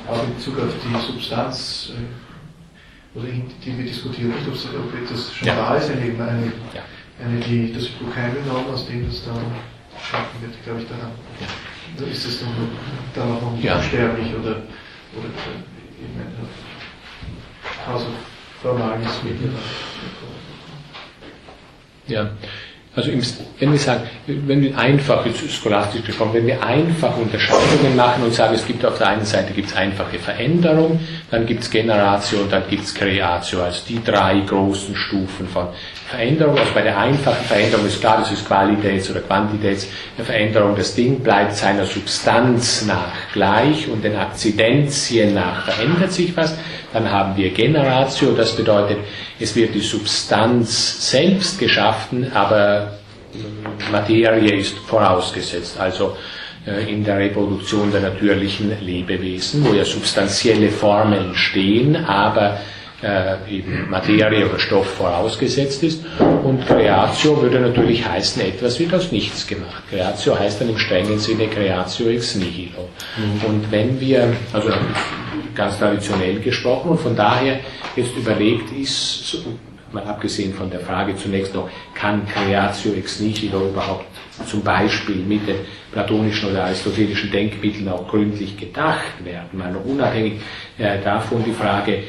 auch 0.09 0.23
in 0.25 0.35
Bezug 0.35 0.59
auf 0.59 0.73
die 0.85 1.13
Substanz, 1.13 1.93
äh, 1.95 3.19
oder 3.19 3.29
die 3.29 3.79
wir 3.79 3.85
diskutieren, 3.85 4.31
nicht, 4.31 4.49
ob 4.49 4.95
etwas 4.95 5.35
schon 5.35 5.49
ja. 5.49 5.57
da 5.57 5.77
ist, 5.77 5.91
eine, 5.91 6.03
eine, 6.03 6.53
ja. 6.75 6.83
eine 7.25 7.41
die, 7.41 7.73
das 7.73 7.89
Hypokeimgenommen, 7.89 8.73
aus 8.73 8.87
dem 8.87 9.07
das 9.07 9.25
dann 9.25 9.41
geschaffen 9.99 10.43
wird, 10.43 10.53
glaube 10.65 10.83
ich, 10.83 10.89
daran. 10.89 11.11
Ja. 11.41 12.07
Ist 12.07 12.27
es 12.27 12.41
dann, 12.41 12.51
dann 13.15 13.33
auch 13.33 13.43
noch 13.43 13.63
ja. 13.63 13.77
unsterblich 13.77 14.35
oder, 14.35 14.57
oder 15.17 15.31
eben 15.99 16.21
Hausaufformales 17.87 19.23
mit 19.23 19.39
Ja, 22.07 22.31
also 22.97 23.11
wenn 23.59 23.73
wir 23.73 23.79
sagen, 23.79 24.05
wenn 24.27 24.63
wir 24.63 24.79
einfach, 24.79 25.27
jetzt 25.27 25.51
scholastisch 25.51 26.03
gesprochen, 26.03 26.31
wenn 26.33 26.47
wir 26.47 26.63
einfach 26.63 27.15
Unterscheidungen 27.19 27.95
machen 27.95 28.23
und 28.25 28.33
sagen, 28.33 28.55
es 28.55 28.67
gibt 28.67 28.87
auf 28.87 28.97
der 28.97 29.09
einen 29.09 29.27
Seite 29.27 29.53
gibt 29.53 29.69
es 29.69 29.77
einfache 29.77 30.19
Veränderung, 30.19 30.99
dann 31.31 31.45
gibt 31.45 31.63
es 31.63 31.71
Generatio 31.71 32.41
und 32.41 32.51
dann 32.51 32.63
gibt 32.71 32.85
es 32.85 32.95
Creatio, 32.95 33.63
also 33.63 33.83
die 33.87 34.03
drei 34.03 34.41
großen 34.41 34.97
Stufen 34.97 35.47
von 35.47 35.69
Veränderung. 36.09 36.57
Also 36.57 36.73
bei 36.73 36.83
der 36.83 36.99
einfachen 36.99 37.45
Veränderung 37.47 37.87
ist 37.87 38.01
klar, 38.01 38.19
das 38.21 38.31
ist 38.31 38.47
Qualitäts- 38.49 39.11
oder 39.11 39.21
Quantitätsveränderung. 39.21 40.77
Das 40.77 40.95
Ding 40.95 41.21
bleibt 41.21 41.57
seiner 41.57 41.85
Substanz 41.85 42.85
nach 42.87 43.13
gleich 43.33 43.89
und 43.89 44.05
den 44.05 44.17
Akzidenzien 44.17 45.35
nach 45.35 45.65
verändert 45.65 46.13
sich 46.13 46.37
was. 46.37 46.57
Dann 46.93 47.11
haben 47.11 47.37
wir 47.37 47.51
Generatio, 47.51 48.33
das 48.33 48.57
bedeutet, 48.57 48.99
es 49.41 49.55
wird 49.57 49.75
die 49.75 49.81
Substanz 49.81 51.11
selbst 51.11 51.59
geschaffen, 51.59 52.31
aber 52.33 52.99
Materie 53.91 54.57
ist 54.57 54.79
vorausgesetzt. 54.79 55.79
Also 55.79 56.17
äh, 56.67 56.91
in 56.91 57.05
der 57.05 57.19
Reproduktion 57.19 57.91
der 57.91 58.01
natürlichen 58.01 58.73
Lebewesen, 58.81 59.65
wo 59.65 59.75
ja 59.75 59.85
substanzielle 59.85 60.71
Formen 60.71 61.35
stehen, 61.35 61.97
aber 61.97 62.59
äh, 63.03 63.37
eben 63.51 63.91
Materie 63.91 64.49
oder 64.49 64.59
Stoff 64.59 64.87
vorausgesetzt 64.95 65.83
ist. 65.83 66.05
Und 66.19 66.67
Creatio 66.67 67.41
würde 67.43 67.61
natürlich 67.61 68.07
heißen, 68.07 68.43
etwas 68.43 68.79
wird 68.81 68.95
aus 68.95 69.13
nichts 69.13 69.47
gemacht. 69.47 69.83
Creatio 69.91 70.39
heißt 70.39 70.61
dann 70.61 70.71
im 70.71 70.79
strengen 70.79 71.19
Sinne 71.19 71.49
Creatio 71.49 72.09
ex 72.09 72.37
nihilo. 72.37 72.89
Mhm. 73.17 73.45
Und 73.47 73.73
wenn 73.73 74.01
wir, 74.01 74.33
also 74.53 74.71
ganz 75.55 75.79
traditionell 75.79 76.41
gesprochen, 76.41 76.91
und 76.93 77.01
von 77.01 77.17
daher 77.17 77.61
jetzt 77.97 78.17
überlegt 78.17 78.73
ist, 78.73 79.39
mal 79.93 80.05
abgesehen 80.05 80.55
von 80.55 80.71
der 80.71 80.81
Frage 80.81 81.17
zunächst 81.17 81.55
noch, 81.55 81.69
kann 81.95 82.27
Creatio 82.27 82.93
ex 82.95 83.21
nihilo 83.21 83.69
überhaupt 83.69 84.07
zum 84.47 84.63
Beispiel 84.63 85.17
mit 85.17 85.47
den 85.47 85.57
platonischen 85.93 86.51
oder 86.51 86.65
aristotelischen 86.65 87.31
Denkmitteln 87.31 87.89
auch 87.89 88.09
gründlich 88.09 88.57
gedacht 88.57 89.25
werden? 89.25 89.59
Mal 89.59 89.73
noch 89.73 89.85
unabhängig 89.85 90.41
äh, 90.79 90.99
davon 91.03 91.45
die 91.45 91.53
Frage, 91.53 92.03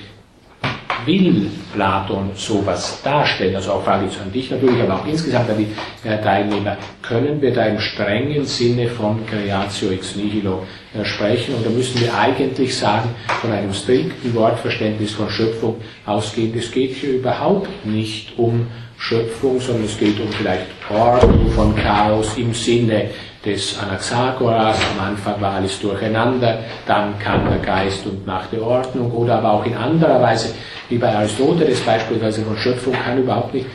will 1.05 1.49
Platon 1.73 2.31
sowas 2.35 3.01
darstellen? 3.03 3.55
Also 3.55 3.71
auch 3.71 3.83
Frage 3.83 4.05
an 4.05 4.31
dich 4.31 4.51
natürlich, 4.51 4.81
aber 4.81 5.01
auch 5.01 5.07
insgesamt 5.07 5.49
an 5.49 5.57
die 5.57 6.07
äh, 6.07 6.21
Teilnehmer. 6.21 6.77
Können 7.01 7.41
wir 7.41 7.53
da 7.53 7.65
im 7.65 7.79
strengen 7.79 8.45
Sinne 8.45 8.87
von 8.87 9.25
Creatio 9.25 9.89
ex 9.89 10.15
nihilo 10.15 10.65
äh, 10.93 11.05
sprechen? 11.05 11.55
Und 11.55 11.65
da 11.65 11.69
müssen 11.69 11.99
wir 12.01 12.13
eigentlich 12.17 12.75
sagen, 12.75 13.09
von 13.41 13.51
einem 13.51 13.73
strikten 13.73 14.33
Wortverständnis 14.33 15.13
von 15.13 15.29
Schöpfung 15.29 15.77
ausgehend, 16.05 16.55
es 16.55 16.71
geht 16.71 16.95
hier 16.95 17.15
überhaupt 17.15 17.85
nicht 17.85 18.37
um 18.37 18.67
Schöpfung, 18.97 19.59
sondern 19.59 19.85
es 19.85 19.97
geht 19.97 20.19
um 20.19 20.31
vielleicht 20.31 20.65
Ordnung 20.89 21.51
von 21.51 21.75
Chaos 21.75 22.35
im 22.37 22.53
Sinne 22.53 23.11
des 23.47 23.79
Anaxagoras. 23.79 24.77
Am 24.97 25.05
Anfang 25.05 25.39
war 25.41 25.53
alles 25.53 25.79
durcheinander, 25.79 26.59
dann 26.85 27.17
kam 27.17 27.49
der 27.49 27.59
Geist 27.59 28.05
und 28.05 28.27
machte 28.27 28.61
Ordnung 28.61 29.11
oder 29.11 29.37
aber 29.39 29.53
auch 29.53 29.65
in 29.65 29.75
anderer 29.75 30.21
Weise, 30.21 30.53
wie 30.89 30.97
bei 30.97 31.15
Aristoteles 31.15 31.79
beispielsweise 31.81 32.43
von 32.43 32.57
Schöpfung 32.57 32.93
kann 32.93 33.17
überhaupt 33.17 33.53
nicht, 33.53 33.65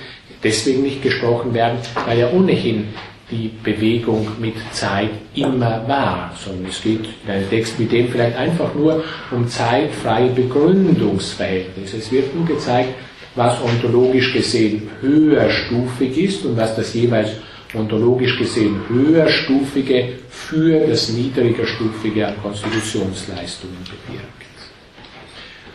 deswegen 0.44 0.82
nicht 0.82 1.03
gesprochen 1.03 1.55
werden, 1.55 1.78
weil 2.07 2.19
ja 2.19 2.31
ohnehin 2.31 2.89
die 3.31 3.51
Bewegung 3.62 4.28
mit 4.39 4.55
Zeit 4.73 5.09
immer 5.35 5.82
war, 5.89 6.32
sondern 6.39 6.66
es 6.66 6.82
geht 6.82 7.09
in 7.24 7.31
einem 7.31 7.49
Text 7.49 7.81
mit 7.81 7.90
dem 7.90 8.09
vielleicht 8.09 8.36
einfach 8.36 8.74
nur 8.74 9.03
um 9.31 9.49
zeitfreie 9.49 10.28
Begründungsverhältnisse. 10.28 11.97
Es 11.97 12.12
wird 12.12 12.35
nur 12.35 12.44
gezeigt, 12.44 12.90
was 13.35 13.59
ontologisch 13.62 14.35
gesehen 14.35 14.90
höherstufig 15.01 16.19
ist 16.19 16.44
und 16.44 16.59
was 16.59 16.77
das 16.77 16.93
jeweils 16.93 17.31
ontologisch 17.74 18.39
gesehen 18.39 18.81
höherstufige 18.89 20.19
für 20.28 20.86
das 20.86 21.09
niedrigerstufige 21.09 22.28
an 22.28 22.35
Konstitutionsleistungen 22.43 23.78
bewirkt. 23.85 24.43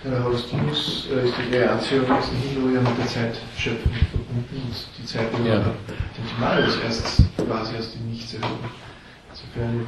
Herr 0.03 0.25
Augustinus 0.25 1.07
ist 1.09 1.33
die 1.37 1.51
Kreation 1.51 2.05
des 2.05 2.31
Nilo 2.31 2.73
ja 2.73 2.81
mit 2.81 2.97
der 2.97 3.07
Zeitschöpfung 3.07 3.91
verbunden 4.11 4.61
und 4.61 4.75
die 4.97 5.05
Zeit 5.05 5.27
ja. 5.45 5.59
den 5.59 6.27
Timarius 6.35 6.77
erst 6.85 7.23
quasi 7.35 7.77
aus 7.77 7.93
dem 7.93 8.11
Nichts 8.11 8.33
erhoben. 8.35 8.69
Insofern 9.31 9.87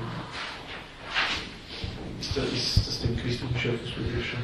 ist, 2.20 2.36
da, 2.36 2.42
ist 2.42 2.88
das 2.88 3.02
dem 3.02 3.16
christlichen 3.18 3.58
Schöpfungsbegriff 3.58 4.26
schon 4.26 4.40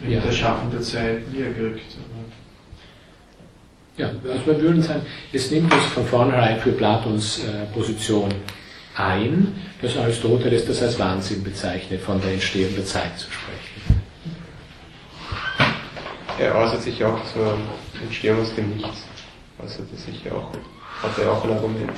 mit 0.00 0.10
ja. 0.12 0.20
der 0.20 0.32
Schaffung 0.32 0.70
der 0.70 0.80
Zeit 0.80 1.30
näher 1.32 1.52
gerückt. 1.52 1.96
Ja, 4.00 4.08
also 4.32 4.46
wir 4.46 4.60
würden 4.62 4.82
sagen, 4.82 5.02
es 5.30 5.50
nimmt 5.50 5.70
uns 5.70 5.84
von 5.86 6.06
vornherein 6.06 6.58
für 6.60 6.72
Platons 6.72 7.40
äh, 7.44 7.66
Position 7.74 8.30
ein, 8.96 9.54
dass 9.82 9.94
Aristoteles 9.98 10.66
das 10.66 10.82
als 10.82 10.98
Wahnsinn 10.98 11.44
bezeichnet, 11.44 12.00
von 12.00 12.18
der 12.22 12.32
Entstehung 12.32 12.74
der 12.74 12.86
Zeit 12.86 13.18
zu 13.18 13.28
sprechen. 13.30 14.00
Er 16.38 16.54
äußert 16.54 16.82
sich 16.82 17.04
auch 17.04 17.18
zur 17.30 17.58
Entstehung 18.02 18.40
aus 18.40 18.54
dem 18.54 18.70
Nichts. 18.70 19.04
Äußerte 19.62 19.94
sich 19.96 20.32
auch, 20.32 20.50
hat 21.02 21.18
er 21.18 21.32
auch 21.32 21.44
ein 21.44 21.50
Argument 21.50 21.92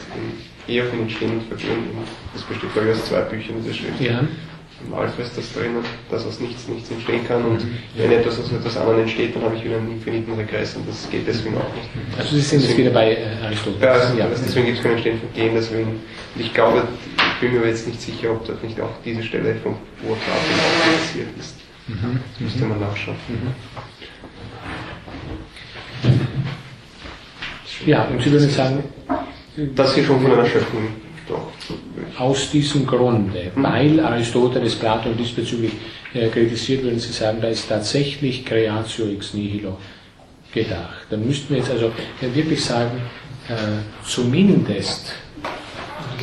eher 0.66 0.86
von 0.86 1.02
Entstehen 1.02 1.38
und 1.38 1.46
Vergehen. 1.46 1.84
Das 2.34 2.42
besteht, 2.42 2.72
glaube 2.72 2.90
ich, 2.90 2.96
aus 2.96 3.04
zwei 3.04 3.20
Büchern 3.20 3.62
dieser 3.62 3.74
Schrift. 3.74 4.00
Ja 4.00 4.24
im 4.86 4.94
Alpha 4.94 5.22
ist 5.22 5.36
das 5.36 5.52
drinnen, 5.52 5.84
dass 6.10 6.26
aus 6.26 6.40
nichts 6.40 6.68
nichts 6.68 6.90
entstehen 6.90 7.26
kann 7.26 7.44
und 7.44 7.66
wenn 7.96 8.12
etwas 8.12 8.38
aus 8.38 8.50
etwas 8.52 8.76
anderem 8.76 9.00
entsteht, 9.00 9.34
dann 9.34 9.42
habe 9.42 9.56
ich 9.56 9.64
wieder 9.64 9.76
einen 9.76 9.92
infiniten 9.92 10.34
Regress 10.34 10.76
und 10.76 10.88
das 10.88 11.08
geht 11.10 11.26
deswegen 11.26 11.56
auch 11.56 11.74
nicht. 11.74 11.88
Also 12.18 12.36
Sie 12.36 12.42
sind 12.42 12.62
jetzt 12.62 12.76
wieder 12.76 12.90
bei 12.90 13.14
äh, 13.14 13.44
Aristoteles. 13.44 13.82
Ja, 13.82 13.92
also, 13.92 14.18
ja. 14.18 14.24
Also 14.26 14.42
deswegen 14.44 14.66
gibt 14.66 14.78
es 14.78 14.82
kein 14.82 14.92
Entstehen 14.92 15.18
von 15.18 15.32
Gehen, 15.34 15.52
deswegen, 15.54 15.88
und 15.88 16.40
ich 16.40 16.52
glaube, 16.54 16.82
ich 17.16 17.40
bin 17.40 17.52
mir 17.52 17.58
aber 17.58 17.68
jetzt 17.68 17.86
nicht 17.86 18.00
sicher, 18.00 18.32
ob 18.32 18.46
dort 18.46 18.62
nicht 18.62 18.80
auch 18.80 18.90
diese 19.04 19.22
Stelle 19.22 19.54
vom 19.56 19.76
Urtat 20.08 20.22
passiert 20.98 21.28
ist. 21.38 21.56
Mhm. 21.88 22.20
Müsste 22.38 22.64
man 22.64 22.80
nachschauen. 22.80 23.16
Mhm. 23.28 23.54
Ja, 27.86 28.04
und 28.04 28.22
Sie 28.22 28.30
würden 28.30 28.48
sagen, 28.48 28.84
dass 29.74 29.94
Sie 29.94 30.04
schon 30.04 30.20
von 30.20 30.32
einer 30.32 30.46
Schöpfung. 30.46 30.88
Aus 32.18 32.50
diesem 32.50 32.86
Grunde, 32.86 33.52
weil 33.54 34.00
Aristoteles 34.00 34.74
Platon 34.74 35.16
diesbezüglich 35.16 35.72
äh, 36.14 36.28
kritisiert, 36.28 36.82
würden 36.82 36.98
Sie 36.98 37.12
sagen, 37.12 37.38
da 37.40 37.48
ist 37.48 37.68
tatsächlich 37.68 38.44
Creatio 38.44 39.06
ex 39.06 39.34
nihilo 39.34 39.78
gedacht. 40.52 41.06
Dann 41.10 41.26
müssten 41.26 41.50
wir 41.50 41.58
jetzt 41.58 41.70
also 41.70 41.90
wirklich 42.20 42.64
sagen, 42.64 43.00
äh, 43.48 43.54
zumindest 44.06 45.14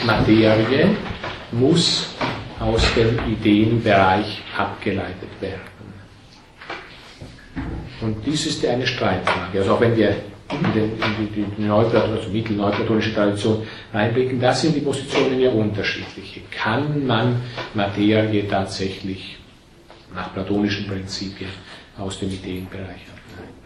Materie 0.06 0.96
muss 1.52 2.08
aus 2.60 2.84
dem 2.96 3.18
Ideenbereich 3.32 4.42
abgeleitet 4.58 5.30
werden. 5.40 5.62
Und 8.02 8.26
dies 8.26 8.46
ist 8.46 8.66
eine 8.66 8.88
Streitfrage. 8.88 9.60
Also 9.60 9.74
auch 9.74 9.82
wenn 9.82 9.96
wir 9.96 10.16
in, 10.52 10.74
den, 10.74 10.92
in 10.92 11.34
die, 11.34 11.46
die 11.58 11.62
Neuplaton, 11.62 12.18
also 12.18 12.30
mittelneuplatonische 12.30 13.14
Tradition 13.14 13.66
reinblicken, 13.94 14.40
da 14.40 14.54
sind 14.54 14.76
die 14.76 14.82
Positionen 14.82 15.40
ja 15.40 15.52
unterschiedliche. 15.52 16.42
Kann 16.52 17.06
man 17.06 17.42
Materie 17.74 18.48
tatsächlich 18.48 19.38
nach 20.14 20.34
platonischen 20.34 20.88
Prinzipien 20.88 21.50
aus 21.98 22.20
dem 22.20 22.30
Ideenbereich 22.30 23.06
ableiten? 23.12 23.60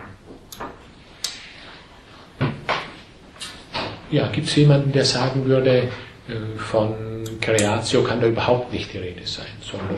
Ja, 4.12 4.28
gibt 4.28 4.48
es 4.48 4.56
jemanden, 4.56 4.92
der 4.92 5.06
sagen 5.06 5.46
würde, 5.46 5.90
äh, 6.28 6.58
von 6.58 6.94
Creatio 7.42 8.04
kann 8.04 8.22
da 8.22 8.28
überhaupt 8.28 8.72
nicht 8.72 8.94
die 8.94 8.98
Rede 8.98 9.26
sein, 9.26 9.48
sondern 9.62 9.98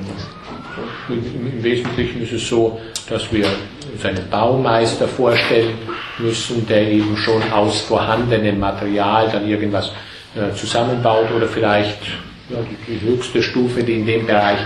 im 1.10 1.64
Wesentlichen 1.64 2.22
ist 2.22 2.34
es 2.34 2.48
so, 2.48 2.80
dass 3.10 3.32
wir 3.32 3.48
uns 3.94 4.06
einen 4.06 4.30
Baumeister 4.30 5.07
vorstellen 5.07 5.78
müssen, 6.18 6.66
der 6.68 6.90
eben 6.90 7.16
schon 7.18 7.41
aus 7.52 7.82
vorhandenem 7.82 8.60
Material 8.60 9.30
dann 9.32 9.48
irgendwas 9.48 9.91
äh, 10.36 10.53
zusammenbaut 10.53 11.32
oder 11.32 11.48
vielleicht 11.48 12.02
ja, 12.49 12.57
die, 12.62 12.94
die, 12.94 13.02
höchste 13.02 13.41
Stufe, 13.41 13.84
die 13.84 13.99
in 13.99 14.06
dem 14.06 14.26
Bereich 14.26 14.60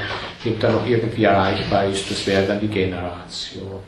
eben 0.45 0.59
dann 0.59 0.73
noch 0.73 0.87
irgendwie 0.87 1.23
erreichbar 1.23 1.85
ist, 1.85 2.09
das 2.09 2.25
wäre 2.27 2.45
dann 2.45 2.59
die 2.59 2.67
Generation, 2.67 3.79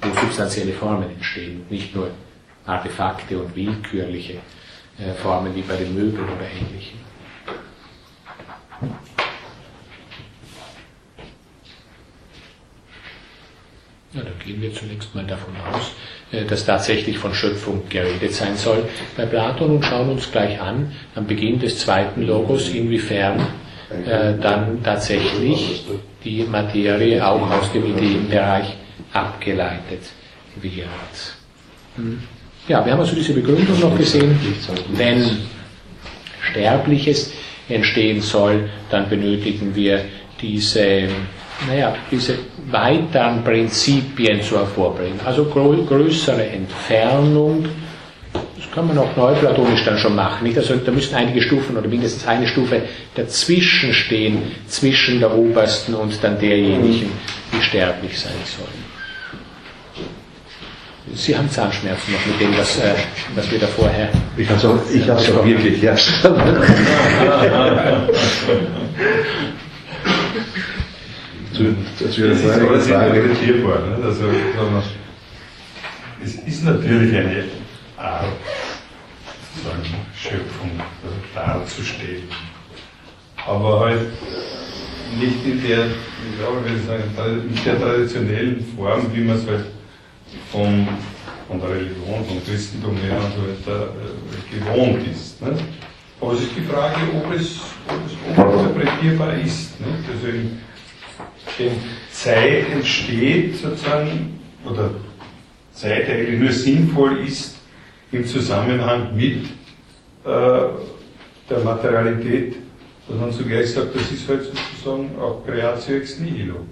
wo 0.00 0.20
substanzielle 0.20 0.72
Formen 0.72 1.10
entstehen, 1.10 1.64
nicht 1.70 1.94
nur 1.94 2.10
Artefakte 2.66 3.38
und 3.38 3.54
willkürliche 3.54 4.34
äh, 4.98 5.12
Formen 5.22 5.54
wie 5.54 5.62
bei 5.62 5.76
den 5.76 5.94
Möbeln 5.94 6.24
oder 6.24 6.46
ähnlichem. 6.48 6.98
Ja, 14.16 14.22
da 14.22 14.30
gehen 14.44 14.62
wir 14.62 14.72
zunächst 14.72 15.14
mal 15.14 15.24
davon 15.24 15.52
aus, 15.72 15.92
äh, 16.32 16.44
dass 16.46 16.64
tatsächlich 16.64 17.18
von 17.18 17.34
Schöpfung 17.34 17.82
geredet 17.88 18.32
sein 18.32 18.56
soll 18.56 18.88
bei 19.16 19.26
Platon 19.26 19.76
und 19.76 19.84
schauen 19.84 20.08
uns 20.08 20.30
gleich 20.32 20.58
an, 20.58 20.92
am 21.14 21.26
Beginn 21.26 21.58
des 21.58 21.78
zweiten 21.78 22.22
Logos, 22.22 22.70
inwiefern 22.70 23.46
äh, 24.06 24.34
dann 24.40 24.82
tatsächlich 24.82 25.84
die 26.24 26.44
Materie 26.44 27.24
auch 27.26 27.50
aus 27.50 27.70
dem 27.72 27.84
Ideenbereich 27.94 28.74
abgeleitet 29.12 30.00
wird. 30.60 30.82
Hm. 31.96 32.22
Ja, 32.68 32.84
wir 32.84 32.92
haben 32.92 33.00
also 33.00 33.14
diese 33.14 33.34
Begründung 33.34 33.78
noch 33.78 33.96
gesehen. 33.96 34.36
Wenn 34.94 35.38
Sterbliches 36.50 37.32
entstehen 37.68 38.20
soll, 38.20 38.68
dann 38.90 39.08
benötigen 39.08 39.74
wir 39.74 40.04
diese, 40.40 41.08
naja, 41.66 41.94
diese 42.10 42.38
weiteren 42.70 43.42
Prinzipien 43.42 44.42
zu 44.42 44.58
hervorbringen. 44.58 45.18
Also 45.24 45.46
größere 45.46 46.46
Entfernung, 46.46 47.66
das 48.56 48.70
kann 48.74 48.88
man 48.88 48.98
auch 48.98 49.16
neuplatonisch 49.16 49.84
dann 49.84 49.98
schon 49.98 50.14
machen. 50.14 50.46
Nicht? 50.46 50.58
Also 50.58 50.76
da 50.76 50.92
müssen 50.92 51.14
einige 51.14 51.40
Stufen 51.40 51.76
oder 51.76 51.88
mindestens 51.88 52.26
eine 52.26 52.46
Stufe 52.46 52.82
dazwischen 53.14 53.94
stehen, 53.94 54.42
zwischen 54.68 55.20
der 55.20 55.34
obersten 55.34 55.94
und 55.94 56.22
dann 56.22 56.38
derjenigen, 56.38 57.10
die 57.52 57.62
sterblich 57.62 58.18
sein 58.18 58.34
sollen. 58.44 58.96
Sie 61.14 61.36
haben 61.36 61.48
Zahnschmerzen 61.48 62.12
noch 62.12 62.26
mit 62.26 62.40
dem, 62.40 62.58
was, 62.58 62.78
äh, 62.78 62.94
was 63.34 63.50
wir 63.50 63.60
da 63.60 63.66
vorher. 63.68 64.08
Ich 64.36 64.48
habe 64.48 64.58
es 64.58 64.64
auch, 64.64 64.78
ich 64.92 65.08
hab's 65.08 65.30
auch 65.30 65.44
wirklich, 65.44 65.80
ja. 65.80 65.94
zu, 71.56 72.10
zu 72.10 72.20
Ihrer 72.20 72.36
Frage. 72.36 72.80
Frage. 72.80 73.90
Ne? 73.90 73.98
Also, 74.04 74.24
es 76.22 76.34
ist 76.34 76.64
natürlich 76.64 77.16
eine 77.16 77.44
Art, 77.96 78.24
sozusagen, 79.54 79.82
Schöpfung 80.14 80.70
darzustellen. 81.34 82.24
Aber 83.46 83.80
halt 83.80 84.08
nicht 85.18 85.44
in 85.44 85.62
der, 85.62 85.86
ich 85.86 86.38
glaube, 86.38 86.64
wir 86.64 86.78
sagen, 86.86 87.48
in 87.48 87.64
der 87.64 87.80
traditionellen 87.80 88.66
Form, 88.76 89.06
wie 89.14 89.20
man 89.20 89.36
es 89.36 89.46
halt 89.46 89.66
vom, 90.50 90.88
von 91.48 91.60
der 91.60 91.70
Religion, 91.70 92.24
vom 92.26 92.44
Christentum 92.44 92.96
her 92.96 93.16
und 93.16 93.32
so 93.34 93.70
weiter 93.70 93.88
äh, 93.94 94.58
gewohnt 94.58 95.06
ist. 95.06 95.40
Ne? 95.42 95.56
Aber 96.20 96.32
es 96.32 96.40
ist 96.40 96.56
die 96.56 96.62
Frage, 96.62 96.96
ob 97.14 97.32
es, 97.32 97.58
ob 97.86 98.00
es 98.06 98.36
uninterpretierbar 98.36 99.34
ist. 99.34 99.78
Ne? 99.80 99.86
Also 100.12 100.26
in, 101.58 101.66
wenn 101.66 101.72
Zeit 102.10 102.70
entsteht 102.70 103.56
sozusagen, 103.56 104.40
oder 104.64 104.90
Zeit 105.72 106.08
eigentlich 106.08 106.40
nur 106.40 106.52
sinnvoll 106.52 107.18
ist 107.26 107.56
im 108.12 108.26
Zusammenhang 108.26 109.14
mit 109.14 109.44
äh, 110.24 110.28
der 111.48 111.58
Materialität, 111.62 112.56
dass 113.08 113.18
man 113.18 113.32
zugleich 113.32 113.70
sagt, 113.72 113.94
das 113.94 114.10
ist 114.10 114.28
halt 114.28 114.42
sozusagen 114.44 115.10
auch 115.20 115.44
Creatio 115.46 115.96
ex 115.96 116.18
nihilo. 116.18 116.66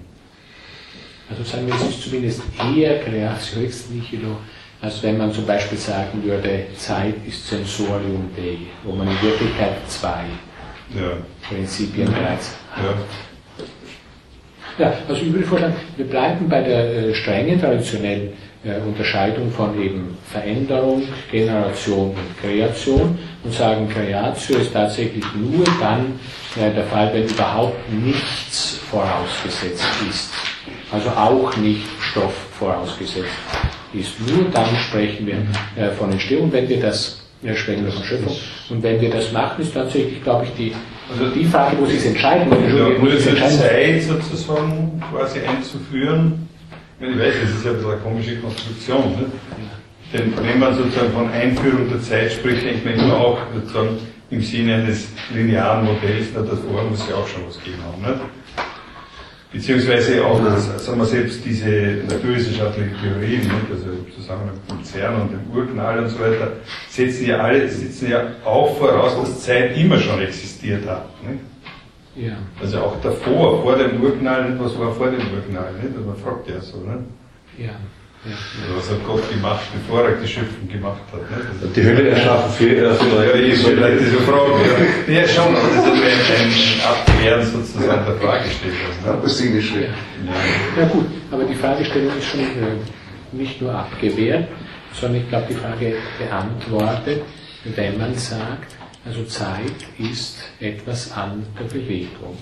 Also 1.30 1.42
sagen 1.44 1.66
wir, 1.66 1.74
es 1.74 1.82
ist 1.82 2.02
zumindest 2.02 2.42
eher 2.74 3.01
Creatio 3.01 3.62
ex 3.62 3.90
nihilo, 3.90 4.36
als 4.80 5.02
wenn 5.02 5.16
man 5.16 5.32
zum 5.32 5.46
Beispiel 5.46 5.78
sagen 5.78 6.22
würde, 6.24 6.66
Zeit 6.76 7.14
ist 7.26 7.46
Sensorium 7.46 8.30
Dei, 8.36 8.59
wo 8.82 8.92
man 8.92 9.09
in 9.09 9.22
Wirklichkeit 9.22 9.76
zwei 9.88 10.24
ja. 10.94 11.12
Prinzipien 11.48 12.06
bereits 12.06 12.52
hat. 12.72 12.96
Ja. 14.78 14.92
also 15.09 15.20
ich 15.20 15.32
würde 15.32 15.46
vorschlagen, 15.46 15.74
wir 15.96 16.06
bleiben 16.06 16.48
bei 16.48 16.62
der 16.62 17.09
äh, 17.09 17.14
strengen 17.14 17.60
traditionellen 17.60 18.32
äh, 18.64 18.80
Unterscheidung 18.86 19.51
von 19.51 19.80
eben 19.80 20.16
Veränderung, 20.26 21.02
Generation 21.30 22.10
und 22.10 22.40
Kreation 22.40 23.18
und 23.44 23.52
sagen, 23.52 23.88
Kreatio 23.88 24.59
ist 24.59 24.72
tatsächlich 24.72 25.24
nur 25.34 25.64
dann 25.80 26.18
äh, 26.56 26.74
der 26.74 26.84
Fall, 26.84 27.12
wenn 27.14 27.24
überhaupt 27.24 27.92
nichts 27.92 28.80
vorausgesetzt 28.90 29.84
ist 30.09 30.32
also 30.94 31.10
auch 31.10 31.56
nicht 31.56 31.84
Stoff 32.01 32.34
vorausgesetzt 32.59 33.28
ist. 33.92 34.20
Nur 34.20 34.48
dann 34.51 34.68
sprechen 34.88 35.26
wir 35.26 35.36
äh, 35.76 35.90
von 35.92 36.12
Entstehung, 36.12 36.52
wenn 36.52 36.68
wir 36.68 36.80
das 36.80 37.20
sprechen 37.56 37.84
wir 37.84 37.92
von 37.92 38.05
Schöpfung. 38.05 38.36
Und 38.70 38.82
wenn 38.82 39.01
wir 39.01 39.10
das 39.10 39.30
machen, 39.30 39.62
ist 39.62 39.74
tatsächlich, 39.74 40.22
glaube 40.22 40.46
ich, 40.46 40.52
die, 40.55 40.72
also 41.20 41.35
die 41.35 41.45
Frage, 41.45 41.77
wo 41.78 41.86
Sie 41.86 41.97
es 41.97 42.07
entscheiden. 42.07 42.51
Ja, 42.51 42.89
nur 42.99 43.11
diese 43.11 43.35
Zeit 43.36 44.03
sozusagen 44.03 45.03
quasi 45.11 45.41
einzuführen. 45.41 46.49
Ich 47.01 47.19
weiß, 47.19 47.35
das 47.43 47.51
ist 47.51 47.65
ja 47.65 47.73
eine 47.73 47.99
komische 47.99 48.36
Konstruktion. 48.36 49.12
Ne? 49.12 49.27
Denn 50.12 50.32
wenn 50.36 50.59
man 50.59 50.74
sozusagen 50.74 51.12
von 51.12 51.31
Einführung 51.31 51.89
der 51.91 52.01
Zeit 52.01 52.32
spricht, 52.32 52.65
denkt 52.65 52.85
man 52.85 52.95
immer 52.95 53.16
auch 53.16 53.39
sozusagen 53.55 53.99
im 54.31 54.41
Sinne 54.41 54.77
eines 54.77 55.09
linearen 55.35 55.85
Modells, 55.85 56.28
na, 56.35 56.43
das 56.43 56.59
Ohr 56.65 56.85
muss 56.89 57.09
ja 57.09 57.16
auch 57.16 57.27
schon 57.27 57.43
was 57.47 57.62
geben 57.62 57.78
haben. 57.85 58.03
Nicht? 58.03 58.24
Beziehungsweise 59.55 60.26
auch, 60.26 60.40
sagen 60.78 60.98
wir 60.98 61.05
selbst 61.05 61.44
diese 61.44 62.02
naturwissenschaftlichen 62.09 62.93
Theorien, 63.01 63.40
nicht? 63.43 63.70
also 63.70 63.86
zusammen 64.12 64.51
mit 64.52 64.68
dem 64.68 64.85
CERN 64.85 65.20
und 65.22 65.31
dem 65.31 65.56
Urknall 65.56 66.01
und 66.01 66.09
so 66.09 66.18
weiter, 66.18 66.55
setzen 66.89 67.26
ja 67.26 67.39
alle, 67.39 67.68
setzen 67.68 68.10
ja 68.10 68.32
auch 68.44 68.76
voraus, 68.76 69.14
dass 69.16 69.44
Zeit 69.44 69.76
immer 69.78 69.98
schon 70.01 70.20
existiert 70.20 70.85
hat. 70.89 71.06
Nicht? 71.22 71.39
Ja. 72.16 72.36
Also 72.60 72.81
auch 72.81 73.01
davor, 73.01 73.62
vor 73.62 73.76
dem 73.76 74.02
Urknall, 74.02 74.59
was 74.59 74.76
war 74.76 74.93
vor 74.93 75.06
dem 75.12 75.20
Urknall, 75.32 75.72
nicht? 75.74 75.97
Also 75.97 76.05
man 76.05 76.16
fragt 76.16 76.48
ja 76.48 76.60
so, 76.60 76.78
ne? 76.78 77.05
Ja. 77.56 77.76
Ja. 78.24 78.36
Also 78.62 78.76
was 78.78 78.90
hat 78.90 79.06
Gott 79.06 79.30
gemacht, 79.30 79.64
bevor 79.74 80.05
er 80.09 80.16
die 80.16 80.26
Schöpfung 80.26 80.66
gemacht 80.66 81.02
hat? 81.12 81.20
Ne? 81.30 81.68
Die 81.76 81.82
Hölle 81.84 82.09
erschaffen 82.09 82.52
für, 82.52 82.70
äh, 82.70 82.94
für 82.94 83.05
Leute. 83.10 83.38
Ja, 83.38 83.44
ich 83.44 83.59
vielleicht 83.59 84.01
diese 84.01 84.20
Frage. 84.20 84.52
Ja, 85.06 85.12
ja 85.12 85.28
schon, 85.28 85.55
aber 85.55 85.68
das 85.68 85.84
ist 85.84 85.92
ein, 85.92 86.46
ein 86.46 86.80
Abwehren 86.88 87.46
sozusagen 87.46 88.06
der 88.06 88.16
Fragestellung. 88.16 88.76
Ne? 89.05 89.18
Das 89.22 89.40
ist 89.40 89.55
nicht 89.55 89.68
schwer. 89.68 89.88
Ja. 89.88 90.82
ja 90.82 90.88
gut, 90.88 91.06
aber 91.30 91.44
die 91.44 91.55
Fragestellung 91.55 92.16
ist 92.16 92.26
schon 92.26 92.40
äh, 92.40 93.36
nicht 93.36 93.60
nur 93.60 93.74
abgewehrt, 93.74 94.48
sondern 94.94 95.20
ich 95.20 95.28
glaube, 95.28 95.46
die 95.51 95.55
Frage 95.55 95.96
beantwortet, 96.18 97.22
wenn 97.64 97.98
man 97.98 98.14
sagt, 98.14 98.74
also 99.05 99.22
Zeit 99.24 99.84
ist 99.98 100.38
etwas 100.60 101.12
an 101.12 101.44
der 101.59 101.64
Bewegung. 101.64 102.38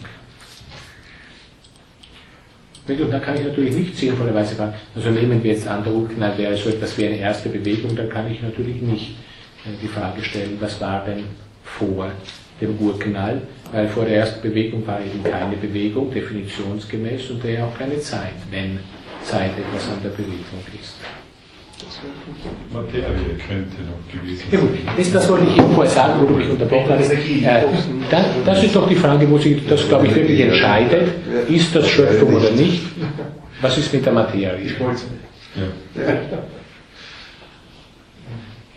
Da 2.87 3.19
kann 3.21 3.37
ich 3.37 3.45
natürlich 3.45 3.77
nicht 3.77 3.97
sinnvollerweise 3.97 4.57
fragen, 4.57 4.75
also 4.97 5.11
nehmen 5.11 5.43
wir 5.43 5.53
jetzt 5.53 5.69
an, 5.69 5.85
der 5.85 5.93
Urknall 5.93 6.37
wäre 6.37 6.57
so 6.57 6.69
etwas 6.69 6.99
wie 6.99 7.07
eine 7.07 7.17
erste 7.17 7.49
Bewegung, 7.49 7.95
dann 7.95 8.09
kann 8.09 8.29
ich 8.31 8.43
natürlich 8.43 8.83
nicht 8.83 9.11
äh, 9.65 9.71
die 9.81 9.87
Frage 9.87 10.21
stellen, 10.21 10.57
was 10.59 10.81
war 10.81 11.05
denn 11.05 11.25
vor 11.63 12.11
dem 12.61 12.77
Urknall, 12.79 13.43
weil 13.71 13.87
vor 13.89 14.05
der 14.05 14.17
ersten 14.17 14.43
Bewegung 14.43 14.85
war 14.85 15.01
eben 15.01 15.23
keine 15.23 15.57
Bewegung, 15.57 16.13
definitionsgemäß, 16.13 17.31
und 17.31 17.45
daher 17.45 17.67
auch 17.67 17.79
keine 17.79 18.01
Zeit, 18.01 18.35
wenn 18.51 18.81
Zeit 19.23 19.53
etwas 19.57 19.89
an 19.89 20.03
der 20.03 20.11
Bewegung 20.11 20.65
ist. 20.81 20.97
Materie 22.73 23.37
könnte 23.47 23.83
noch 23.83 24.13
gewesen 24.13 24.39
sein. 24.39 24.49
Ja, 24.53 24.59
gut. 24.61 24.71
Das, 24.97 25.13
das 25.13 25.29
wollte 25.29 25.47
ich 25.51 25.57
Ihnen 25.57 25.75
vorher 25.75 25.93
sagen, 25.93 26.21
wo 26.21 26.27
du 26.27 26.35
mich 26.35 26.49
unterbrochen 26.49 26.95
hast. 26.99 27.11
Äh, 27.11 27.65
das, 28.11 28.25
das, 28.45 28.63
ist 28.63 28.75
doch 28.75 28.89
die 28.89 28.97
Frage, 28.97 29.31
wo 29.31 29.39
sich 29.39 29.67
das, 29.67 29.89
glaube 29.89 30.07
ich, 30.07 30.15
wirklich 30.15 30.41
entscheidet. 30.41 31.13
Ist 31.49 31.75
das 31.75 31.89
Schöpfung 31.89 32.35
oder 32.35 32.51
nicht? 32.51 32.83
Was 33.61 33.79
ist 33.79 33.93
mit 33.93 34.05
der 34.05 34.13
Materie? 34.13 34.75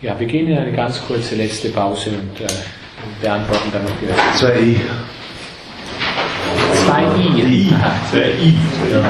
Ja. 0.02 0.18
wir 0.18 0.26
gehen 0.26 0.48
in 0.48 0.58
eine 0.58 0.72
ganz 0.72 1.00
kurze 1.06 1.34
letzte 1.36 1.70
Pause 1.70 2.10
und 2.10 2.40
äh, 2.40 2.46
beantworten 3.20 3.70
dann 3.72 3.84
noch 3.84 3.90
die 4.00 4.06
Reste. 4.06 4.22
Zwei 4.36 4.60
I. 4.60 4.80
Zwei 6.84 7.04
I. 7.18 7.72
Zwei 8.10 8.30
I. 8.42 8.54
Ja. 8.92 9.02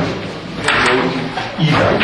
I. 1.58 1.96